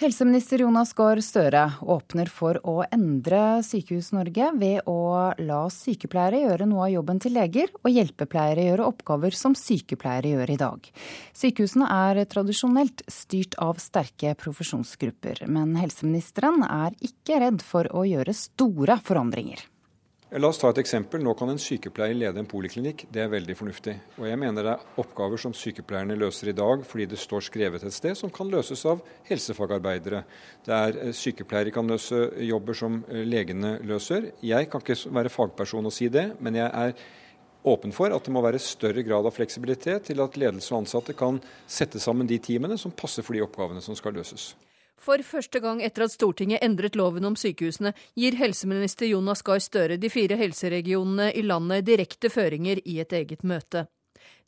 [0.00, 5.00] Helseminister Jonas Gahr Støre åpner for å endre Sykehus-Norge ved å
[5.44, 10.54] la sykepleiere gjøre noe av jobben til leger, og hjelpepleiere gjøre oppgaver som sykepleiere gjør
[10.54, 10.88] i dag.
[11.36, 18.32] Sykehusene er tradisjonelt styrt av sterke profesjonsgrupper, men helseministeren er ikke redd for å gjøre
[18.36, 19.68] store forandringer.
[20.30, 21.18] La oss ta et eksempel.
[21.26, 23.02] Nå kan en sykepleier lede en poliklinikk.
[23.10, 23.96] Det er veldig fornuftig.
[24.20, 27.82] Og jeg mener det er oppgaver som sykepleierne løser i dag fordi det står skrevet
[27.82, 30.22] et sted, som kan løses av helsefagarbeidere.
[30.62, 34.30] Det er eh, Sykepleiere kan løse jobber som eh, legene løser.
[34.46, 36.94] Jeg kan ikke være fagperson og si det, men jeg er
[37.66, 41.18] åpen for at det må være større grad av fleksibilitet til at ledelse og ansatte
[41.18, 44.52] kan sette sammen de teamene som passer for de oppgavene som skal løses.
[45.00, 49.96] For første gang etter at Stortinget endret loven om sykehusene, gir helseminister Jonas Gahr Støre
[49.96, 53.86] de fire helseregionene i landet direkte føringer i et eget møte.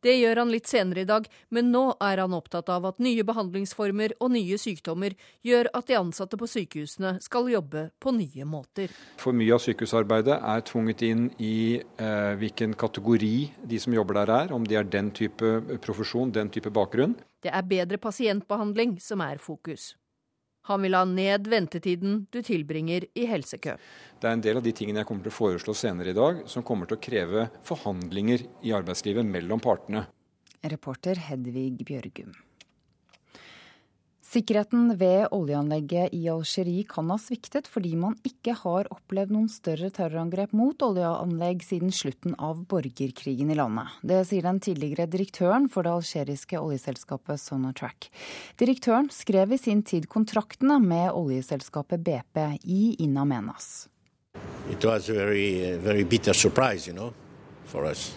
[0.02, 3.22] Det gjør han litt senere i dag, men nå er han opptatt av at nye
[3.24, 5.14] behandlingsformer og nye sykdommer
[5.46, 8.90] gjør at de ansatte på sykehusene skal jobbe på nye måter.
[9.22, 13.34] For mye av sykehusarbeidet er tvunget inn i eh, hvilken kategori
[13.70, 15.54] de som jobber der er, om de er den type
[15.86, 17.14] profesjon, den type bakgrunn.
[17.42, 19.92] Det er bedre pasientbehandling som er fokus.
[20.70, 23.74] Han vil ha ned ventetiden du tilbringer i helsekø.
[24.22, 26.44] Det er en del av de tingene jeg kommer til å foreslå senere i dag,
[26.46, 30.06] som kommer til å kreve forhandlinger i arbeidslivet mellom partene.
[30.62, 32.36] Reporter Hedvig Bjørgum.
[34.32, 39.90] Sikkerheten ved oljeanlegget i Algerie kan ha sviktet fordi man ikke har opplevd noen større
[39.92, 43.92] terrorangrep mot oljeanlegg siden slutten av borgerkrigen i landet.
[44.00, 48.08] Det sier den tidligere direktøren for det algeriske oljeselskapet Sonatrack.
[48.56, 53.90] Direktøren skrev i sin tid kontraktene med oljeselskapet BP i In Amenas.
[54.72, 56.88] It was a very, very surprise,
[57.66, 58.16] for us.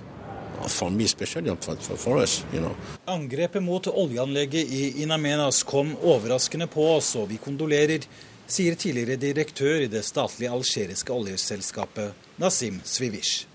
[0.68, 2.44] For meg spesielt, for, for oss.
[2.54, 2.76] you know.
[3.08, 8.06] Angrepet mot oljeanlegget i Inamenas kom overraskende på oss, og vi kondolerer,
[8.48, 13.48] sier tidligere direktør i det statlige algeriske oljeselskapet Nasim Svivish.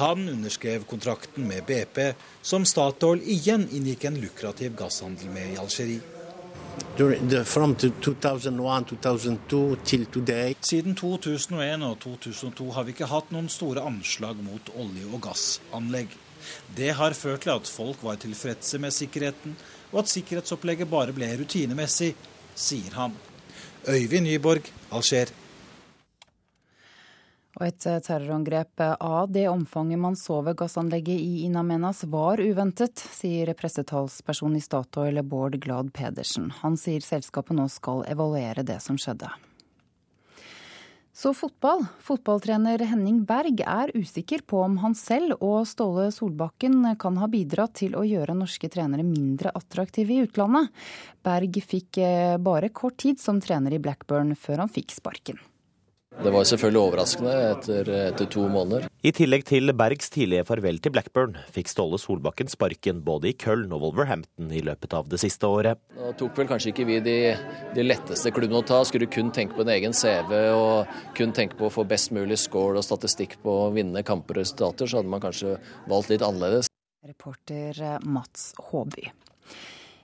[0.00, 6.00] Han underskrev kontrakten med BP, som Statoil igjen inngikk en lukrativ gasshandel med i Algerie.
[10.60, 16.16] Siden 2001 og 2002 har vi ikke hatt noen store anslag mot olje- og gassanlegg.
[16.76, 19.56] Det har ført til at folk var tilfredse med sikkerheten,
[19.92, 22.14] og at sikkerhetsopplegget bare ble rutinemessig,
[22.56, 23.16] sier han.
[23.88, 25.34] Øyvind Nyborg, Alger.
[27.60, 32.96] Og et eh, terrorangrep av det omfanget man så ved gassanlegget i Inamenas var uventet,
[32.96, 36.48] sier pressetalsperson i Statoil Bård Glad Pedersen.
[36.62, 39.28] Han sier selskapet nå skal evaluere det som skjedde.
[41.14, 41.84] Så fotball.
[42.00, 47.74] Fotballtrener Henning Berg er usikker på om han selv og Ståle Solbakken kan ha bidratt
[47.82, 50.72] til å gjøre norske trenere mindre attraktive i utlandet.
[51.20, 55.36] Berg fikk eh, bare kort tid som trener i Blackburn før han fikk sparken.
[56.20, 58.84] Det var selvfølgelig overraskende etter, etter, to måneder.
[59.02, 63.72] I tillegg til Bergs tidlige farvel til Blackburn, fikk Ståle Solbakken sparken både i Köln
[63.72, 65.80] og Wolverhampton i løpet av det siste året.
[65.96, 67.16] Nå tok vel kanskje ikke vi de,
[67.74, 68.82] de letteste klubbene å ta.
[68.86, 72.38] Skulle kun tenke på en egen CV og kun tenke på å få best mulig
[72.44, 75.56] score og statistikk på å vinne kamper og resultater, så hadde man kanskje
[75.90, 76.70] valgt litt annerledes.
[77.08, 79.08] Reporter Mats Håby.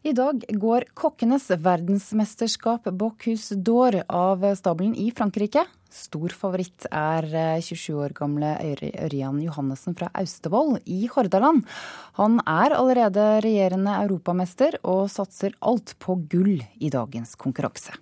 [0.06, 5.66] I dag går kokkenes verdensmesterskap Bocuse d'Or av stabelen i Frankrike.
[5.89, 7.24] Stor favoritt er
[7.64, 8.51] 27 eh, år gamle
[9.07, 11.62] Ørjan Johannessen fra Austevoll i Hordaland.
[12.20, 17.97] Han er allerede regjerende europamester og satser alt på gull i dagens konkurranse.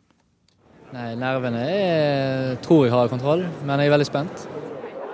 [0.94, 4.48] Nei, Nervene er, tror jeg har kontroll, men jeg er veldig spent.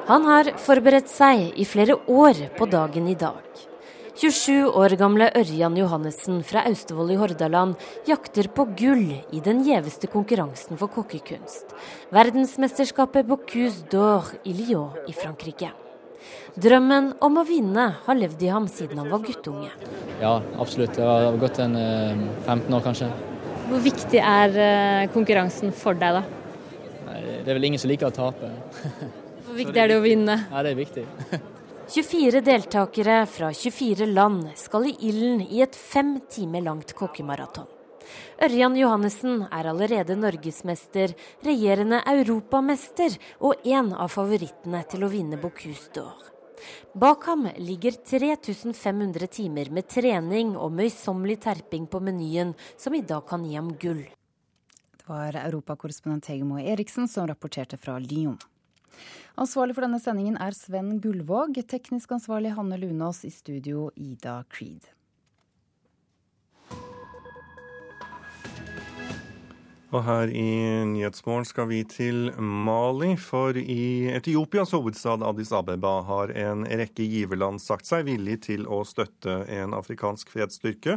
[0.09, 3.69] Han har forberedt seg i flere år på dagen i dag.
[4.13, 10.11] 27 år gamle Ørjan Johannessen fra Austevoll i Hordaland jakter på gull i den gjeveste
[10.13, 11.73] konkurransen for kokkekunst.
[12.13, 15.71] Verdensmesterskapet Bocuse d'Or i Lyon i Frankrike.
[16.61, 19.71] Drømmen om å vinne har levd i ham siden han var guttunge.
[20.21, 20.93] Ja, absolutt.
[20.99, 23.09] Det har gått en 15 eh, år, kanskje.
[23.71, 26.93] Hvor viktig er eh, konkurransen for deg, da?
[27.09, 28.53] Nei, det er vel ingen som liker å tape.
[29.49, 30.37] Hvor viktig er det å vinne?
[30.53, 31.09] Ja, det er viktig.
[31.93, 37.67] 24 deltakere fra 24 land skal i ilden i et fem timer langt kokkemaraton.
[38.41, 41.13] Ørjan Johannessen er allerede norgesmester,
[41.45, 46.31] regjerende europamester og en av favorittene til å vinne Bocuse d'Or.
[46.97, 53.29] Bak ham ligger 3500 timer med trening og møysommelig terping på menyen, som i dag
[53.29, 54.01] kan gi ham gull.
[54.97, 58.41] Det var europakorrespondent Hegemo Eriksen som rapporterte fra Lyon.
[59.41, 61.61] Ansvarlig for denne sendingen er Sven Gullvåg.
[61.69, 63.25] Teknisk ansvarlig Hanne Lunås.
[63.25, 64.91] I studio Ida Creed.
[69.93, 70.53] Og her i
[70.89, 77.61] Nyhetsmorgen skal vi til Mali, for i Etiopias hovedstad Addis Abeba har en rekke giverland
[77.61, 80.97] sagt seg villig til å støtte en afrikansk fredsstyrke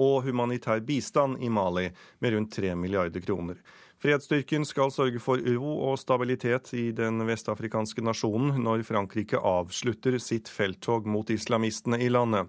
[0.00, 1.90] og humanitær bistand i Mali
[2.24, 3.60] med rundt 3 milliarder kroner.
[4.00, 10.48] Fredsstyrken skal sørge for ro og stabilitet i den vestafrikanske nasjonen når Frankrike avslutter sitt
[10.48, 12.48] felttog mot islamistene i landet.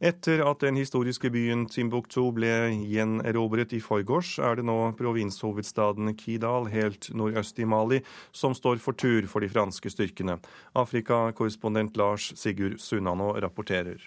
[0.00, 2.52] Etter at den historiske byen Timbuktu ble
[2.88, 8.04] gjenerobret i forgårs, er det nå provinshovedstaden Kidal helt nordøst i Mali
[8.36, 10.36] som står for tur for de franske styrkene.
[10.76, 14.04] Afrikakorrespondent Lars Sigurd Sunnanå rapporterer.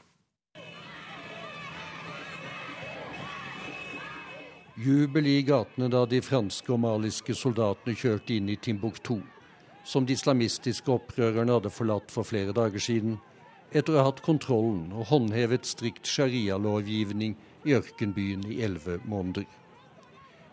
[4.75, 9.19] Jubel i gatene da de franske og maliske soldatene kjørte inn i Timbuktu,
[9.85, 13.19] som de islamistiske opprørerne hadde forlatt for flere dager siden
[13.69, 17.35] etter å ha hatt kontrollen og håndhevet strikt sharia-lovgivning
[17.69, 19.45] i ørkenbyen i elleve måneder.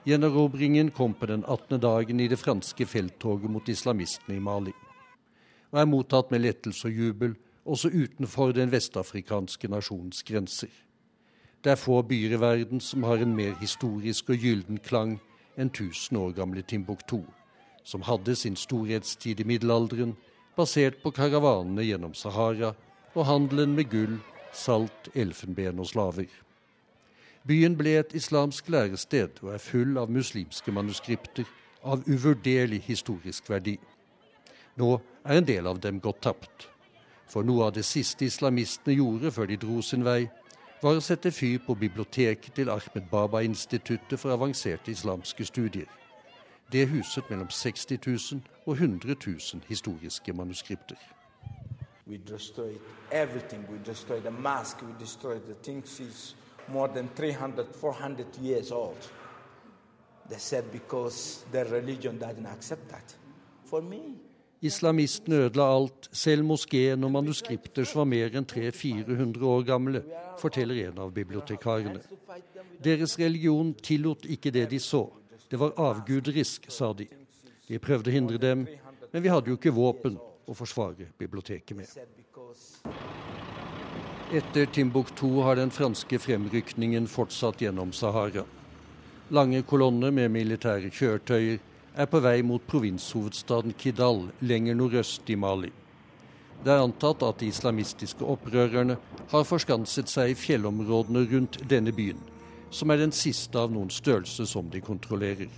[0.04, 1.80] Gjenerobringen kom på den 18.
[1.80, 4.76] dagen i det franske felttoget mot islamistene i Mali,
[5.72, 10.68] og er mottatt med lettelse og jubel også utenfor den vestafrikanske nasjons grenser.
[11.64, 15.18] Det er få byer i verden som har en mer historisk og gylden klang
[15.60, 17.20] enn tusen år gamle Timbuktu,
[17.84, 20.14] som hadde sin storhetstid i middelalderen,
[20.56, 22.72] basert på karavanene gjennom Sahara
[23.14, 24.16] og handelen med gull,
[24.52, 26.30] salt, elfenben og slaver.
[27.44, 31.44] Byen ble et islamsk lærested og er full av muslimske manuskripter
[31.84, 33.76] av uvurderlig historisk verdi.
[34.80, 36.68] Nå er en del av dem gått tapt.
[37.28, 40.24] For noe av det siste islamistene gjorde før de dro sin vei,
[40.82, 45.88] var å sette fyr på biblioteket til Ahmed Baba-instituttet for avanserte islamske studier.
[46.72, 50.96] Det huset mellom 60 000 og 100 000 historiske manuskripter.
[52.06, 52.80] We destroyed
[53.12, 53.66] everything.
[53.70, 54.82] We destroyed the mosque.
[54.82, 56.34] We destroyed the things is
[56.68, 59.10] more than 300, 400 years old.
[60.28, 62.46] They said because their religion doesn't.
[63.64, 64.16] For me,
[64.60, 70.02] Islamistene ødela alt, selv moskeen og manuskripter som var mer enn 300-400 år gamle,
[70.40, 72.02] forteller en av bibliotekarene.
[72.84, 75.06] Deres religion tillot ikke det de så.
[75.48, 77.08] Det var avguderisk, sa de.
[77.68, 78.66] Vi prøvde å hindre dem,
[79.10, 80.20] men vi hadde jo ikke våpen,
[80.50, 81.88] å forsvare biblioteket med.
[84.34, 88.44] Etter Timbuktu har den franske fremrykningen fortsatt gjennom Sahara.
[89.30, 91.60] Lange kolonner med militære kjøretøyer
[91.94, 95.72] er på vei mot provinshovedstaden Kidal lenger nordøst i Mali.
[96.64, 98.98] Det er antatt at de islamistiske opprørerne
[99.30, 102.20] har forskanset seg i fjellområdene rundt denne byen,
[102.70, 105.48] som er den siste av noen størrelse som de kontrollerer.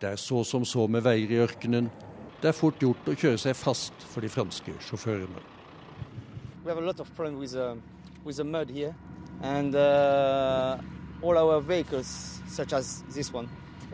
[0.00, 1.90] Det er så som så med veier i ørkenen,
[2.40, 5.42] det er fort gjort å kjøre seg fast for de franske sjåførene.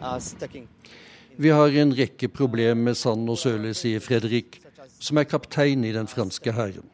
[0.02, 4.61] Uh, Vi har en rekke problemer med sand og søle, sier Fredrik,
[5.01, 6.89] som er kaptein i den franske hæren.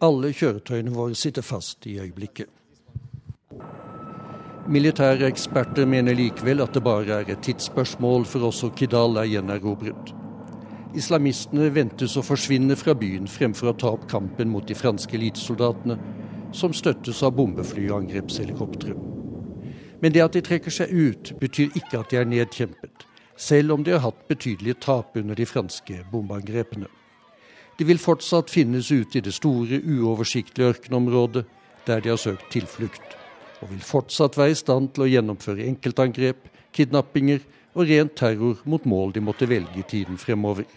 [0.00, 2.48] Alle kjøretøyene våre sitter fast i øyeblikket.
[4.70, 10.14] Militære eksperter mener likevel at det bare er et tidsspørsmål for også Kidal er gjenerobret.
[10.94, 15.98] Islamistene ventes å forsvinne fra byen fremfor å ta opp kampen mot de franske elitesoldatene,
[16.52, 18.94] som støttes av bombefly og angrepshelikoptre.
[20.00, 23.09] Men det at de trekker seg ut, betyr ikke at de er nedkjempet,
[23.40, 26.90] selv om de har hatt betydelige tap under de franske bombeangrepene.
[27.78, 31.46] De vil fortsatt finnes ute i det store, uoversiktlige ørkenområdet
[31.86, 33.16] der de har søkt tilflukt,
[33.64, 36.44] og vil fortsatt være i stand til å gjennomføre enkeltangrep,
[36.76, 37.40] kidnappinger
[37.72, 40.68] og ren terror mot mål de måtte velge i tiden fremover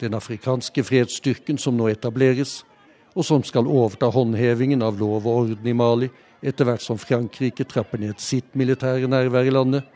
[0.00, 2.64] den afrikanske fredsstyrken som nå etableres,
[3.16, 6.10] og som skal overta håndhevingen av lov og orden i Mali
[6.44, 9.86] etter hvert som Frankrike trapper ned sitt militære nærvær i landet,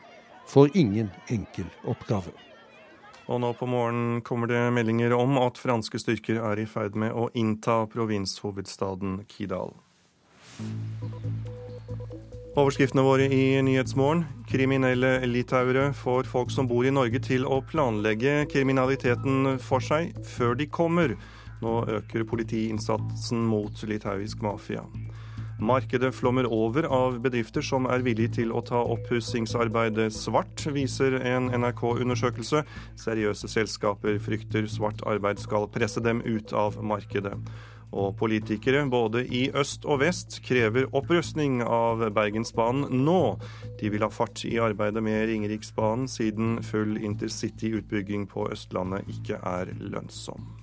[0.50, 2.32] får ingen enkel oppgave.
[3.30, 7.14] Og nå på morgenen kommer det meldinger om at franske styrker er i ferd med
[7.14, 9.70] å innta provinshovedstaden Kidal.
[12.58, 14.24] Overskriftene våre i Nyhetsmorgen.
[14.50, 20.58] Kriminelle litauere får folk som bor i Norge til å planlegge kriminaliteten for seg før
[20.58, 21.14] de kommer.
[21.62, 24.82] Nå øker politiinnsatsen mot litauisk mafia.
[25.60, 31.50] Markedet flommer over av bedrifter som er villige til å ta oppussingsarbeidet svart, viser en
[31.52, 32.62] NRK-undersøkelse.
[33.00, 37.34] Seriøse selskaper frykter svart arbeid skal presse dem ut av markedet.
[37.90, 43.36] Og politikere både i øst og vest krever opprustning av Bergensbanen nå.
[43.82, 49.74] De vil ha fart i arbeidet med Ringeriksbanen, siden full intercity-utbygging på Østlandet ikke er
[49.80, 50.59] lønnsom.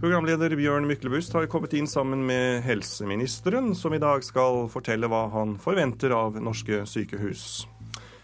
[0.00, 5.26] Programleder Bjørn Myklebust har kommet inn sammen med helseministeren, som i dag skal fortelle hva
[5.34, 7.66] han forventer av norske sykehus.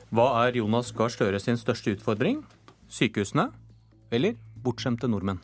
[0.08, 2.40] Hva er Jonas Gahr Støre sin største utfordring?
[2.88, 3.50] Sykehusene
[4.08, 5.42] eller bortskjemte nordmenn?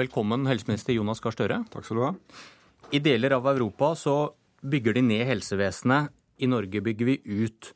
[0.00, 1.60] Velkommen, helseminister Jonas Gahr Støre.
[1.68, 2.14] Takk skal du ha.
[2.96, 4.18] I deler av Europa så
[4.64, 6.08] bygger de ned helsevesenet.
[6.40, 7.74] I Norge bygger vi ut.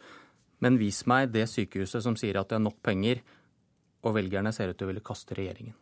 [0.65, 3.20] Men vis meg det sykehuset som sier at det er nok penger,
[4.05, 5.77] og velgerne ser ut til å ville kaste regjeringen.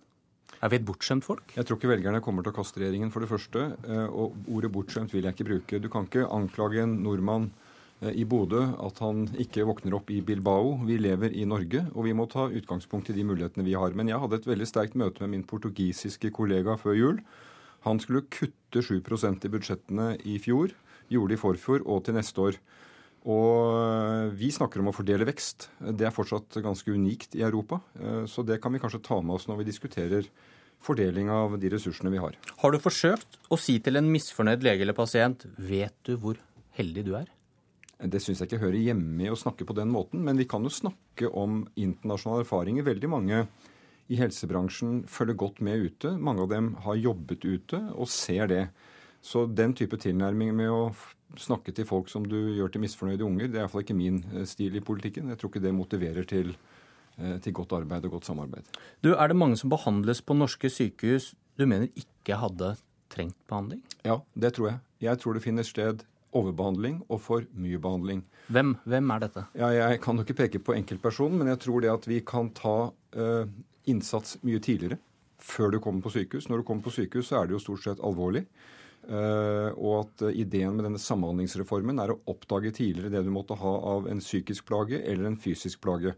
[0.62, 1.54] Er vi et bortskjemt folk?
[1.56, 3.64] Jeg tror ikke velgerne kommer til å kaste regjeringen, for det første.
[3.82, 5.80] Eh, og ordet bortskjemt vil jeg ikke bruke.
[5.82, 7.48] Du kan ikke anklage en nordmann
[8.02, 10.76] eh, i Bodø at han ikke våkner opp i Bilbao.
[10.86, 13.96] Vi lever i Norge, og vi må ta utgangspunkt i de mulighetene vi har.
[13.98, 17.18] Men jeg hadde et veldig sterkt møte med min portugisiske kollega før jul.
[17.88, 20.76] Han skulle kutte 7% i budsjettene i fjor,
[21.10, 22.62] gjorde det i forfjor og til neste år.
[23.30, 25.68] Og vi snakker om å fordele vekst.
[25.78, 27.78] Det er fortsatt ganske unikt i Europa.
[28.00, 30.26] Eh, så det kan vi kanskje ta med oss når vi diskuterer
[30.82, 32.34] fordeling av de ressursene vi har.
[32.58, 36.40] Har du forsøkt å si til en misfornøyd lege eller pasient vet du hvor
[36.78, 37.30] heldig du er?
[38.02, 40.64] Det syns jeg ikke hører hjemme i å snakke på den måten, men vi kan
[40.66, 42.88] jo snakke om internasjonale erfaringer.
[42.88, 43.44] Veldig mange
[44.10, 46.16] i helsebransjen følger godt med ute.
[46.18, 48.64] Mange av dem har jobbet ute og ser det.
[49.22, 50.84] Så den type tilnærming med å
[51.38, 54.46] snakke til folk som du gjør til misfornøyde unger, det er iallfall ikke min eh,
[54.48, 55.30] stil i politikken.
[55.32, 56.54] Jeg tror ikke det motiverer til,
[57.16, 58.80] eh, til godt arbeid og godt samarbeid.
[59.00, 62.74] Du, Er det mange som behandles på norske sykehus du mener ikke hadde
[63.12, 63.82] trengt behandling?
[64.04, 64.80] Ja, det tror jeg.
[65.00, 68.22] Jeg tror det finner sted overbehandling og for mye behandling.
[68.52, 69.44] Hvem, hvem er dette?
[69.58, 72.48] Ja, jeg kan jo ikke peke på enkeltpersonen, men jeg tror det at vi kan
[72.56, 73.50] ta uh,
[73.84, 74.98] innsats mye tidligere.
[75.42, 76.48] Før du kommer på sykehus.
[76.48, 78.46] Når du kommer på sykehus, så er det jo stort sett alvorlig.
[79.02, 83.56] Eh, og at eh, ideen med denne samhandlingsreformen er å oppdage tidligere det du måtte
[83.58, 86.14] ha av en psykisk plage eller en fysisk plage.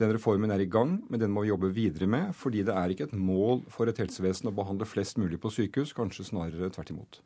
[0.00, 2.32] Den reformen er i gang, men den må vi jobbe videre med.
[2.34, 5.94] Fordi det er ikke et mål for et helsevesen å behandle flest mulig på sykehus,
[5.94, 7.20] kanskje snarere tvert imot.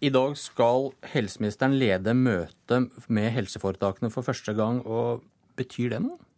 [0.00, 4.78] I dag skal helseministeren lede møte med helseforetakene for første gang.
[4.86, 5.26] og
[5.58, 6.29] Betyr det noe?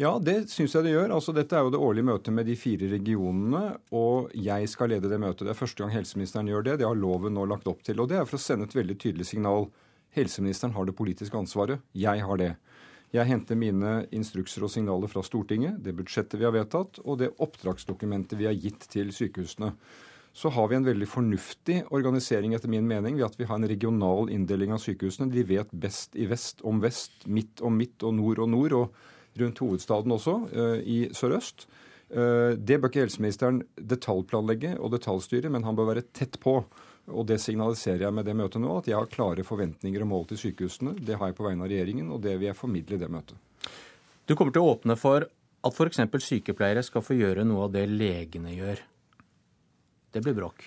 [0.00, 1.10] Ja, det syns jeg det gjør.
[1.12, 5.10] Altså, dette er jo det årlige møtet med de fire regionene, og jeg skal lede
[5.12, 5.44] det møtet.
[5.44, 6.76] Det er første gang helseministeren gjør det.
[6.80, 8.00] Det har loven nå lagt opp til.
[8.00, 9.68] Og det er for å sende et veldig tydelig signal.
[10.16, 11.84] Helseministeren har det politiske ansvaret.
[11.92, 12.54] Jeg har det.
[13.12, 17.32] Jeg henter mine instrukser og signaler fra Stortinget, det budsjettet vi har vedtatt, og det
[17.42, 19.74] oppdragsdokumentet vi har gitt til sykehusene.
[20.32, 23.68] Så har vi en veldig fornuftig organisering, etter min mening, ved at vi har en
[23.68, 25.28] regional inndeling av sykehusene.
[25.34, 28.78] De vet best i vest om vest, midt om midt og nord og nord.
[28.80, 31.66] og rundt hovedstaden også, eh, i sørøst.
[32.10, 36.64] Eh, det bør ikke helseministeren detaljplanlegge og detaljstyre, men han bør være tett på.
[37.10, 40.26] Og det signaliserer jeg med det møtet nå, at jeg har klare forventninger og mål
[40.30, 40.94] til sykehusene.
[40.98, 43.36] Det har jeg på vegne av regjeringen, og det vil jeg formidle i det møtet.
[44.26, 46.02] Du kommer til å åpne for at f.eks.
[46.22, 48.82] sykepleiere skal få gjøre noe av det legene gjør.
[50.12, 50.62] Det blir bråk.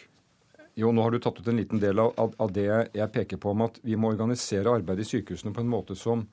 [0.75, 3.51] Jo, nå har du tatt ut en liten del av, av det jeg peker på
[3.53, 6.25] om at vi må organisere arbeidet i sykehusene på en måte som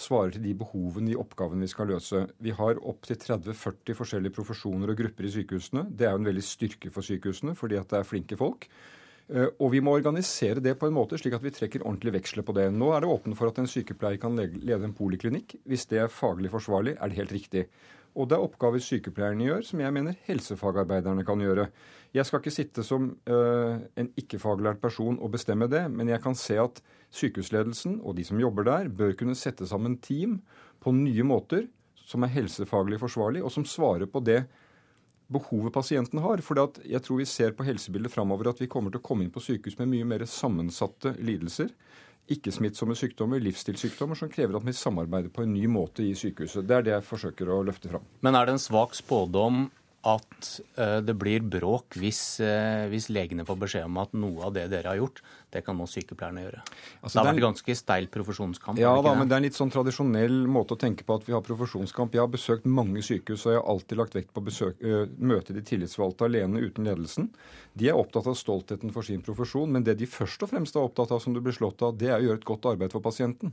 [0.00, 2.22] svarer til de behovene, de oppgavene vi skal løse.
[2.40, 5.84] Vi har opptil 30-40 forskjellige profesjoner og grupper i sykehusene.
[5.92, 8.66] Det er jo en veldig styrke for sykehusene, fordi at det er flinke folk.
[9.30, 12.46] Eh, og vi må organisere det på en måte slik at vi trekker ordentlig veksler
[12.46, 12.66] på det.
[12.74, 15.58] Nå er det åpent for at en sykepleier kan lede en poliklinikk.
[15.68, 17.66] Hvis det er faglig forsvarlig, er det helt riktig.
[18.18, 21.68] Og det er oppgaver sykepleierne gjør, som jeg mener helsefagarbeiderne kan gjøre.
[22.16, 26.34] Jeg skal ikke sitte som uh, en ikke-faglært person og bestemme det, men jeg kan
[26.34, 26.80] se at
[27.14, 30.40] sykehusledelsen og de som jobber der, bør kunne sette sammen team
[30.82, 31.68] på nye måter
[32.10, 34.42] som er helsefaglig forsvarlig, og som svarer på det
[35.30, 36.42] behovet pasienten har.
[36.42, 39.34] For jeg tror vi ser på helsebildet framover at vi kommer til å komme inn
[39.34, 41.70] på sykehus med mye mer sammensatte lidelser
[42.30, 46.66] ikke-smittsomme sykdommer, livsstilssykdommer, som krever at vi samarbeider på en ny måte i sykehuset.
[46.68, 48.06] Det er det jeg forsøker å løfte fram.
[48.24, 49.66] Men er det en svak spådom
[50.00, 50.46] at
[50.80, 54.62] uh, det blir bråk hvis, uh, hvis, legene får beskjed om at noe av det
[54.72, 55.20] dere har gjort,
[55.52, 56.62] det kan nå sykepleierne gjøre.
[57.02, 58.80] Altså, det har vært ganske steil profesjonskamp?
[58.80, 61.36] Ja da, men det er en litt sånn tradisjonell måte å tenke på at vi
[61.36, 62.16] har profesjonskamp.
[62.16, 65.56] Jeg har besøkt mange sykehus, og jeg har alltid lagt vekt på å uh, møte
[65.56, 67.28] de tillitsvalgte alene uten ledelsen.
[67.76, 70.86] De er opptatt av stoltheten for sin profesjon, men det de først og fremst er
[70.86, 73.04] opptatt av, som du blir slått av, det er å gjøre et godt arbeid for
[73.04, 73.52] pasienten.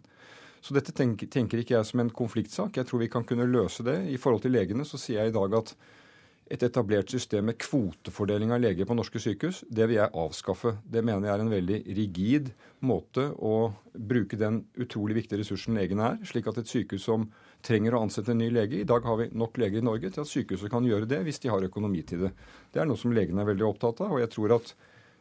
[0.63, 2.79] Så dette tenker, tenker ikke jeg som en konfliktsak.
[2.79, 3.99] Jeg tror vi kan kunne løse det.
[4.11, 5.75] I forhold til legene så sier jeg i dag at
[6.51, 10.77] et etablert system med kvotefordeling av leger på norske sykehus, det vil jeg avskaffe.
[10.83, 12.51] Det mener jeg er en veldig rigid
[12.87, 17.27] måte å bruke den utrolig viktige ressursen legene er, slik at et sykehus som
[17.65, 20.23] trenger å ansette en ny lege I dag har vi nok leger i Norge til
[20.23, 22.33] at sykehuset kan gjøre det hvis de har økonomi til det.
[22.73, 24.73] Det er noe som legene er veldig opptatt av, og jeg tror at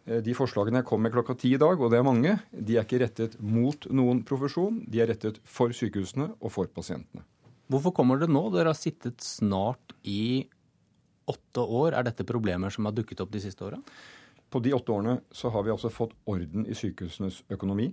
[0.07, 2.77] eh, de forslagene jeg kom med klokka ti i dag, og det er mange, de
[2.77, 7.24] er ikke rettet mot noen profesjon, de er rettet for sykehusene og for pasientene.
[7.66, 8.44] Hvorfor kommer det nå?
[8.55, 10.47] Dere har sittet snart i
[11.27, 11.94] åtte år.
[11.94, 13.81] Er dette problemer som har dukket opp de siste åra?
[14.51, 17.90] På de åtte årene så har vi altså fått orden i sykehusenes økonomi.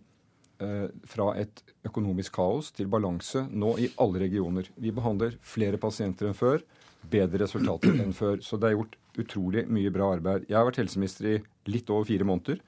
[0.61, 4.69] Eh, fra et økonomisk kaos til balanse nå i alle regioner.
[4.77, 6.61] Vi behandler flere pasienter enn før,
[7.09, 8.37] bedre resultater enn før.
[8.45, 10.45] Så det er gjort utrolig mye bra arbeid.
[10.47, 11.35] Jeg har vært helseminister i
[11.73, 12.61] litt over fire måneder.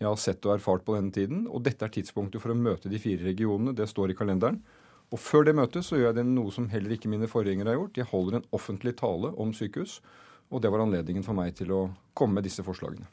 [0.00, 2.90] Jeg har sett og erfart på denne tiden, og dette er tidspunktet for å møte
[2.92, 3.76] de fire regionene.
[3.76, 4.58] Det står i kalenderen.
[5.14, 7.78] Og før det møtet så gjør jeg det noe som heller ikke mine forgjengere har
[7.78, 8.00] gjort.
[8.00, 10.00] Jeg holder en offentlig tale om sykehus,
[10.50, 11.82] og det var anledningen for meg til å
[12.16, 13.06] komme med disse forslagene.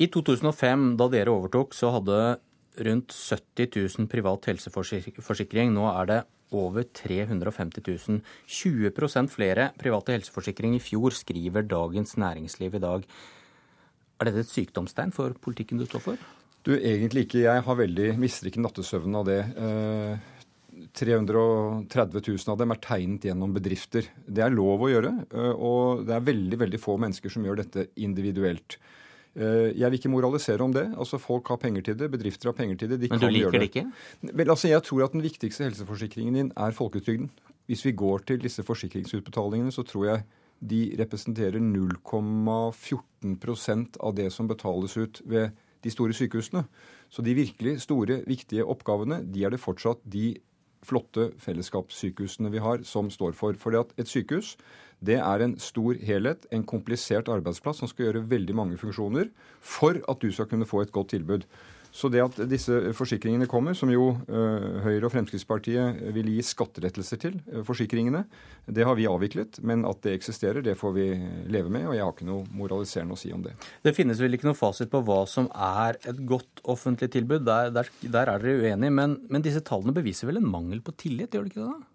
[0.00, 2.16] I 2005, da dere overtok, så hadde
[2.88, 5.74] rundt 70 000 privat helseforsikring.
[5.76, 6.20] Nå er det
[6.56, 8.22] over 350 000.
[8.48, 13.06] 20% flere private helseforsikring i fjor, skriver Dagens Næringsliv i dag.
[14.20, 16.28] Er dette et sykdomstegn for politikken du står for?
[16.62, 17.44] Du, Egentlig ikke.
[17.44, 19.40] Jeg har veldig, mister ikke nattesøvnen av det.
[19.58, 20.31] Eh,
[20.92, 24.08] 330 000 av dem er tegnet gjennom bedrifter.
[24.26, 27.56] Det er lov å gjøre, eh, og det er veldig, veldig få mennesker som gjør
[27.62, 28.70] dette individuelt.
[29.32, 30.86] Eh, jeg vil ikke moralisere om det.
[30.92, 32.98] Altså Folk har penger til det, bedrifter har penger til det.
[33.00, 33.86] De Men du liker det ikke?
[34.32, 37.30] Vel, altså Jeg tror at den viktigste helseforsikringen din er folketrygden.
[37.66, 40.22] Hvis vi går til disse forsikringsutbetalingene, så tror jeg
[40.62, 45.50] de representerer 0,14% av det som betales ut ved
[45.82, 46.64] de store sykehusene.
[47.10, 50.38] Så de virkelig store, viktige oppgavene, de er det fortsatt de
[50.86, 53.58] flotte fellesskapssykehusene vi har, som står for.
[53.58, 54.56] Fordi at et sykehus
[55.02, 59.98] det er en stor helhet, en komplisert arbeidsplass som skal gjøre veldig mange funksjoner for
[59.98, 61.46] at du skal kunne få et godt tilbud.
[61.92, 67.20] Så det at disse forsikringene kommer, som jo uh, Høyre og Fremskrittspartiet vil gi skatterettelser
[67.20, 68.24] til, uh, forsikringene,
[68.64, 69.60] det har vi avviklet.
[69.60, 71.06] Men at det eksisterer, det får vi
[71.52, 73.52] leve med, og jeg har ikke noe moraliserende å si om det.
[73.84, 77.44] Det finnes vel ikke noe fasit på hva som er et godt offentlig tilbud.
[77.44, 78.96] Der, der, der er dere uenige.
[79.02, 81.72] Men, men disse tallene beviser vel en mangel på tillit, gjør det ikke det?
[81.76, 81.91] da?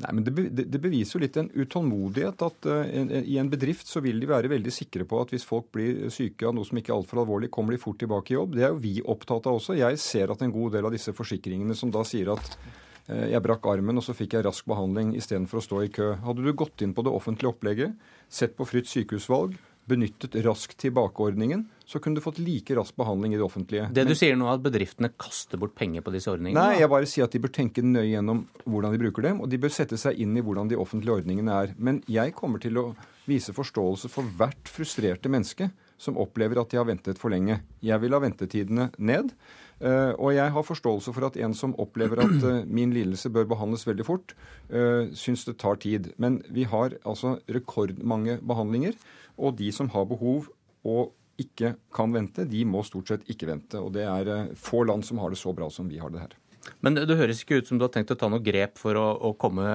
[0.00, 2.42] Nei, men det, det, beviser jo litt en utålmodighet.
[2.46, 5.68] at uh, I en bedrift så vil de være veldig sikre på at hvis folk
[5.74, 8.56] blir syke av noe som ikke er altfor alvorlig, kommer de fort tilbake i jobb.
[8.56, 9.76] Det er jo vi opptatt av også.
[9.78, 13.44] Jeg ser at en god del av disse forsikringene som da sier at uh, jeg
[13.44, 16.14] brakk armen og så fikk jeg rask behandling istedenfor å stå i kø.
[16.24, 18.00] Hadde du gått inn på det offentlige opplegget,
[18.32, 23.38] sett på fritt sykehusvalg, benyttet raskt tilbakeordningen, så kunne du fått like rask behandling i
[23.40, 23.88] det offentlige.
[23.92, 26.60] Det du sier nå er at bedriftene kaster bort penger på disse ordningene?
[26.60, 29.50] Nei, jeg bare sier at de bør tenke nøye gjennom hvordan de bruker dem, og
[29.50, 31.74] de bør sette seg inn i hvordan de offentlige ordningene er.
[31.78, 32.86] Men jeg kommer til å
[33.26, 35.70] vise forståelse for hvert frustrerte menneske
[36.02, 37.60] som opplever at de har ventet for lenge.
[37.82, 39.34] Jeg vil ha ventetidene ned.
[39.80, 43.48] Uh, og jeg har forståelse for at en som opplever at uh, min lidelse bør
[43.54, 44.36] behandles veldig fort,
[44.70, 46.12] uh, syns det tar tid.
[46.22, 48.94] Men vi har altså rekordmange behandlinger.
[49.40, 50.50] Og de som har behov
[50.84, 53.80] og ikke kan vente, de må stort sett ikke vente.
[53.80, 56.24] Og det er eh, få land som har det så bra som vi har det
[56.24, 56.36] her.
[56.84, 59.06] Men det høres ikke ut som du har tenkt å ta noe grep for å,
[59.18, 59.66] å komme,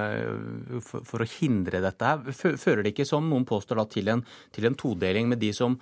[0.79, 2.13] for, for, å hindre dette.
[2.13, 2.55] her.
[2.55, 4.23] Fører det ikke, som noen påstår, da, til en,
[4.55, 5.75] til en todeling med de som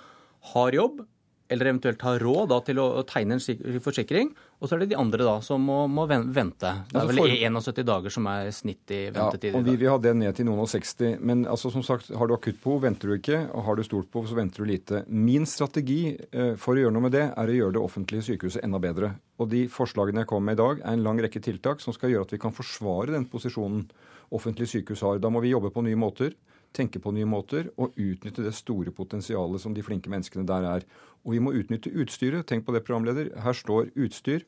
[0.54, 1.04] har jobb,
[1.47, 4.31] eller eventuelt har råd da, til å tegne en forsikring.
[4.59, 6.72] Og så er det de andre da, som må, må vente.
[6.89, 9.51] Det er vel 71 dager som er snitt i ventetid.
[9.51, 11.19] Ja, og Vi vil ha det ned til noen og 60.
[11.22, 13.43] Men altså, som sagt, har du akuttbehov, venter du ikke.
[13.51, 15.03] og Har du stort behov, så venter du lite.
[15.09, 18.65] Min strategi eh, for å gjøre noe med det, er å gjøre det offentlige sykehuset
[18.65, 19.13] enda bedre.
[19.38, 22.15] Og de forslagene jeg kommer med i dag, er en lang rekke tiltak som skal
[22.15, 23.85] gjøre at vi kan forsvare den posisjonen
[24.34, 25.22] offentlige sykehus har.
[25.22, 26.34] Da må vi jobbe på nye måter
[26.76, 30.88] tenke på nye måter og utnytte det store potensialet som de flinke menneskene der er.
[31.26, 32.45] Og vi må utnytte utstyret.
[32.49, 33.31] Tenk på det, programleder.
[33.41, 34.45] Her står utstyr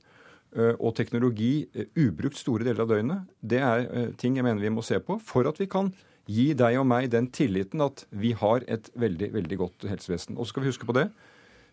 [0.57, 1.67] og teknologi
[1.99, 3.25] ubrukt store deler av døgnet.
[3.43, 5.91] Det er ting jeg mener vi må se på for at vi kan
[6.27, 10.37] gi deg og meg den tilliten at vi har et veldig, veldig godt helsevesen.
[10.37, 11.09] Og så skal vi huske på det.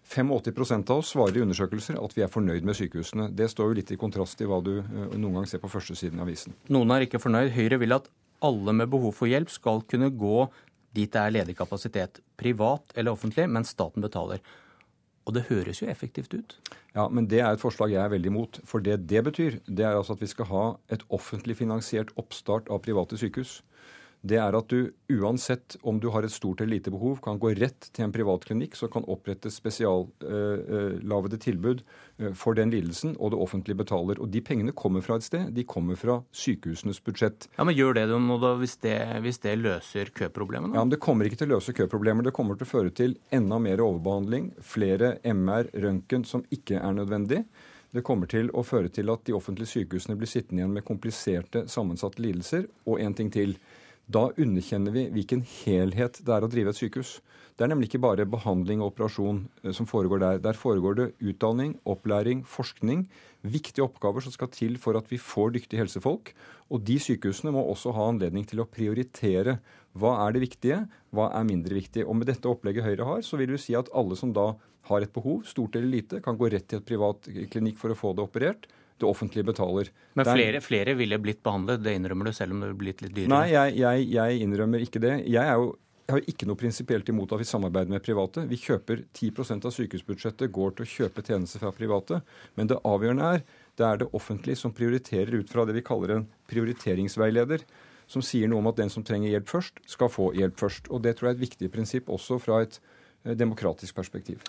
[0.04, 3.30] 85 av oss svarer i undersøkelser at vi er fornøyd med sykehusene.
[3.32, 4.74] Det står jo litt i kontrast til hva du
[5.16, 6.56] noen gang ser på førstesiden av avisen.
[6.68, 7.54] Noen er ikke fornøyd.
[7.54, 8.10] Høyre vil at
[8.44, 10.48] alle med behov for hjelp skal kunne gå
[10.94, 12.20] dit det er ledig kapasitet.
[12.38, 14.44] Privat eller offentlig, men staten betaler.
[15.24, 16.56] Og det høres jo effektivt ut.
[16.94, 18.58] Ja, men det er et forslag jeg er veldig imot.
[18.68, 22.68] For det det betyr, det er altså at vi skal ha et offentlig finansiert oppstart
[22.68, 23.62] av private sykehus
[24.24, 27.50] det er at du uansett om du har et stort eller lite behov, kan gå
[27.58, 31.82] rett til en privat klinikk som kan opprette spesiallagede tilbud
[32.38, 34.20] for den lidelsen, og det offentlige betaler.
[34.22, 35.50] Og de pengene kommer fra et sted.
[35.52, 37.50] De kommer fra sykehusenes budsjett.
[37.58, 38.96] Ja, Men gjør det noe da, hvis det,
[39.26, 40.72] hvis det løser køproblemene?
[40.72, 42.24] Ja, men Det kommer ikke til å løse køproblemer.
[42.24, 46.96] Det kommer til å føre til enda mer overbehandling, flere MR, røntgen, som ikke er
[46.96, 47.44] nødvendig.
[47.94, 51.68] Det kommer til å føre til at de offentlige sykehusene blir sittende igjen med kompliserte,
[51.70, 52.70] sammensatte lidelser.
[52.88, 53.58] Og en ting til.
[54.04, 57.20] Da underkjenner vi hvilken helhet det er å drive et sykehus.
[57.56, 60.40] Det er nemlig ikke bare behandling og operasjon eh, som foregår der.
[60.44, 63.06] Der foregår det utdanning, opplæring, forskning.
[63.46, 66.34] Viktige oppgaver som skal til for at vi får dyktige helsefolk.
[66.68, 69.56] Og de sykehusene må også ha anledning til å prioritere.
[69.96, 70.82] Hva er det viktige,
[71.14, 72.04] hva er mindre viktig?
[72.04, 74.50] Og med dette opplegget Høyre har, så vil vi si at alle som da
[74.90, 77.96] har et behov, stort eller lite, kan gå rett til et privat klinikk for å
[77.96, 78.68] få det operert
[79.00, 79.90] det offentlige betaler.
[80.14, 83.14] Men flere, flere ville blitt behandlet, det innrømmer du selv om det ville blitt litt
[83.16, 83.32] dyrere?
[83.32, 85.14] Nei, jeg, jeg, jeg innrømmer ikke det.
[85.26, 85.72] Jeg, jo,
[86.04, 88.44] jeg har ikke noe prinsipielt imot at vi samarbeider med private.
[88.50, 92.20] Vi kjøper 10% av sykehusbudsjettet går til å kjøpe tjenester fra private.
[92.58, 93.44] Men det avgjørende er
[93.74, 97.64] det er det offentlige som prioriterer ut fra det vi kaller en prioriteringsveileder.
[98.06, 100.90] Som sier noe om at den som trenger hjelp først, skal få hjelp først.
[100.92, 102.76] Og Det tror jeg er et viktig prinsipp også fra et
[103.24, 104.44] eh, demokratisk perspektiv.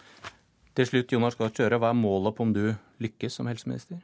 [0.75, 4.03] Til slutt, Jonas Gahr Støre, hva er målet på om du lykkes som helseminister?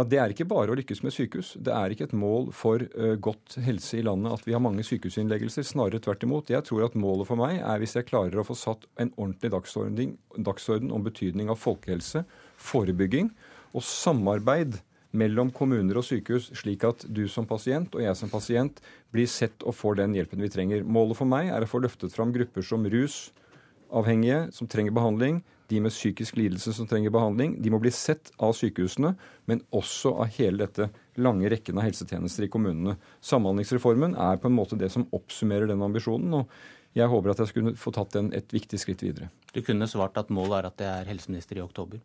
[0.00, 1.50] Ja, Det er ikke bare å lykkes med sykehus.
[1.60, 4.80] Det er ikke et mål for uh, godt helse i landet at vi har mange
[4.88, 5.66] sykehusinnleggelser.
[5.68, 6.48] Snarere tvert imot.
[6.48, 9.50] Jeg tror at målet for meg er hvis jeg klarer å få satt en ordentlig
[9.52, 12.24] dagsorden, dagsorden om betydning av folkehelse,
[12.56, 13.28] forebygging
[13.76, 14.80] og samarbeid
[15.12, 18.80] mellom kommuner og sykehus, slik at du som pasient og jeg som pasient
[19.12, 20.80] blir sett og får den hjelpen vi trenger.
[20.80, 25.80] Målet for meg er å få løftet fram grupper som rusavhengige, som trenger behandling, de
[25.84, 29.14] med psykisk lidelse som trenger behandling, de må bli sett av sykehusene,
[29.50, 30.90] men også av hele dette
[31.20, 32.96] lange rekken av helsetjenester i kommunene.
[33.24, 36.42] Samhandlingsreformen er på en måte det som oppsummerer den ambisjonen.
[36.42, 39.28] og jeg håper at jeg skulle få tatt den et viktig skritt videre.
[39.54, 42.00] Du kunne svart at målet er at jeg er helseminister i oktober?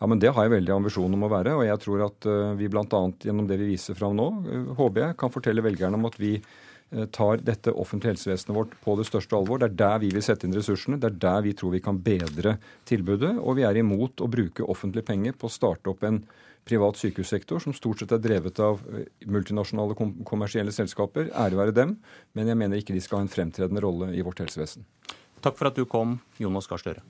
[0.00, 1.54] Ja, men Det har jeg veldig ambisjon om å være.
[1.56, 2.84] Og jeg tror at eh, vi bl.a.
[3.24, 6.34] gjennom det vi viser fram nå, eh, håper jeg kan fortelle velgerne om at vi
[7.14, 9.60] tar dette offentlige helsevesenet vårt på det største alvor.
[9.60, 10.98] Det er der vi vil sette inn ressursene.
[11.00, 12.56] Det er der vi tror vi kan bedre
[12.88, 13.34] tilbudet.
[13.40, 16.22] Og vi er imot å bruke offentlige penger på å starte opp en
[16.64, 21.28] privat sykehussektor som stort sett er drevet av multinasjonale multinasjonale kommersielle selskaper.
[21.34, 21.98] Ære være dem,
[22.32, 24.86] men jeg mener ikke de skal ha en fremtredende rolle i vårt helsevesen.
[25.44, 27.04] Takk for at du kom, Jonas Gahr Støre.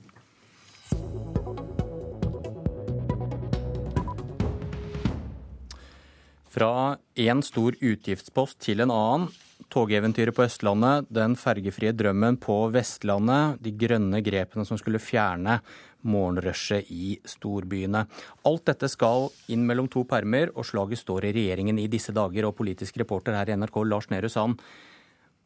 [6.55, 9.31] Fra én stor utgiftspost til en annen
[9.71, 15.59] togeventyret på Østlandet, den fergefrie drømmen på Vestlandet, de grønne grepene som skulle fjerne
[16.05, 18.05] morgenrushet i storbyene.
[18.45, 22.47] Alt dette skal inn mellom to permer, og slaget står i regjeringen i disse dager.
[22.47, 24.61] Og politisk reporter her i NRK, Lars Nehru Sand,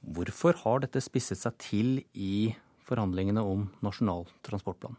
[0.03, 2.51] hvorfor har dette spisset seg til i
[2.89, 4.97] forhandlingene om Nasjonal transportplan?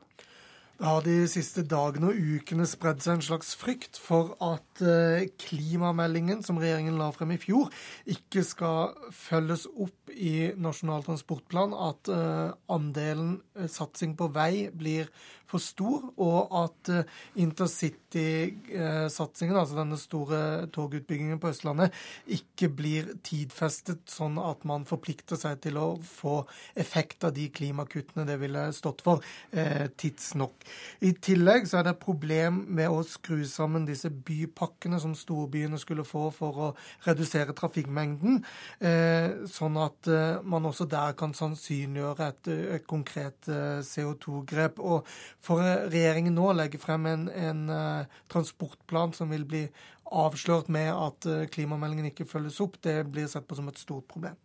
[0.81, 5.27] Det har de siste dagene og ukene spredd seg en slags frykt for at eh,
[5.43, 7.69] klimameldingen som regjeringen la frem i fjor,
[8.09, 11.77] ikke skal følges opp i Nasjonal transportplan.
[11.77, 15.13] At eh, andelen eh, satsing på vei blir
[15.51, 17.05] for stor, og at eh,
[17.43, 21.91] intercitysatsingen, altså denne store togutbyggingen på Østlandet,
[22.31, 26.47] ikke blir tidfestet sånn at man forplikter seg til å få
[26.79, 29.17] effekt av de klimakuttene det ville stått for,
[29.53, 30.55] eh, tidsnok.
[31.03, 35.79] I tillegg så er det et problem med å skru sammen disse bypakkene som storbyene
[35.81, 36.75] skulle få for å
[37.07, 38.35] redusere trafikkmengden,
[38.81, 40.07] eh, sånn at
[40.45, 44.79] man også der kan sannsynliggjøre et konkret CO2-grep.
[44.79, 45.07] Og
[45.45, 49.65] for regjeringen nå legger frem en, en uh, transportplan som vil bli
[50.11, 54.09] avslørt med at uh, klimameldingen ikke følges opp, det blir sett på som et stort
[54.11, 54.37] problem.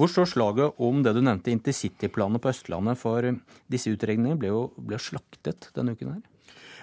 [0.00, 2.96] Hvor står slaget om det du nevnte intercityplanet på Østlandet?
[2.96, 3.26] For
[3.68, 6.22] disse utregningene ble jo ble slaktet denne uken her.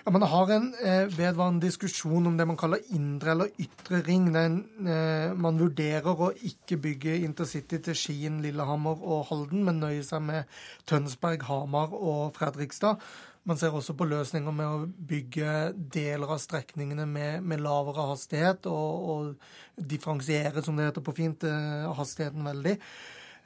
[0.06, 4.30] Ja, Man har en eh, vedvarende diskusjon om det man kaller indre eller ytre ring.
[4.34, 10.04] Den, eh, man vurderer å ikke bygge intercity til Skien, Lillehammer og Halden, men nøye
[10.08, 13.02] seg med Tønsberg, Hamar og Fredrikstad.
[13.48, 15.52] Man ser også på løsninger med å bygge
[15.94, 21.48] deler av strekningene med, med lavere hastighet, og, og differensiere, som det heter på fint,
[21.48, 22.76] eh, hastigheten veldig.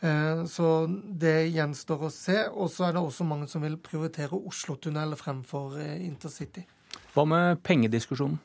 [0.02, 0.68] Eh, så
[1.22, 2.38] det gjenstår å se.
[2.50, 6.66] Og så er det også mange som vil prioritere Oslo-tunnel fremfor eh, intercity.
[7.14, 8.40] Hva med pengediskusjonen?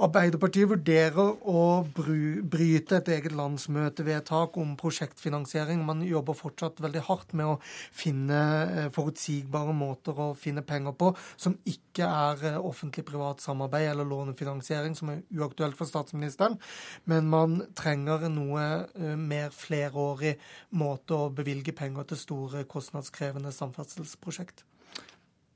[0.00, 1.62] Arbeiderpartiet vurderer å
[1.92, 5.82] bryte et eget landsmøtevedtak om prosjektfinansiering.
[5.84, 11.10] Man jobber fortsatt veldig hardt med å finne eh, forutsigbare måter å finne penger på
[11.34, 16.56] som ikke er eh, offentlig-privat samarbeid eller lånefinansiering, som er uaktuelt for statsministeren.
[17.04, 20.38] Men man trenger noe eh, mer flerårig
[20.80, 24.64] måte å bevilge penger til store, kostnadskrevende samferdselsprosjekt.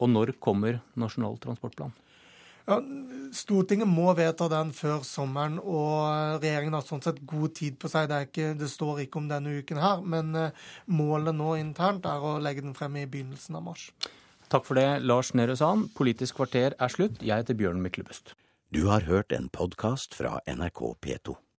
[0.05, 1.95] Og når kommer Nasjonal transportplan?
[2.65, 2.79] Ja,
[3.35, 8.09] Stortinget må vedta den før sommeren, og regjeringen har sånn sett god tid på seg.
[8.09, 12.25] Det, ikke, det står ikke om denne uken her, men eh, målet nå internt er
[12.25, 13.89] å legge den frem i begynnelsen av mars.
[14.49, 15.91] Takk for det, Lars Nehru Sand.
[15.99, 17.21] Politisk kvarter er slutt.
[17.21, 18.37] Jeg heter Bjørn Myklebust.
[18.73, 21.37] Du har hørt en podkast fra NRK P2.